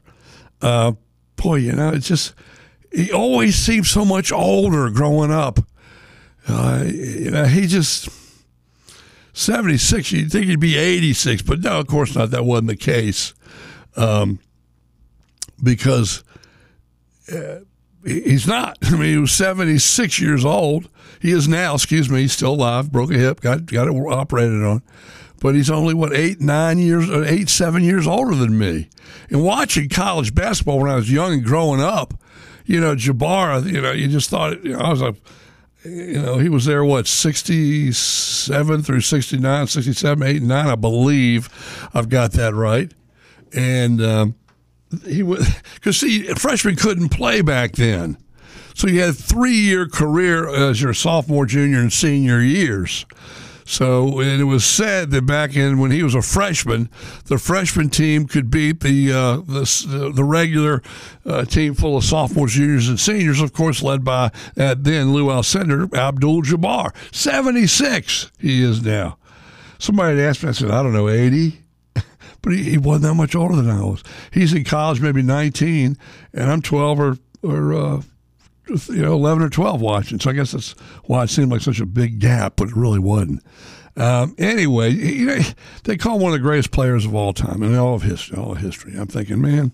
Uh, 0.62 0.94
boy, 1.36 1.56
you 1.56 1.74
know, 1.74 1.90
it's 1.90 2.08
just, 2.08 2.34
he 2.92 3.12
always 3.12 3.56
seemed 3.56 3.86
so 3.86 4.06
much 4.06 4.32
older 4.32 4.90
growing 4.90 5.32
up. 5.32 5.60
Uh, 6.48 6.86
you 6.86 7.32
know, 7.32 7.46
he 7.46 7.68
just 7.68 8.08
76. 9.36 10.14
You'd 10.14 10.32
think 10.32 10.46
he'd 10.46 10.62
be 10.62 10.78
86, 10.78 11.42
but 11.42 11.60
no, 11.60 11.80
of 11.80 11.88
course 11.88 12.16
not. 12.16 12.32
That 12.32 12.46
wasn't 12.46 12.70
the 12.70 12.78
case, 12.78 13.34
um, 13.98 14.40
because 15.62 16.24
uh, 17.32 17.60
he's 18.06 18.48
not. 18.48 18.78
I 18.84 18.92
mean, 18.92 19.10
he 19.10 19.18
was 19.18 19.34
76 19.34 20.20
years 20.20 20.46
old. 20.46 20.90
He 21.20 21.32
is 21.32 21.50
now. 21.50 21.76
Excuse 21.76 22.10
me. 22.10 22.22
He's 22.22 22.32
still 22.32 22.54
alive. 22.54 22.92
Broke 22.92 23.12
a 23.12 23.18
hip. 23.18 23.42
Got 23.42 23.66
got 23.66 23.88
it 23.88 23.92
operated 23.92 24.64
on. 24.64 24.82
But 25.42 25.56
he's 25.56 25.70
only 25.70 25.94
what 25.94 26.14
eight, 26.14 26.40
nine 26.40 26.78
years, 26.78 27.10
eight, 27.10 27.50
seven 27.50 27.84
years 27.84 28.08
older 28.08 28.36
than 28.36 28.58
me. 28.58 28.90
And 29.30 29.44
watching 29.44 29.90
college 29.90 30.34
basketball 30.34 30.80
when 30.80 30.90
I 30.90 30.96
was 30.96 31.12
young 31.12 31.34
and 31.34 31.44
growing 31.44 31.82
up, 31.82 32.14
you 32.66 32.80
know, 32.80 32.96
Jabbar, 32.96 33.70
you 33.70 33.82
know, 33.82 33.92
you 33.92 34.08
just 34.08 34.30
thought, 34.30 34.64
you 34.64 34.74
know, 34.74 34.80
I 34.80 34.90
was 34.90 35.02
like, 35.02 35.16
you 35.86 36.22
know, 36.22 36.38
he 36.38 36.50
was 36.50 36.66
there, 36.66 36.84
what, 36.84 37.08
67 37.08 38.84
through 38.84 39.02
69, 39.02 39.68
67, 39.68 40.24
8, 40.24 40.42
9, 40.42 40.68
I 40.68 40.76
believe. 40.76 41.50
I've 41.94 42.10
got 42.10 42.32
that 42.34 42.54
right. 42.54 42.92
And 43.54 44.02
um, 44.02 44.36
he 45.08 45.24
was, 45.24 45.48
because 45.76 45.98
see, 45.98 46.24
freshmen 46.34 46.76
couldn't 46.76 47.10
play 47.10 47.42
back 47.42 47.74
then. 47.74 48.18
So 48.74 48.88
you 48.88 49.02
had 49.02 49.16
three 49.16 49.56
year 49.56 49.88
career 49.88 50.50
as 50.50 50.82
your 50.82 50.94
sophomore, 50.94 51.46
junior, 51.46 51.80
and 51.80 51.94
senior 51.94 52.42
years. 52.42 53.06
So 53.68 54.20
and 54.20 54.40
it 54.40 54.46
was 54.46 54.64
said 54.64 55.10
that 55.10 55.26
back 55.26 55.56
in 55.56 55.80
when 55.80 55.90
he 55.90 56.04
was 56.04 56.14
a 56.14 56.22
freshman, 56.22 56.88
the 57.26 57.40
freshman 57.40 57.90
team 57.90 58.28
could 58.28 58.52
beat 58.52 58.82
the 58.82 59.12
uh, 59.12 59.38
the, 59.38 60.12
the 60.14 60.24
regular 60.24 60.84
uh, 61.26 61.46
team 61.46 61.74
full 61.74 61.98
of 61.98 62.04
sophomores, 62.04 62.54
juniors, 62.54 62.88
and 62.88 63.00
seniors. 63.00 63.42
Of 63.42 63.54
course, 63.54 63.82
led 63.82 64.04
by 64.04 64.30
uh, 64.56 64.76
then 64.78 65.14
Lou 65.14 65.26
Alcindor, 65.28 65.92
Abdul 65.96 66.44
Jabbar, 66.44 66.96
seventy 67.12 67.66
six. 67.66 68.32
He 68.40 68.62
is 68.62 68.84
now. 68.84 69.18
Somebody 69.80 70.22
asked 70.22 70.44
me. 70.44 70.50
I 70.50 70.52
said, 70.52 70.70
I 70.70 70.84
don't 70.84 70.94
know, 70.94 71.10
eighty. 71.10 71.60
But 72.44 72.54
he, 72.54 72.62
he 72.62 72.78
wasn't 72.78 73.06
that 73.06 73.14
much 73.16 73.34
older 73.34 73.56
than 73.56 73.72
I 73.72 73.82
was. 73.82 74.04
He's 74.30 74.54
in 74.54 74.66
college, 74.66 75.02
maybe 75.02 75.24
nineteen, 75.24 75.98
and 76.32 76.52
I'm 76.52 76.62
twelve 76.62 77.00
or 77.00 77.18
or. 77.42 77.74
Uh, 77.74 78.02
you 78.68 79.02
know, 79.02 79.14
11 79.14 79.44
or 79.44 79.50
12 79.50 79.82
watching. 79.82 80.20
So 80.20 80.30
I 80.30 80.34
guess 80.34 80.52
that's 80.52 80.72
why 81.06 81.24
it 81.24 81.30
seemed 81.30 81.52
like 81.52 81.62
such 81.62 81.80
a 81.80 81.86
big 81.86 82.20
gap, 82.20 82.54
but 82.56 82.70
it 82.70 82.76
really 82.76 83.00
wasn't. 83.00 83.44
Um, 83.98 84.36
anyway, 84.38 84.92
you 84.92 85.26
know, 85.26 85.40
they 85.86 85.98
call 85.98 86.16
him 86.16 86.22
one 86.22 86.34
of 86.34 86.40
the 86.40 86.44
greatest 86.44 86.72
players 86.72 87.06
of 87.06 87.16
all 87.16 87.34
time 87.34 87.64
in 87.64 87.76
all 87.76 87.96
of 87.96 88.04
history. 88.04 88.38
All 88.38 88.52
of 88.52 88.58
history. 88.58 88.94
I'm 88.98 89.08
thinking, 89.08 89.42
man, 89.42 89.72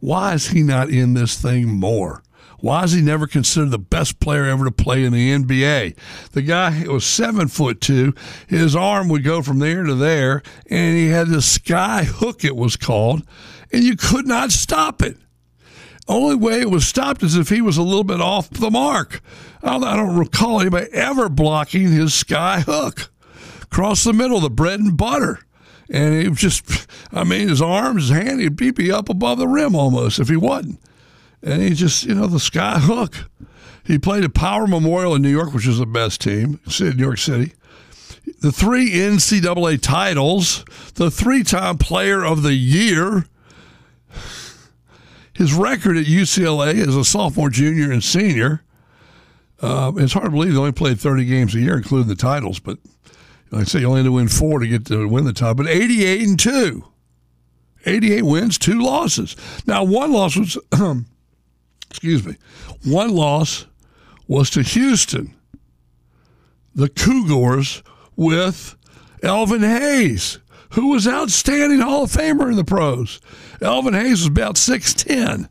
why 0.00 0.34
is 0.34 0.48
he 0.48 0.62
not 0.62 0.90
in 0.90 1.14
this 1.14 1.40
thing 1.40 1.68
more? 1.68 2.22
Why 2.60 2.84
is 2.84 2.92
he 2.92 3.02
never 3.02 3.26
considered 3.26 3.72
the 3.72 3.78
best 3.78 4.20
player 4.20 4.44
ever 4.44 4.64
to 4.64 4.70
play 4.70 5.04
in 5.04 5.12
the 5.12 5.32
NBA? 5.32 5.96
The 6.32 6.40
guy 6.40 6.84
was 6.88 7.04
seven 7.04 7.48
foot 7.48 7.80
two. 7.82 8.14
His 8.46 8.74
arm 8.74 9.10
would 9.10 9.22
go 9.22 9.42
from 9.42 9.58
there 9.58 9.82
to 9.82 9.94
there, 9.94 10.42
and 10.70 10.96
he 10.96 11.08
had 11.08 11.28
this 11.28 11.44
sky 11.44 12.04
hook, 12.04 12.42
it 12.42 12.56
was 12.56 12.76
called, 12.76 13.22
and 13.70 13.84
you 13.84 13.96
could 13.96 14.26
not 14.26 14.50
stop 14.50 15.02
it. 15.02 15.18
Only 16.06 16.36
way 16.36 16.60
it 16.60 16.70
was 16.70 16.86
stopped 16.86 17.22
is 17.22 17.36
if 17.36 17.48
he 17.48 17.62
was 17.62 17.76
a 17.76 17.82
little 17.82 18.04
bit 18.04 18.20
off 18.20 18.50
the 18.50 18.70
mark. 18.70 19.22
I 19.62 19.72
don't, 19.72 19.84
I 19.84 19.96
don't 19.96 20.18
recall 20.18 20.60
anybody 20.60 20.86
ever 20.92 21.28
blocking 21.28 21.88
his 21.90 22.12
sky 22.12 22.60
hook 22.60 23.10
across 23.62 24.04
the 24.04 24.12
middle, 24.12 24.40
the 24.40 24.50
bread 24.50 24.80
and 24.80 24.96
butter. 24.96 25.40
And 25.88 26.20
he 26.22 26.28
was 26.28 26.38
just, 26.38 26.86
I 27.12 27.24
mean, 27.24 27.48
his 27.48 27.62
arms, 27.62 28.08
his 28.08 28.16
hand, 28.18 28.40
he'd 28.40 28.56
be 28.56 28.92
up 28.92 29.08
above 29.08 29.38
the 29.38 29.48
rim 29.48 29.74
almost 29.74 30.18
if 30.18 30.28
he 30.28 30.36
wasn't 30.36 30.78
and 31.44 31.62
he 31.62 31.70
just, 31.74 32.04
you 32.04 32.14
know, 32.14 32.26
the 32.26 32.40
sky 32.40 32.78
hook. 32.78 33.28
He 33.84 33.98
played 33.98 34.24
at 34.24 34.34
Power 34.34 34.66
Memorial 34.66 35.14
in 35.14 35.22
New 35.22 35.30
York, 35.30 35.52
which 35.52 35.66
is 35.66 35.78
the 35.78 35.86
best 35.86 36.22
team 36.22 36.58
in 36.80 36.96
New 36.96 37.04
York 37.04 37.18
City. 37.18 37.52
The 38.40 38.50
three 38.50 38.90
NCAA 38.92 39.80
titles, 39.82 40.64
the 40.94 41.10
three 41.10 41.44
time 41.44 41.76
player 41.76 42.24
of 42.24 42.42
the 42.42 42.54
year. 42.54 43.26
His 45.34 45.52
record 45.52 45.96
at 45.96 46.06
UCLA 46.06 46.86
as 46.86 46.96
a 46.96 47.04
sophomore, 47.04 47.50
junior, 47.50 47.90
and 47.90 48.02
senior. 48.02 48.62
Uh, 49.60 49.92
it's 49.96 50.12
hard 50.12 50.26
to 50.26 50.30
believe 50.30 50.52
he 50.52 50.58
only 50.58 50.72
played 50.72 51.00
30 51.00 51.24
games 51.24 51.54
a 51.54 51.60
year, 51.60 51.76
including 51.76 52.08
the 52.08 52.14
titles, 52.14 52.60
but 52.60 52.78
like 53.50 53.62
I 53.62 53.64
say, 53.64 53.80
you 53.80 53.86
only 53.86 54.00
had 54.00 54.06
to 54.06 54.12
win 54.12 54.28
four 54.28 54.58
to 54.58 54.66
get 54.66 54.86
to 54.86 55.08
win 55.08 55.24
the 55.24 55.32
title. 55.32 55.54
But 55.54 55.68
88 55.68 56.28
and 56.28 56.38
2. 56.38 56.84
88 57.86 58.22
wins, 58.22 58.58
two 58.58 58.80
losses. 58.80 59.36
Now, 59.66 59.84
one 59.84 60.12
loss 60.12 60.36
was 60.36 60.58
excuse 61.90 62.26
me, 62.26 62.36
one 62.84 63.10
loss 63.10 63.66
was 64.26 64.50
to 64.50 64.62
Houston, 64.62 65.34
the 66.74 66.88
Cougars 66.88 67.82
with 68.16 68.74
Elvin 69.22 69.62
Hayes, 69.62 70.38
who 70.74 70.88
was 70.88 71.06
outstanding 71.06 71.80
Hall 71.80 72.04
of 72.04 72.12
Famer 72.12 72.48
in 72.48 72.56
the 72.56 72.64
pros. 72.64 73.20
Elvin 73.60 73.94
Hayes 73.94 74.20
was 74.20 74.26
about 74.26 74.56
6'10 74.56 75.48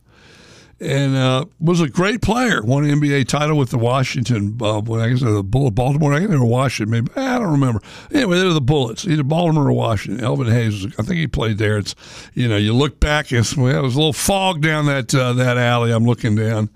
and 0.84 1.15
uh, 1.15 1.45
was 1.59 1.80
a 1.82 1.88
great 1.88 2.21
player. 2.21 2.61
Won 2.61 2.84
an 2.84 2.99
NBA 2.99 3.28
title 3.28 3.57
with 3.57 3.69
the 3.69 3.78
Washington, 3.78 4.57
uh, 4.61 4.80
I 4.80 5.09
guess 5.09 5.21
the 5.21 5.43
Baltimore. 5.43 6.13
I 6.13 6.19
think 6.19 6.32
they 6.32 6.38
were 6.38 6.45
Washington. 6.45 6.91
Maybe 6.91 7.11
I 7.15 7.39
don't 7.39 7.51
remember. 7.51 7.82
Anyway, 8.11 8.38
they 8.38 8.45
were 8.45 8.53
the 8.53 8.61
Bullets, 8.61 9.05
either 9.05 9.24
Baltimore 9.24 9.69
or 9.69 9.74
Washington. 9.74 10.24
Elvin 10.24 10.47
Hayes, 10.47 10.86
I 10.99 11.03
think 11.03 11.19
he 11.19 11.28
played 11.28 11.57
there. 11.57 11.78
It's 11.78 11.95
you 12.34 12.47
know, 12.47 12.57
you 12.57 12.74
look 12.74 12.99
back, 12.99 13.32
it's 13.32 13.55
well, 13.55 13.82
there's 13.82 13.95
a 13.95 13.99
little 13.99 14.13
fog 14.13 14.61
down 14.61 14.86
that 14.88 15.13
uh, 15.15 15.34
that 15.34 15.57
alley. 15.57 15.91
I'm 15.91 16.05
looking 16.05 16.36
down. 16.36 16.69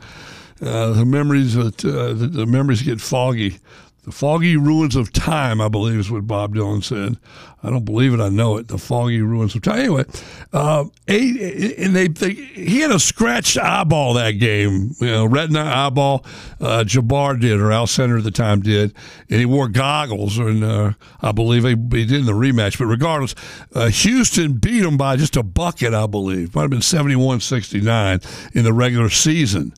Uh, 0.60 0.92
the 0.92 1.06
memories, 1.06 1.54
that, 1.54 1.86
uh, 1.86 2.14
the, 2.14 2.28
the 2.28 2.46
memories 2.48 2.82
get 2.82 3.00
foggy. 3.00 3.60
The 4.08 4.14
foggy 4.14 4.56
ruins 4.56 4.96
of 4.96 5.12
time, 5.12 5.60
I 5.60 5.68
believe, 5.68 6.00
is 6.00 6.10
what 6.10 6.26
Bob 6.26 6.56
Dylan 6.56 6.82
said. 6.82 7.18
I 7.62 7.70
don't 7.70 7.84
believe 7.84 8.14
it. 8.14 8.22
I 8.22 8.30
know 8.30 8.56
it. 8.56 8.70
The 8.70 8.78
foggy 8.78 9.20
ruins 9.20 9.54
of 9.54 9.64
time. 9.64 9.80
Anyway, 9.80 10.06
uh, 10.54 10.86
eight, 11.10 11.78
and 11.78 11.94
they, 11.94 12.08
they, 12.08 12.32
he 12.32 12.80
had 12.80 12.92
a 12.92 13.02
scratched 13.02 13.58
eyeball 13.58 14.14
that 14.14 14.40
game. 14.40 14.92
You 15.02 15.08
know, 15.08 15.26
retina 15.26 15.60
eyeball. 15.60 16.26
Uh, 16.62 16.86
Jabbar 16.88 17.38
did, 17.42 17.60
or 17.60 17.66
Alcindor 17.66 18.20
at 18.20 18.24
the 18.24 18.32
time 18.32 18.62
did, 18.62 18.96
and 19.30 19.42
he 19.42 19.46
wore 19.46 19.68
goggles. 19.68 20.38
And 20.38 20.64
uh, 20.64 20.94
I 21.22 21.34
believe 21.34 21.64
he, 21.64 21.72
he, 21.72 22.06
did 22.06 22.22
in 22.22 22.26
the 22.26 22.32
rematch. 22.32 22.78
But 22.78 22.86
regardless, 22.86 23.36
uh, 23.76 23.90
Houston 23.90 24.54
beat 24.54 24.86
him 24.86 24.96
by 24.96 25.18
just 25.18 25.36
a 25.36 25.44
bucket. 25.44 25.94
I 25.94 26.08
believe 26.08 26.56
might 26.56 26.62
have 26.62 26.70
been 26.70 26.80
71-69 26.80 28.56
in 28.56 28.64
the 28.64 28.72
regular 28.72 29.10
season 29.10 29.74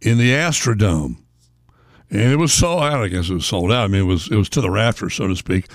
in 0.00 0.18
the 0.18 0.30
Astrodome 0.30 1.16
and 2.10 2.32
it 2.32 2.36
was 2.36 2.52
sold 2.52 2.82
out. 2.82 3.02
I 3.02 3.08
guess 3.08 3.28
it 3.28 3.34
was 3.34 3.46
sold 3.46 3.72
out. 3.72 3.84
I 3.84 3.88
mean, 3.88 4.02
it 4.02 4.04
was 4.04 4.30
it 4.30 4.36
was 4.36 4.48
to 4.50 4.60
the 4.60 4.70
rafters, 4.70 5.14
so 5.14 5.26
to 5.28 5.36
speak. 5.36 5.66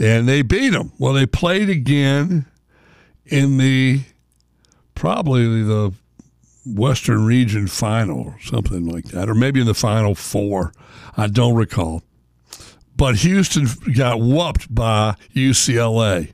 And 0.00 0.28
they 0.28 0.42
beat 0.42 0.70
them. 0.70 0.92
Well, 0.98 1.12
they 1.12 1.26
played 1.26 1.68
again 1.68 2.46
in 3.26 3.58
the 3.58 4.02
probably 4.94 5.62
the 5.62 5.92
Western 6.66 7.24
Region 7.24 7.66
final 7.66 8.20
or 8.20 8.36
something 8.40 8.86
like 8.86 9.06
that, 9.06 9.28
or 9.28 9.34
maybe 9.34 9.60
in 9.60 9.66
the 9.66 9.74
Final 9.74 10.14
Four. 10.14 10.72
I 11.16 11.26
don't 11.26 11.54
recall. 11.54 12.02
But 12.96 13.16
Houston 13.16 13.66
got 13.94 14.20
whooped 14.20 14.72
by 14.74 15.14
UCLA. 15.34 16.32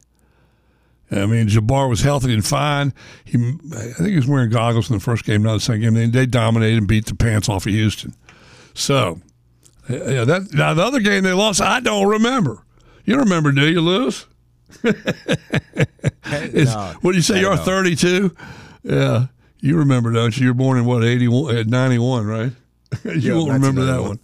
I 1.10 1.26
mean, 1.26 1.48
Jabbar 1.48 1.88
was 1.88 2.00
healthy 2.00 2.32
and 2.32 2.44
fine. 2.44 2.92
He, 3.24 3.36
I 3.76 3.92
think 3.92 4.08
he 4.08 4.16
was 4.16 4.26
wearing 4.26 4.50
goggles 4.50 4.90
in 4.90 4.96
the 4.96 5.00
first 5.00 5.24
game, 5.24 5.42
not 5.42 5.54
the 5.54 5.60
second 5.60 5.82
game. 5.82 5.94
They, 5.94 6.06
they 6.06 6.26
dominated 6.26 6.78
and 6.78 6.88
beat 6.88 7.06
the 7.06 7.14
pants 7.14 7.48
off 7.48 7.66
of 7.66 7.72
Houston. 7.72 8.14
So 8.72 9.20
yeah, 9.88 10.24
that 10.24 10.54
now 10.54 10.74
the 10.74 10.82
other 10.82 11.00
game 11.00 11.24
they 11.24 11.32
lost, 11.32 11.60
I 11.60 11.80
don't 11.80 12.06
remember. 12.06 12.62
You 13.04 13.18
remember, 13.18 13.52
do 13.52 13.68
you, 13.68 13.80
Lewis? 13.80 14.26
no, 14.84 14.92
what 17.00 17.12
do 17.12 17.16
you 17.16 17.22
say? 17.22 17.40
You're 17.40 17.56
32. 17.56 18.34
Yeah, 18.82 19.26
you 19.60 19.76
remember, 19.76 20.10
don't 20.12 20.36
you? 20.36 20.44
You're 20.44 20.54
born 20.54 20.78
in 20.78 20.84
what 20.84 21.04
81, 21.04 21.56
at 21.56 21.66
91, 21.66 22.26
right? 22.26 22.52
you 23.04 23.12
yeah, 23.12 23.34
won't 23.34 23.52
remember 23.52 23.84
that 23.84 24.00
one. 24.00 24.20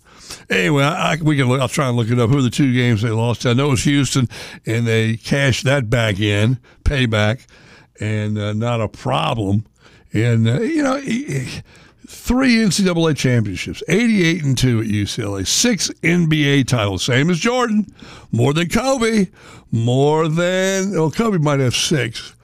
Anyway, 0.48 0.84
I, 0.84 1.16
we 1.16 1.36
can 1.36 1.48
look. 1.48 1.60
I'll 1.60 1.68
try 1.68 1.88
and 1.88 1.96
look 1.96 2.10
it 2.10 2.18
up. 2.18 2.30
Who 2.30 2.38
are 2.38 2.42
the 2.42 2.50
two 2.50 2.72
games 2.72 3.02
they 3.02 3.10
lost? 3.10 3.46
I 3.46 3.52
know 3.52 3.68
it 3.68 3.70
was 3.70 3.84
Houston, 3.84 4.28
and 4.66 4.86
they 4.86 5.16
cashed 5.16 5.64
that 5.64 5.90
back 5.90 6.20
in, 6.20 6.58
payback, 6.84 7.46
and 8.00 8.38
uh, 8.38 8.52
not 8.52 8.80
a 8.80 8.88
problem. 8.88 9.66
And 10.12 10.48
uh, 10.48 10.60
you 10.60 10.82
know. 10.82 10.96
He, 10.96 11.62
three 12.10 12.56
NCAA 12.56 13.16
championships, 13.16 13.84
88 13.88 14.42
and 14.42 14.58
2 14.58 14.80
at 14.80 14.86
UCLA, 14.86 15.46
six 15.46 15.90
NBA 16.02 16.66
titles, 16.66 17.04
same 17.04 17.30
as 17.30 17.38
Jordan, 17.38 17.86
more 18.32 18.52
than 18.52 18.68
Kobe, 18.68 19.28
more 19.70 20.26
than, 20.26 20.90
well, 20.90 21.12
Kobe 21.12 21.38
might 21.38 21.60
have 21.60 21.76
six. 21.76 22.34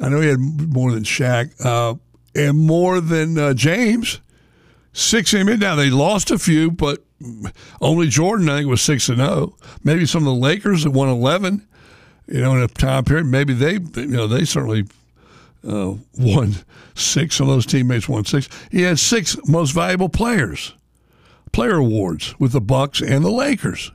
I 0.00 0.08
know 0.08 0.20
he 0.20 0.28
had 0.28 0.40
more 0.40 0.90
than 0.90 1.04
Shaq, 1.04 1.54
uh, 1.64 1.94
and 2.34 2.58
more 2.58 3.00
than 3.00 3.38
uh, 3.38 3.54
James. 3.54 4.20
Six 4.92 5.32
NBA. 5.32 5.60
Now, 5.60 5.76
they 5.76 5.90
lost 5.90 6.32
a 6.32 6.38
few, 6.38 6.72
but 6.72 7.04
only 7.80 8.08
Jordan, 8.08 8.48
I 8.48 8.58
think, 8.58 8.68
was 8.68 8.82
6 8.82 9.08
and 9.10 9.18
0. 9.18 9.56
Maybe 9.84 10.06
some 10.06 10.26
of 10.26 10.34
the 10.34 10.40
Lakers 10.40 10.82
that 10.82 10.90
won 10.90 11.08
11, 11.08 11.64
you 12.26 12.40
know, 12.40 12.56
in 12.56 12.62
a 12.62 12.68
time 12.68 13.04
period, 13.04 13.26
maybe 13.26 13.54
they, 13.54 13.74
you 13.74 14.08
know, 14.08 14.26
they 14.26 14.44
certainly 14.44 14.86
uh, 15.66 15.94
won 16.18 16.54
six. 16.94 17.40
of 17.40 17.46
those 17.46 17.66
teammates 17.66 18.08
won 18.08 18.24
six. 18.24 18.48
He 18.70 18.82
had 18.82 18.98
six 18.98 19.36
most 19.46 19.72
valuable 19.72 20.08
players, 20.08 20.74
player 21.52 21.76
awards 21.76 22.34
with 22.38 22.52
the 22.52 22.60
Bucks 22.60 23.00
and 23.00 23.24
the 23.24 23.30
Lakers. 23.30 23.92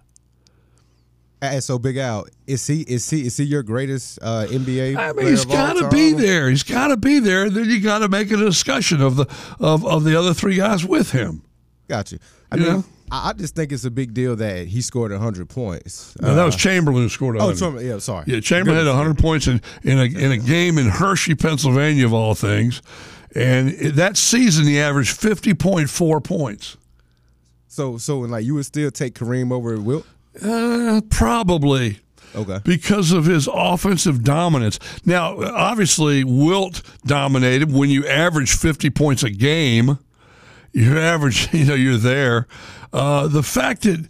And 1.41 1.63
so 1.63 1.79
Big 1.79 1.95
Al, 1.95 2.25
is 2.47 2.67
he 2.67 2.81
is 2.81 3.09
he 3.09 3.25
is 3.25 3.37
he 3.37 3.45
your 3.45 3.63
greatest 3.63 4.19
uh, 4.21 4.45
NBA? 4.49 4.97
I 4.97 5.13
mean, 5.13 5.27
he's 5.27 5.45
got 5.45 5.73
to 5.73 5.87
be 5.89 6.11
there. 6.11 6.49
He's 6.49 6.63
got 6.63 6.89
to 6.89 6.97
be 6.97 7.19
there. 7.19 7.49
Then 7.49 7.69
you 7.69 7.79
got 7.79 7.99
to 7.99 8.09
make 8.09 8.29
a 8.31 8.37
discussion 8.37 9.01
of 9.01 9.15
the 9.15 9.25
of, 9.59 9.85
of 9.85 10.03
the 10.03 10.19
other 10.19 10.33
three 10.33 10.55
guys 10.55 10.83
with 10.83 11.11
him. 11.11 11.43
Got 11.87 12.11
you. 12.11 12.19
I 12.51 12.57
you 12.57 12.63
mean, 12.63 12.73
know? 12.73 12.83
I 13.11 13.33
just 13.33 13.55
think 13.55 13.71
it's 13.71 13.85
a 13.85 13.91
big 13.91 14.13
deal 14.13 14.35
that 14.35 14.67
he 14.67 14.81
scored 14.81 15.11
100 15.11 15.49
points. 15.49 16.15
No, 16.21 16.35
that 16.35 16.43
was 16.43 16.55
uh, 16.55 16.59
Chamberlain 16.59 17.03
who 17.03 17.09
scored 17.09 17.35
100. 17.35 17.63
Oh, 17.63 17.79
yeah, 17.79 17.97
sorry. 17.99 18.25
Yeah, 18.27 18.39
Chamberlain 18.39 18.79
Good. 18.81 18.87
had 18.87 18.95
100 18.95 19.17
points 19.17 19.47
in, 19.47 19.61
in, 19.83 19.97
a, 19.97 20.03
in 20.03 20.31
a 20.31 20.37
game 20.37 20.77
in 20.77 20.87
Hershey, 20.87 21.35
Pennsylvania, 21.35 22.05
of 22.05 22.13
all 22.13 22.35
things. 22.35 22.81
And 23.35 23.69
that 23.71 24.17
season, 24.17 24.65
he 24.65 24.79
averaged 24.79 25.19
50.4 25.19 26.23
points. 26.23 26.77
So, 27.67 27.97
so 27.97 28.19
like 28.19 28.45
you 28.45 28.55
would 28.55 28.65
still 28.65 28.91
take 28.91 29.15
Kareem 29.15 29.51
over 29.51 29.79
Wilt? 29.79 30.05
Uh, 30.43 31.01
probably. 31.09 31.99
Okay. 32.35 32.59
Because 32.63 33.11
of 33.11 33.25
his 33.25 33.47
offensive 33.51 34.23
dominance. 34.23 34.79
Now, 35.05 35.39
obviously, 35.41 36.23
Wilt 36.23 36.81
dominated 37.05 37.71
when 37.71 37.89
you 37.89 38.05
average 38.07 38.55
50 38.55 38.89
points 38.91 39.23
a 39.23 39.29
game. 39.29 39.99
You 40.71 40.99
average, 40.99 41.53
you 41.53 41.65
know, 41.65 41.75
you're 41.75 41.97
there. 41.97 42.47
Uh, 42.91 43.27
the 43.27 43.43
fact 43.43 43.83
that 43.83 44.07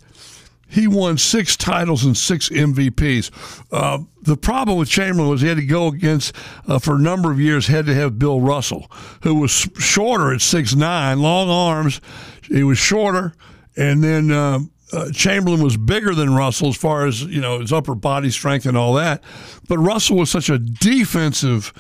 he 0.70 0.88
won 0.88 1.18
six 1.18 1.58
titles 1.58 2.06
and 2.06 2.16
six 2.16 2.50
MVPs. 2.50 3.32
Uh, 3.72 4.04
the 4.22 4.38
problem 4.38 4.78
with 4.78 4.88
Chamberlain 4.88 5.30
was 5.30 5.42
he 5.42 5.48
had 5.48 5.58
to 5.58 5.66
go 5.66 5.88
against, 5.88 6.36
uh, 6.68 6.78
for 6.78 6.96
a 6.96 7.00
number 7.00 7.32
of 7.32 7.40
years, 7.40 7.68
had 7.68 7.88
to 7.88 7.96
have 7.96 8.20
Bill 8.20 8.40
Russell, 8.40 8.90
who 9.24 9.36
was 9.36 9.52
shorter 9.52 10.32
at 10.32 10.42
six 10.42 10.76
nine, 10.76 11.22
long 11.22 11.50
arms. 11.50 12.00
He 12.44 12.64
was 12.64 12.78
shorter, 12.78 13.34
and 13.76 14.04
then 14.04 14.32
uh, 14.32 14.60
uh, 14.94 15.12
Chamberlain 15.12 15.64
was 15.64 15.76
bigger 15.76 16.14
than 16.14 16.36
Russell 16.36 16.70
as 16.70 16.78
far 16.78 17.08
as 17.08 17.24
you 17.24 17.42
know 17.42 17.60
his 17.60 17.74
upper 17.74 17.96
body 17.96 18.30
strength 18.30 18.68
and 18.68 18.78
all 18.78 18.94
that. 18.94 19.24
But 19.68 19.80
Russell 19.80 20.18
was 20.18 20.30
such 20.30 20.50
a 20.52 20.60
defensive 20.60 21.74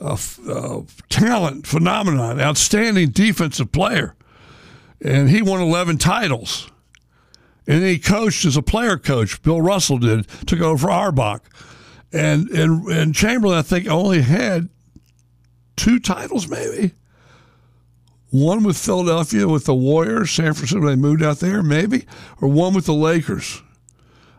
uh, 0.00 0.18
uh, 0.48 0.80
talent 1.08 1.66
phenomenon, 1.66 2.40
outstanding 2.40 3.10
defensive 3.10 3.72
player 3.72 4.14
and 5.04 5.28
he 5.30 5.42
won 5.42 5.60
11 5.60 5.98
titles. 5.98 6.70
And 7.66 7.82
he 7.84 7.98
coached 7.98 8.44
as 8.44 8.56
a 8.56 8.62
player 8.62 8.96
coach. 8.98 9.40
Bill 9.42 9.60
Russell 9.60 9.98
did, 9.98 10.26
took 10.46 10.60
over 10.60 10.86
for 10.86 10.90
Auerbach. 10.90 11.42
And, 12.12 12.48
and, 12.50 12.86
and 12.88 13.14
Chamberlain, 13.14 13.58
I 13.58 13.62
think, 13.62 13.86
only 13.88 14.22
had 14.22 14.68
two 15.76 15.98
titles, 15.98 16.48
maybe. 16.48 16.92
one 18.30 18.64
with 18.64 18.76
Philadelphia 18.76 19.46
with 19.46 19.64
the 19.64 19.74
Warriors, 19.74 20.32
San 20.32 20.54
Francisco. 20.54 20.84
They 20.84 20.96
moved 20.96 21.22
out 21.22 21.38
there, 21.38 21.62
maybe, 21.62 22.04
or 22.40 22.48
one 22.48 22.74
with 22.74 22.86
the 22.86 22.94
Lakers. 22.94 23.62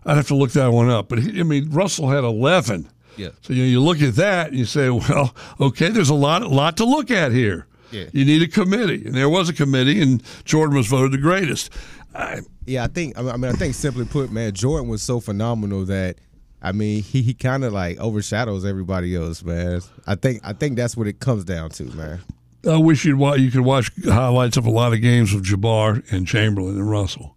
I'd 0.06 0.18
have 0.18 0.28
to 0.28 0.36
look 0.36 0.52
that 0.52 0.72
one 0.72 0.90
up. 0.90 1.08
But 1.10 1.20
he, 1.20 1.40
I 1.40 1.44
mean, 1.44 1.72
Russell 1.72 2.10
had 2.10 2.24
eleven. 2.24 2.90
Yeah. 3.18 3.30
So 3.42 3.54
you, 3.54 3.64
know, 3.64 3.70
you 3.70 3.82
look 3.82 4.02
at 4.02 4.16
that 4.16 4.50
and 4.50 4.58
you 4.58 4.66
say, 4.66 4.90
well, 4.90 5.34
okay, 5.60 5.90
there's 5.90 6.10
a 6.10 6.14
lot, 6.16 6.44
lot 6.44 6.78
to 6.78 6.86
look 6.86 7.10
at 7.10 7.32
here. 7.32 7.68
Yeah. 7.92 8.06
You 8.14 8.26
need 8.26 8.42
a 8.42 8.48
committee, 8.48 9.06
and 9.06 9.14
there 9.14 9.30
was 9.30 9.50
a 9.50 9.54
committee, 9.54 10.02
and 10.02 10.24
Jordan 10.44 10.76
was 10.76 10.88
voted 10.88 11.12
the 11.12 11.18
greatest. 11.18 11.72
I, 12.14 12.42
Yeah, 12.66 12.84
I 12.86 12.88
think. 12.88 13.18
I 13.18 13.22
mean, 13.38 13.46
I 13.46 13.54
think 13.54 13.76
simply 13.76 14.06
put, 14.06 14.32
man, 14.32 14.54
Jordan 14.54 14.88
was 14.90 15.02
so 15.02 15.20
phenomenal 15.20 15.86
that. 15.86 16.18
I 16.62 16.72
mean, 16.72 17.04
he, 17.04 17.22
he 17.22 17.36
kind 17.36 17.64
of 17.64 17.74
like 17.74 18.00
overshadows 18.00 18.66
everybody 18.66 19.16
else, 19.16 19.44
man. 19.44 19.82
I 20.08 20.16
think 20.16 20.42
I 20.44 20.54
think 20.54 20.78
that's 20.78 20.98
what 20.98 21.06
it 21.06 21.20
comes 21.20 21.44
down 21.44 21.70
to, 21.72 21.84
man. 21.84 22.22
I 22.68 22.78
wish 22.78 23.06
you'd 23.06 23.18
wa- 23.18 23.36
you 23.36 23.52
could 23.52 23.62
watch 23.62 23.92
highlights 24.04 24.58
of 24.58 24.66
a 24.66 24.72
lot 24.72 24.94
of 24.94 25.02
games 25.02 25.34
of 25.34 25.42
Jabbar 25.44 26.04
and 26.12 26.26
Chamberlain 26.26 26.76
and 26.78 26.90
Russell. 26.90 27.36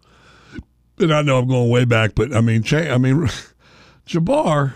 And 0.98 1.12
I 1.12 1.22
know 1.22 1.38
I'm 1.38 1.48
going 1.48 1.68
way 1.68 1.84
back, 1.84 2.14
but 2.14 2.34
I 2.34 2.40
mean, 2.40 2.64
I 2.72 2.96
mean, 2.98 3.28
Jabbar. 4.06 4.72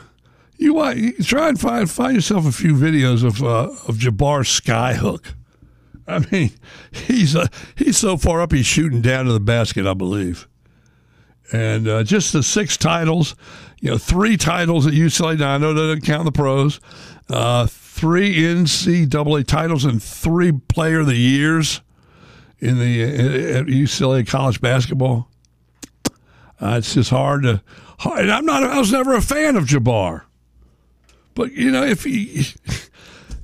You, 0.59 0.87
you 0.93 1.12
try 1.25 1.49
and 1.49 1.59
find 1.59 1.91
find 1.91 2.14
yourself 2.14 2.47
a 2.47 2.53
few 2.53 2.75
videos 2.75 3.25
of 3.25 3.43
uh, 3.43 3.70
of 3.89 3.97
Jabbar's 3.97 4.49
skyhook. 4.49 5.35
I 6.07 6.18
mean, 6.30 6.50
he's 6.90 7.36
uh, 7.36 7.46
he's 7.76 7.96
so 7.96 8.16
far 8.16 8.40
up 8.40 8.53
he's 8.53 8.66
shooting 8.66 9.00
down 9.00 9.26
to 9.26 9.32
the 9.32 9.40
basket, 9.40 9.86
I 9.86 9.94
believe. 9.94 10.48
And 11.53 11.86
uh, 11.86 12.03
just 12.03 12.32
the 12.32 12.42
six 12.42 12.76
titles, 12.76 13.36
you 13.80 13.90
know, 13.90 13.98
three 13.98 14.36
titles 14.36 14.86
at 14.86 14.94
UCLA. 14.94 15.38
Now 15.38 15.55
I 15.55 15.59
know 15.59 15.74
that 15.74 15.80
doesn't 15.80 16.07
count 16.07 16.24
the 16.24 16.32
pros. 16.32 16.80
Uh, 17.28 17.66
three 17.66 18.34
NCAA 18.36 19.46
titles 19.46 19.84
and 19.84 20.03
three 20.03 20.53
Player 20.53 21.00
of 21.00 21.07
the 21.07 21.16
Years 21.16 21.82
in 22.59 22.78
the 22.78 23.03
at 23.03 23.66
UCLA 23.66 24.26
college 24.26 24.61
basketball. 24.61 25.28
Uh, 26.61 26.76
it's 26.78 26.94
just 26.94 27.11
hard 27.11 27.42
to. 27.42 27.62
Hard, 27.98 28.28
I'm 28.28 28.44
not. 28.44 28.64
I 28.64 28.78
was 28.78 28.90
never 28.90 29.14
a 29.14 29.22
fan 29.22 29.57
of 29.57 29.64
Jabbar, 29.64 30.22
but 31.34 31.53
you 31.53 31.70
know, 31.70 31.84
if 31.84 32.05
he, 32.05 32.46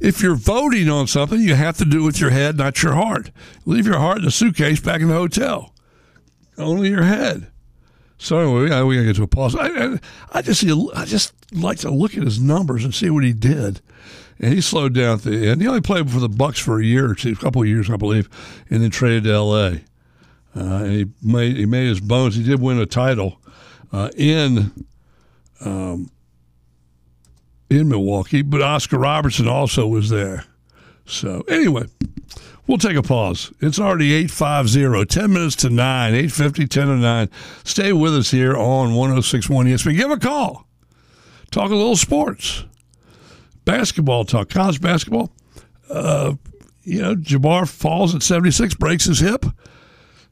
if 0.00 0.22
you're 0.22 0.36
voting 0.36 0.88
on 0.88 1.06
something, 1.06 1.40
you 1.40 1.54
have 1.54 1.76
to 1.78 1.84
do 1.84 2.02
it 2.02 2.06
with 2.06 2.20
your 2.20 2.30
head, 2.30 2.56
not 2.56 2.82
your 2.82 2.94
heart. 2.94 3.30
Leave 3.66 3.86
your 3.86 3.98
heart 3.98 4.18
in 4.18 4.24
the 4.24 4.30
suitcase 4.30 4.80
back 4.80 5.00
in 5.00 5.08
the 5.08 5.14
hotel. 5.14 5.74
Only 6.56 6.90
your 6.90 7.04
head. 7.04 7.50
So 8.18 8.54
we, 8.54 8.62
we 8.62 8.68
gotta 8.68 9.04
get 9.04 9.16
to 9.16 9.22
a 9.22 9.28
pause. 9.28 9.54
I, 9.54 9.68
I, 9.68 9.98
I 10.32 10.42
just 10.42 10.64
I 10.94 11.04
just 11.04 11.32
like 11.52 11.78
to 11.78 11.90
look 11.90 12.16
at 12.16 12.24
his 12.24 12.40
numbers 12.40 12.84
and 12.84 12.94
see 12.94 13.10
what 13.10 13.24
he 13.24 13.32
did. 13.32 13.80
And 14.40 14.52
he 14.52 14.60
slowed 14.60 14.94
down 14.94 15.18
at 15.18 15.22
the 15.22 15.48
end. 15.48 15.60
He 15.60 15.68
only 15.68 15.80
played 15.80 16.10
for 16.10 16.20
the 16.20 16.28
Bucks 16.28 16.58
for 16.60 16.80
a 16.80 16.84
year 16.84 17.10
or 17.10 17.14
two, 17.14 17.32
a 17.32 17.36
couple 17.36 17.62
of 17.62 17.68
years, 17.68 17.90
I 17.90 17.96
believe, 17.96 18.28
and 18.70 18.82
then 18.82 18.90
traded 18.90 19.24
to 19.24 19.32
L.A. 19.32 19.70
Uh, 20.54 20.84
and 20.84 20.92
he 20.92 21.06
made 21.22 21.56
he 21.56 21.66
made 21.66 21.88
his 21.88 22.00
bones. 22.00 22.36
He 22.36 22.42
did 22.42 22.60
win 22.60 22.78
a 22.78 22.86
title 22.86 23.40
uh, 23.92 24.10
in 24.16 24.72
um, 25.60 26.10
in 27.70 27.88
Milwaukee, 27.88 28.42
but 28.42 28.62
Oscar 28.62 28.98
Robertson 28.98 29.48
also 29.48 29.86
was 29.86 30.10
there. 30.10 30.44
So 31.06 31.42
anyway, 31.48 31.86
we'll 32.66 32.78
take 32.78 32.96
a 32.96 33.02
pause. 33.02 33.52
It's 33.60 33.78
already 33.78 34.12
850, 34.14 35.06
10 35.06 35.32
minutes 35.32 35.56
to 35.56 35.70
9, 35.70 36.14
850, 36.14 36.66
10 36.66 36.86
to 36.86 36.96
9. 36.96 37.30
Stay 37.64 37.92
with 37.92 38.14
us 38.14 38.30
here 38.30 38.56
on 38.56 38.94
1061 38.94 39.66
ESPN. 39.66 39.96
Give 39.96 40.10
a 40.10 40.18
call. 40.18 40.66
Talk 41.50 41.70
a 41.70 41.74
little 41.74 41.96
sports. 41.96 42.64
Basketball 43.64 44.24
talk, 44.24 44.48
college 44.48 44.80
basketball. 44.80 45.30
Uh, 45.90 46.34
you 46.84 47.02
know, 47.02 47.14
Jabbar 47.14 47.68
falls 47.68 48.14
at 48.14 48.22
76, 48.22 48.74
breaks 48.74 49.04
his 49.04 49.20
hip. 49.20 49.44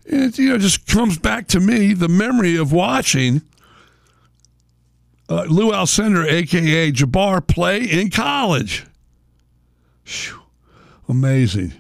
It, 0.05 0.39
you 0.39 0.51
know, 0.51 0.59
just 0.59 0.87
comes 0.87 1.18
back 1.18 1.49
to 1.49 1.61
me 1.61 1.93
the 1.93 2.09
memory 2.09 2.57
of 2.57 2.72
watching 2.72 3.43
uh, 5.29 5.43
Lou 5.45 5.72
Alcindor, 5.72 6.31
a.k.a. 6.31 6.93
Jabbar, 6.93 7.47
play 7.47 7.83
in 7.83 8.11
college. 8.11 8.87
Phew. 10.05 10.41
Amazing. 11.09 11.72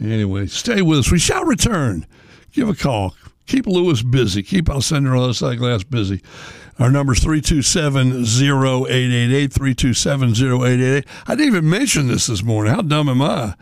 Anyway, 0.00 0.46
stay 0.46 0.82
with 0.82 1.00
us. 1.00 1.10
We 1.10 1.18
shall 1.18 1.44
return. 1.44 2.06
Give 2.52 2.68
a 2.68 2.74
call. 2.74 3.14
Keep 3.46 3.66
Lewis 3.66 4.02
busy. 4.02 4.42
Keep 4.42 4.66
Alcindor 4.66 5.18
on 5.20 5.28
the 5.28 5.34
side 5.34 5.58
glass 5.58 5.84
busy. 5.84 6.22
Our 6.78 6.90
number's 6.90 7.20
327-0888, 7.20 9.52
327-0888. 9.52 11.06
I 11.26 11.34
didn't 11.34 11.46
even 11.46 11.70
mention 11.70 12.08
this 12.08 12.26
this 12.26 12.42
morning. 12.42 12.74
How 12.74 12.82
dumb 12.82 13.08
am 13.08 13.22
I? 13.22 13.54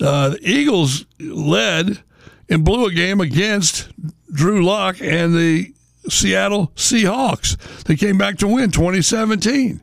Uh, 0.00 0.30
the 0.30 0.40
Eagles 0.42 1.06
led 1.20 2.02
and 2.48 2.64
blew 2.64 2.86
a 2.86 2.92
game 2.92 3.20
against 3.20 3.88
Drew 4.32 4.64
Lock 4.64 5.00
and 5.00 5.34
the 5.34 5.72
Seattle 6.08 6.68
Seahawks. 6.74 7.56
They 7.84 7.96
came 7.96 8.18
back 8.18 8.38
to 8.38 8.48
win 8.48 8.70
2017. 8.70 9.82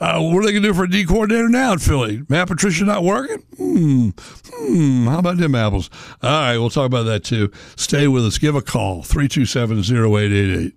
Uh, 0.00 0.20
what 0.20 0.38
are 0.38 0.46
they 0.46 0.52
going 0.52 0.62
to 0.62 0.68
do 0.70 0.74
for 0.74 0.84
a 0.84 0.90
D 0.90 1.04
coordinator 1.06 1.48
now 1.48 1.74
in 1.74 1.78
Philly? 1.78 2.22
Matt 2.28 2.48
Patricia 2.48 2.84
not 2.84 3.04
working? 3.04 3.38
Hmm. 3.56 4.08
Hmm. 4.52 5.06
How 5.06 5.20
about 5.20 5.36
them 5.36 5.54
apples? 5.54 5.90
All 6.22 6.30
right, 6.30 6.58
we'll 6.58 6.70
talk 6.70 6.86
about 6.86 7.04
that 7.04 7.22
too. 7.22 7.52
Stay 7.76 8.08
with 8.08 8.26
us. 8.26 8.38
Give 8.38 8.56
a 8.56 8.62
call 8.62 9.02
327 9.02 9.78
0888. 9.78 10.76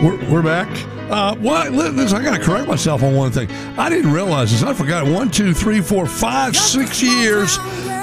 We're, 0.00 0.30
we're 0.30 0.42
back. 0.42 0.68
Uh, 1.10 1.34
what? 1.36 1.72
Listen, 1.72 2.18
I 2.18 2.22
got 2.22 2.36
to 2.36 2.44
correct 2.44 2.68
myself 2.68 3.02
on 3.02 3.14
one 3.14 3.32
thing. 3.32 3.50
I 3.78 3.88
didn't 3.88 4.12
realize 4.12 4.50
this. 4.50 4.62
I 4.62 4.74
forgot. 4.74 5.06
One, 5.06 5.30
two, 5.30 5.54
three, 5.54 5.80
four, 5.80 6.06
five, 6.06 6.54
six 6.56 7.02
years. 7.02 7.58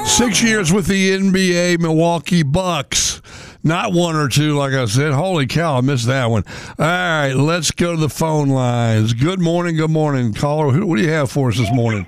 Six 0.06 0.41
years 0.41 0.72
with 0.72 0.88
the 0.88 1.18
NBA 1.18 1.80
Milwaukee 1.80 2.43
Bucks. 2.43 3.22
Not 3.64 3.93
one 3.93 4.16
or 4.16 4.28
two, 4.28 4.56
like 4.56 4.74
I 4.74 4.86
said. 4.86 5.12
Holy 5.12 5.47
cow, 5.47 5.78
I 5.78 5.82
missed 5.82 6.06
that 6.06 6.30
one. 6.30 6.43
All 6.78 6.86
right, 6.86 7.34
let's 7.34 7.72
go 7.72 7.95
to 7.95 7.99
the 7.99 8.10
phone 8.10 8.49
lines. 8.49 9.14
Good 9.14 9.39
morning, 9.39 9.76
good 9.76 9.89
morning. 9.89 10.34
Caller, 10.34 10.86
what 10.86 10.97
do 10.97 11.01
you 11.01 11.10
have 11.10 11.32
for 11.32 11.49
us 11.49 11.58
this 11.58 11.74
morning? 11.74 12.06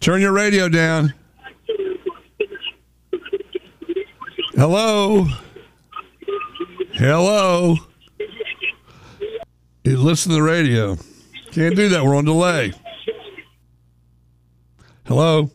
Turn 0.00 0.22
your 0.22 0.32
radio 0.32 0.70
down. 0.70 1.12
Hello? 4.54 5.26
Hello? 6.94 7.76
You 9.90 9.96
listen 9.96 10.30
to 10.30 10.36
the 10.36 10.42
radio. 10.44 10.96
Can't 11.50 11.74
do 11.74 11.88
that. 11.88 12.04
We're 12.04 12.14
on 12.14 12.24
delay. 12.24 12.72
Hello? 15.04 15.50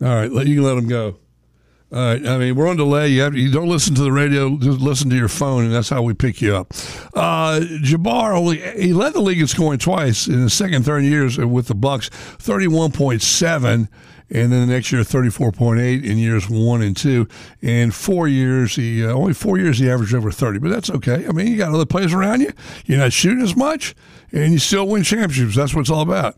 All 0.00 0.08
right, 0.08 0.32
let 0.32 0.46
you 0.46 0.54
can 0.54 0.64
let 0.64 0.76
them 0.76 0.88
go. 0.88 1.18
All 1.92 1.98
right, 1.98 2.26
I 2.26 2.38
mean 2.38 2.56
we're 2.56 2.68
on 2.68 2.78
delay. 2.78 3.08
You 3.08 3.20
have 3.20 3.36
you 3.36 3.52
don't 3.52 3.68
listen 3.68 3.94
to 3.96 4.02
the 4.02 4.10
radio, 4.10 4.56
just 4.56 4.80
listen 4.80 5.10
to 5.10 5.16
your 5.16 5.28
phone, 5.28 5.64
and 5.66 5.74
that's 5.74 5.90
how 5.90 6.00
we 6.00 6.14
pick 6.14 6.40
you 6.40 6.56
up. 6.56 6.72
Uh, 7.12 7.60
Jabbar 7.82 8.34
only 8.34 8.60
he 8.80 8.94
led 8.94 9.12
the 9.12 9.20
league 9.20 9.40
in 9.40 9.46
scoring 9.46 9.78
twice 9.78 10.26
in 10.26 10.42
the 10.42 10.48
second, 10.48 10.84
third 10.86 11.04
years 11.04 11.36
with 11.36 11.66
the 11.66 11.74
Bucks, 11.74 12.08
thirty-one 12.08 12.92
point 12.92 13.20
seven, 13.20 13.90
and 14.30 14.52
then 14.52 14.66
the 14.66 14.72
next 14.74 14.92
year 14.92 15.02
thirty-four 15.04 15.52
point 15.52 15.80
eight 15.80 16.04
in 16.04 16.18
years 16.18 16.48
one 16.48 16.82
and 16.82 16.96
two. 16.96 17.26
And 17.62 17.94
four 17.94 18.28
years, 18.28 18.76
he 18.76 19.04
uh, 19.04 19.12
only 19.12 19.32
four 19.34 19.58
years 19.58 19.78
he 19.78 19.90
averaged 19.90 20.14
over 20.14 20.30
thirty, 20.30 20.58
but 20.58 20.70
that's 20.70 20.90
okay. 20.90 21.26
I 21.26 21.32
mean, 21.32 21.46
you 21.46 21.56
got 21.56 21.72
other 21.72 21.86
players 21.86 22.12
around 22.12 22.40
you. 22.40 22.52
You're 22.84 22.98
not 22.98 23.12
shooting 23.12 23.42
as 23.42 23.56
much, 23.56 23.94
and 24.32 24.52
you 24.52 24.58
still 24.58 24.86
win 24.86 25.02
championships. 25.02 25.56
That's 25.56 25.74
what 25.74 25.82
it's 25.82 25.90
all 25.90 26.02
about. 26.02 26.36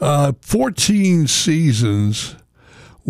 Uh, 0.00 0.32
Fourteen 0.42 1.26
seasons 1.26 2.36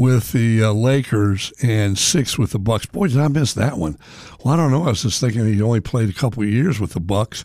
with 0.01 0.33
the 0.33 0.65
uh, 0.65 0.73
Lakers 0.73 1.53
and 1.63 1.99
six 1.99 2.39
with 2.39 2.53
the 2.53 2.59
Bucks. 2.59 2.87
Boy, 2.87 3.09
did 3.09 3.19
I 3.19 3.29
miss 3.29 3.53
that 3.53 3.77
one. 3.77 3.99
Well, 4.43 4.55
I 4.55 4.57
don't 4.57 4.71
know. 4.71 4.85
I 4.85 4.89
was 4.89 5.03
just 5.03 5.21
thinking 5.21 5.45
he 5.45 5.61
only 5.61 5.81
played 5.81 6.09
a 6.09 6.15
couple 6.15 6.43
years 6.43 6.81
with 6.81 6.95
the 6.95 7.01
Bucks. 7.01 7.45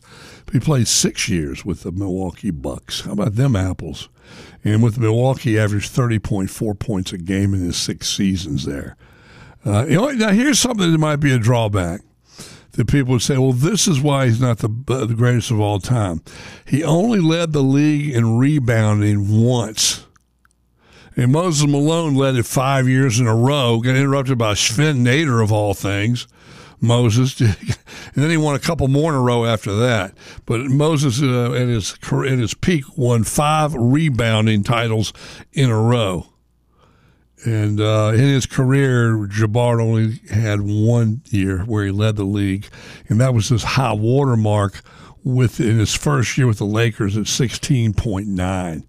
He 0.53 0.61
played 0.61 0.87
six 0.87 1.27
years 1.27 1.65
with 1.65 1.83
the 1.83 1.91
Milwaukee 1.91 2.51
Bucks. 2.51 3.01
How 3.01 3.11
about 3.11 3.35
them 3.35 3.57
apples? 3.57 4.07
And 4.63 4.81
with 4.81 4.97
Milwaukee, 4.97 5.59
averaged 5.59 5.91
thirty 5.91 6.17
point 6.17 6.49
four 6.49 6.73
points 6.73 7.11
a 7.11 7.17
game 7.17 7.53
in 7.53 7.59
his 7.59 7.75
six 7.75 8.07
seasons 8.07 8.65
there. 8.65 8.95
Uh, 9.65 9.85
you 9.89 9.95
know, 9.95 10.11
now 10.11 10.29
here's 10.29 10.57
something 10.57 10.93
that 10.93 10.97
might 10.97 11.17
be 11.17 11.33
a 11.33 11.37
drawback. 11.37 12.01
That 12.71 12.87
people 12.87 13.11
would 13.13 13.21
say, 13.21 13.37
well, 13.37 13.51
this 13.51 13.85
is 13.85 13.99
why 13.99 14.27
he's 14.27 14.39
not 14.39 14.59
the 14.59 14.69
uh, 14.87 15.03
the 15.03 15.13
greatest 15.13 15.51
of 15.51 15.59
all 15.59 15.79
time. 15.79 16.21
He 16.63 16.85
only 16.85 17.19
led 17.19 17.51
the 17.51 17.63
league 17.63 18.15
in 18.15 18.37
rebounding 18.37 19.43
once. 19.45 20.05
And 21.15 21.31
Moses 21.31 21.67
Malone 21.67 22.15
led 22.15 22.35
it 22.35 22.45
five 22.45 22.89
years 22.89 23.19
in 23.19 23.27
a 23.27 23.35
row, 23.35 23.79
got 23.79 23.95
interrupted 23.95 24.37
by 24.37 24.53
Swen 24.53 25.03
Nater 25.03 25.41
of 25.41 25.51
all 25.51 25.73
things. 25.73 26.27
Moses, 26.81 27.39
and 27.41 27.55
then 28.13 28.29
he 28.29 28.37
won 28.37 28.55
a 28.55 28.59
couple 28.59 28.87
more 28.87 29.11
in 29.13 29.17
a 29.17 29.21
row 29.21 29.45
after 29.45 29.73
that. 29.75 30.13
But 30.45 30.61
Moses, 30.65 31.21
uh, 31.21 31.53
at 31.53 31.67
his 31.67 31.95
at 32.11 32.37
his 32.37 32.53
peak, 32.53 32.83
won 32.97 33.23
five 33.23 33.73
rebounding 33.73 34.63
titles 34.63 35.13
in 35.53 35.69
a 35.69 35.79
row. 35.79 36.27
And 37.45 37.79
uh, 37.79 38.11
in 38.13 38.21
his 38.21 38.45
career, 38.45 39.27
Jabbar 39.27 39.81
only 39.81 40.19
had 40.31 40.61
one 40.61 41.21
year 41.29 41.59
where 41.59 41.85
he 41.85 41.91
led 41.91 42.15
the 42.15 42.23
league, 42.23 42.67
and 43.07 43.21
that 43.21 43.33
was 43.33 43.49
his 43.49 43.63
high 43.63 43.93
water 43.93 44.35
mark 44.35 44.81
with 45.23 45.59
in 45.59 45.77
his 45.77 45.93
first 45.93 46.37
year 46.37 46.47
with 46.47 46.57
the 46.57 46.65
Lakers 46.65 47.15
at 47.15 47.23
16.9. 47.23 48.83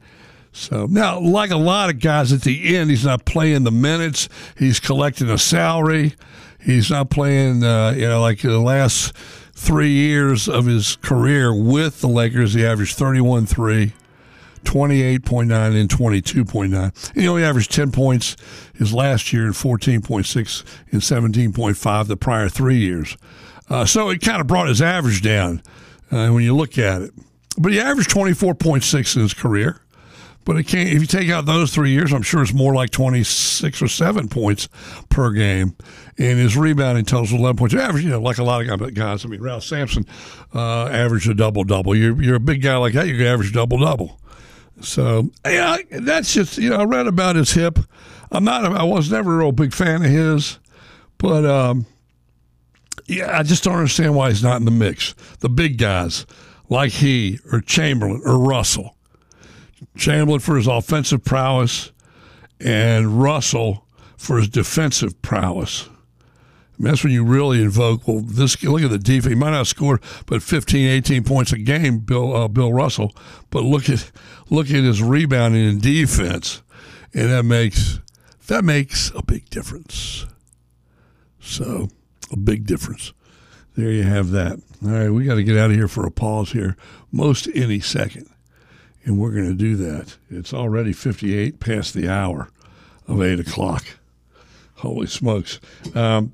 So 0.57 0.87
now, 0.87 1.21
like 1.21 1.51
a 1.51 1.57
lot 1.57 1.91
of 1.91 2.01
guys 2.01 2.33
at 2.33 2.41
the 2.41 2.77
end, 2.77 2.89
he's 2.89 3.05
not 3.05 3.27
playing 3.27 3.65
the 3.65 3.71
minutes. 3.71 4.29
He's 4.57 4.81
collecting 4.81 5.29
a 5.29 5.37
salary. 5.37 6.15
He's 6.59 6.91
not 6.91 7.11
playing, 7.11 7.63
uh, 7.63 7.91
you 7.91 8.09
know, 8.09 8.23
like 8.23 8.41
the 8.41 8.59
last 8.59 9.15
three 9.53 9.91
years 9.91 10.49
of 10.49 10.65
his 10.65 10.97
career 10.97 11.55
with 11.55 12.01
the 12.01 12.09
Lakers, 12.09 12.55
he 12.55 12.65
averaged 12.65 12.97
31 12.97 13.45
3, 13.45 13.93
28.9, 14.65 15.81
and 15.81 15.91
22.9. 15.91 16.75
And 16.75 17.23
he 17.23 17.29
only 17.29 17.45
averaged 17.45 17.71
10 17.73 17.93
points 17.93 18.35
his 18.75 18.95
last 18.95 19.35
year 19.35 19.45
and 19.45 19.55
14.6 19.55 20.65
and 20.91 21.03
17.5 21.03 22.07
the 22.07 22.17
prior 22.17 22.49
three 22.49 22.79
years. 22.79 23.17
Uh, 23.69 23.85
so 23.85 24.09
it 24.09 24.23
kind 24.23 24.41
of 24.41 24.47
brought 24.47 24.69
his 24.69 24.81
average 24.81 25.21
down 25.21 25.63
uh, 26.11 26.29
when 26.29 26.43
you 26.43 26.57
look 26.57 26.79
at 26.79 27.03
it. 27.03 27.13
But 27.59 27.73
he 27.73 27.81
averaged 27.81 28.11
24.6 28.11 29.17
in 29.17 29.23
his 29.23 29.35
career. 29.35 29.81
But 30.47 30.59
it 30.59 30.69
can't, 30.69 30.89
if 30.89 31.01
you 31.01 31.07
take 31.07 31.29
out 31.29 31.45
those 31.45 31.75
three 31.75 31.91
years, 31.91 32.13
I'm 32.13 32.23
sure 32.23 32.41
it's 32.41 32.55
more 32.55 32.73
like 32.73 32.91
26 32.91 33.83
or 33.83 33.89
7 33.89 34.29
points 34.29 34.69
per 35.09 35.33
game. 35.33 35.75
And 36.19 36.39
his 36.39 36.57
rebounding 36.57 37.05
totals 37.05 37.33
11 37.33 37.57
points. 37.57 37.75
Average, 37.75 38.05
you 38.05 38.11
know, 38.11 38.21
like 38.21 38.39
a 38.39 38.45
lot 38.45 38.65
of 38.65 38.95
guys. 38.95 39.25
I 39.25 39.29
mean, 39.29 39.43
Ralph 39.43 39.65
Sampson 39.65 40.07
uh, 40.55 40.87
averaged 40.87 41.29
a 41.29 41.35
double 41.35 41.65
double. 41.65 41.97
You're, 41.97 42.23
you're 42.23 42.37
a 42.37 42.41
big 42.41 42.63
guy 42.63 42.77
like 42.77 42.93
that, 42.93 43.09
you 43.09 43.17
can 43.17 43.27
average 43.27 43.53
double 43.53 43.79
double. 43.79 44.21
So, 44.81 45.31
yeah, 45.45 45.79
that's 45.91 46.33
just, 46.33 46.59
you 46.59 46.71
know, 46.71 46.77
I 46.77 46.85
read 46.85 47.09
about 47.09 47.35
his 47.35 47.51
hip. 47.51 47.81
I'm 48.31 48.45
not, 48.45 48.65
I 48.65 48.85
was 48.85 49.11
never 49.11 49.35
a 49.35 49.39
real 49.39 49.53
big 49.53 49.75
fan 49.75 50.05
of 50.05 50.11
his, 50.11 50.61
but, 51.19 51.45
um, 51.45 51.87
yeah, 53.07 53.37
I 53.37 53.43
just 53.43 53.65
don't 53.65 53.75
understand 53.75 54.15
why 54.15 54.29
he's 54.29 54.45
not 54.45 54.59
in 54.59 54.65
the 54.65 54.71
mix. 54.71 55.15
The 55.41 55.49
big 55.49 55.77
guys 55.77 56.25
like 56.69 56.93
he 56.93 57.41
or 57.51 57.61
Chamberlain 57.61 58.23
or 58.25 58.39
Russell 58.39 58.96
Chamberlain 59.97 60.41
for 60.41 60.57
his 60.57 60.67
offensive 60.67 61.25
prowess 61.25 61.93
and 62.61 63.23
Russell 63.23 63.87
for 64.17 64.39
his 64.39 64.49
defensive 64.49 65.21
prowess. 65.23 65.89
That's 66.79 67.03
when 67.03 67.13
you 67.13 67.25
really 67.25 67.63
invoke. 67.63 68.07
Well, 68.07 68.21
this 68.21 68.63
look 68.63 68.83
at 68.83 68.91
the 68.91 68.99
defense. 68.99 69.33
He 69.33 69.35
might 69.35 69.51
not 69.51 69.59
have 69.59 69.69
scored, 69.69 70.03
but 70.27 70.43
15, 70.43 70.87
18 70.87 71.25
points 71.25 71.53
a 71.53 71.59
game, 71.59 72.01
Bill 72.01 72.37
uh, 72.37 72.49
Bill 72.49 72.73
Russell. 72.73 73.15
But 73.49 73.65
look 73.65 73.89
at 73.89 74.11
look 74.51 74.67
at 74.67 74.85
his 74.85 75.03
rebounding 75.03 75.67
and 75.67 75.81
defense, 75.81 76.63
and 77.15 77.31
that 77.31 77.45
makes 77.45 78.01
that 78.49 78.63
makes 78.63 79.11
a 79.15 79.23
big 79.23 79.49
difference. 79.49 80.27
So 81.41 81.89
a 82.31 82.37
big 82.37 82.67
difference. 82.67 83.15
There 83.75 83.91
you 83.91 84.03
have 84.03 84.31
that. 84.33 84.61
All 84.85 84.91
right, 84.91 85.11
we 85.11 85.25
got 85.25 85.37
to 85.37 85.45
get 85.45 85.57
out 85.57 85.71
of 85.71 85.77
here 85.77 85.89
for 85.89 86.07
a 86.07 86.11
pause 86.11 86.53
here, 86.53 86.77
most 87.11 87.49
any 87.55 87.81
second 87.81 88.29
and 89.07 89.19
we're 89.19 89.31
going 89.31 89.47
to 89.47 89.55
do 89.55 89.77
that. 89.77 90.17
It's 90.29 90.53
already 90.53 90.93
58 90.93 91.61
past 91.61 91.95
the 91.95 92.09
hour 92.09 92.51
of 93.07 93.23
8 93.23 93.41
o'clock. 93.41 93.85
Holy 94.75 95.07
smokes. 95.07 95.61
Um, 95.95 96.33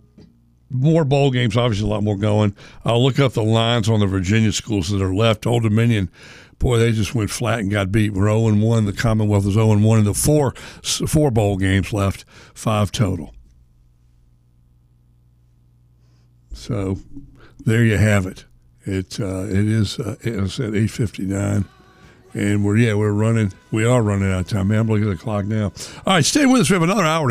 more 0.70 1.05
bowl 1.05 1.31
games, 1.31 1.55
obviously, 1.57 1.87
a 1.87 1.91
lot 1.91 2.03
more 2.03 2.16
going. 2.16 2.57
I'll 2.85 3.05
look 3.05 3.18
up 3.18 3.35
the 3.35 3.43
lines 3.45 3.91
on 3.91 4.01
the 4.01 4.07
Virginia 4.07 4.53
schools 4.53 4.89
that 4.89 5.03
are 5.03 5.14
left. 5.14 5.47
Old 5.47 5.64
Dominion, 5.64 6.11
boy, 6.59 6.79
they 6.79 6.93
just 6.93 7.14
went 7.14 7.31
flat 7.31 7.61
and 7.61 7.70
got 7.70 7.93
beat. 7.93 8.14
We're 8.14 8.27
0 8.27 8.55
1. 8.55 8.87
The 8.87 8.93
Commonwealth 8.95 9.47
is 9.47 9.53
0 9.53 9.79
1 9.79 9.99
in 9.99 10.05
the 10.07 10.14
four, 10.14 10.53
four 10.83 11.31
bowl 11.31 11.59
games 11.59 11.93
left, 11.93 12.25
five 12.55 12.91
total. 12.91 13.35
So 16.55 16.99
there 17.61 17.85
you 17.85 17.99
have 17.99 18.25
it. 18.25 18.47
It 18.85 19.20
uh, 19.20 19.45
it 19.45 19.68
is 19.68 19.99
uh, 19.99 20.16
it's 20.23 20.59
at 20.59 20.75
eight 20.75 20.91
fifty 20.91 21.25
nine. 21.25 21.66
And 22.35 22.64
we're 22.64 22.76
yeah, 22.78 22.95
we're 22.95 23.12
running 23.12 23.53
we 23.70 23.85
are 23.85 24.03
running 24.03 24.30
out 24.33 24.41
of 24.41 24.49
time, 24.49 24.68
man. 24.68 24.80
I'm 24.80 24.87
looking 24.89 25.11
at 25.11 25.18
the 25.18 25.22
clock 25.22 25.45
now. 25.45 25.72
All 26.07 26.14
right, 26.14 26.24
stay 26.24 26.47
with 26.47 26.62
us. 26.62 26.70
We 26.70 26.74
have 26.74 26.83
another 26.83 27.05
hour 27.05 27.28
to 27.28 27.30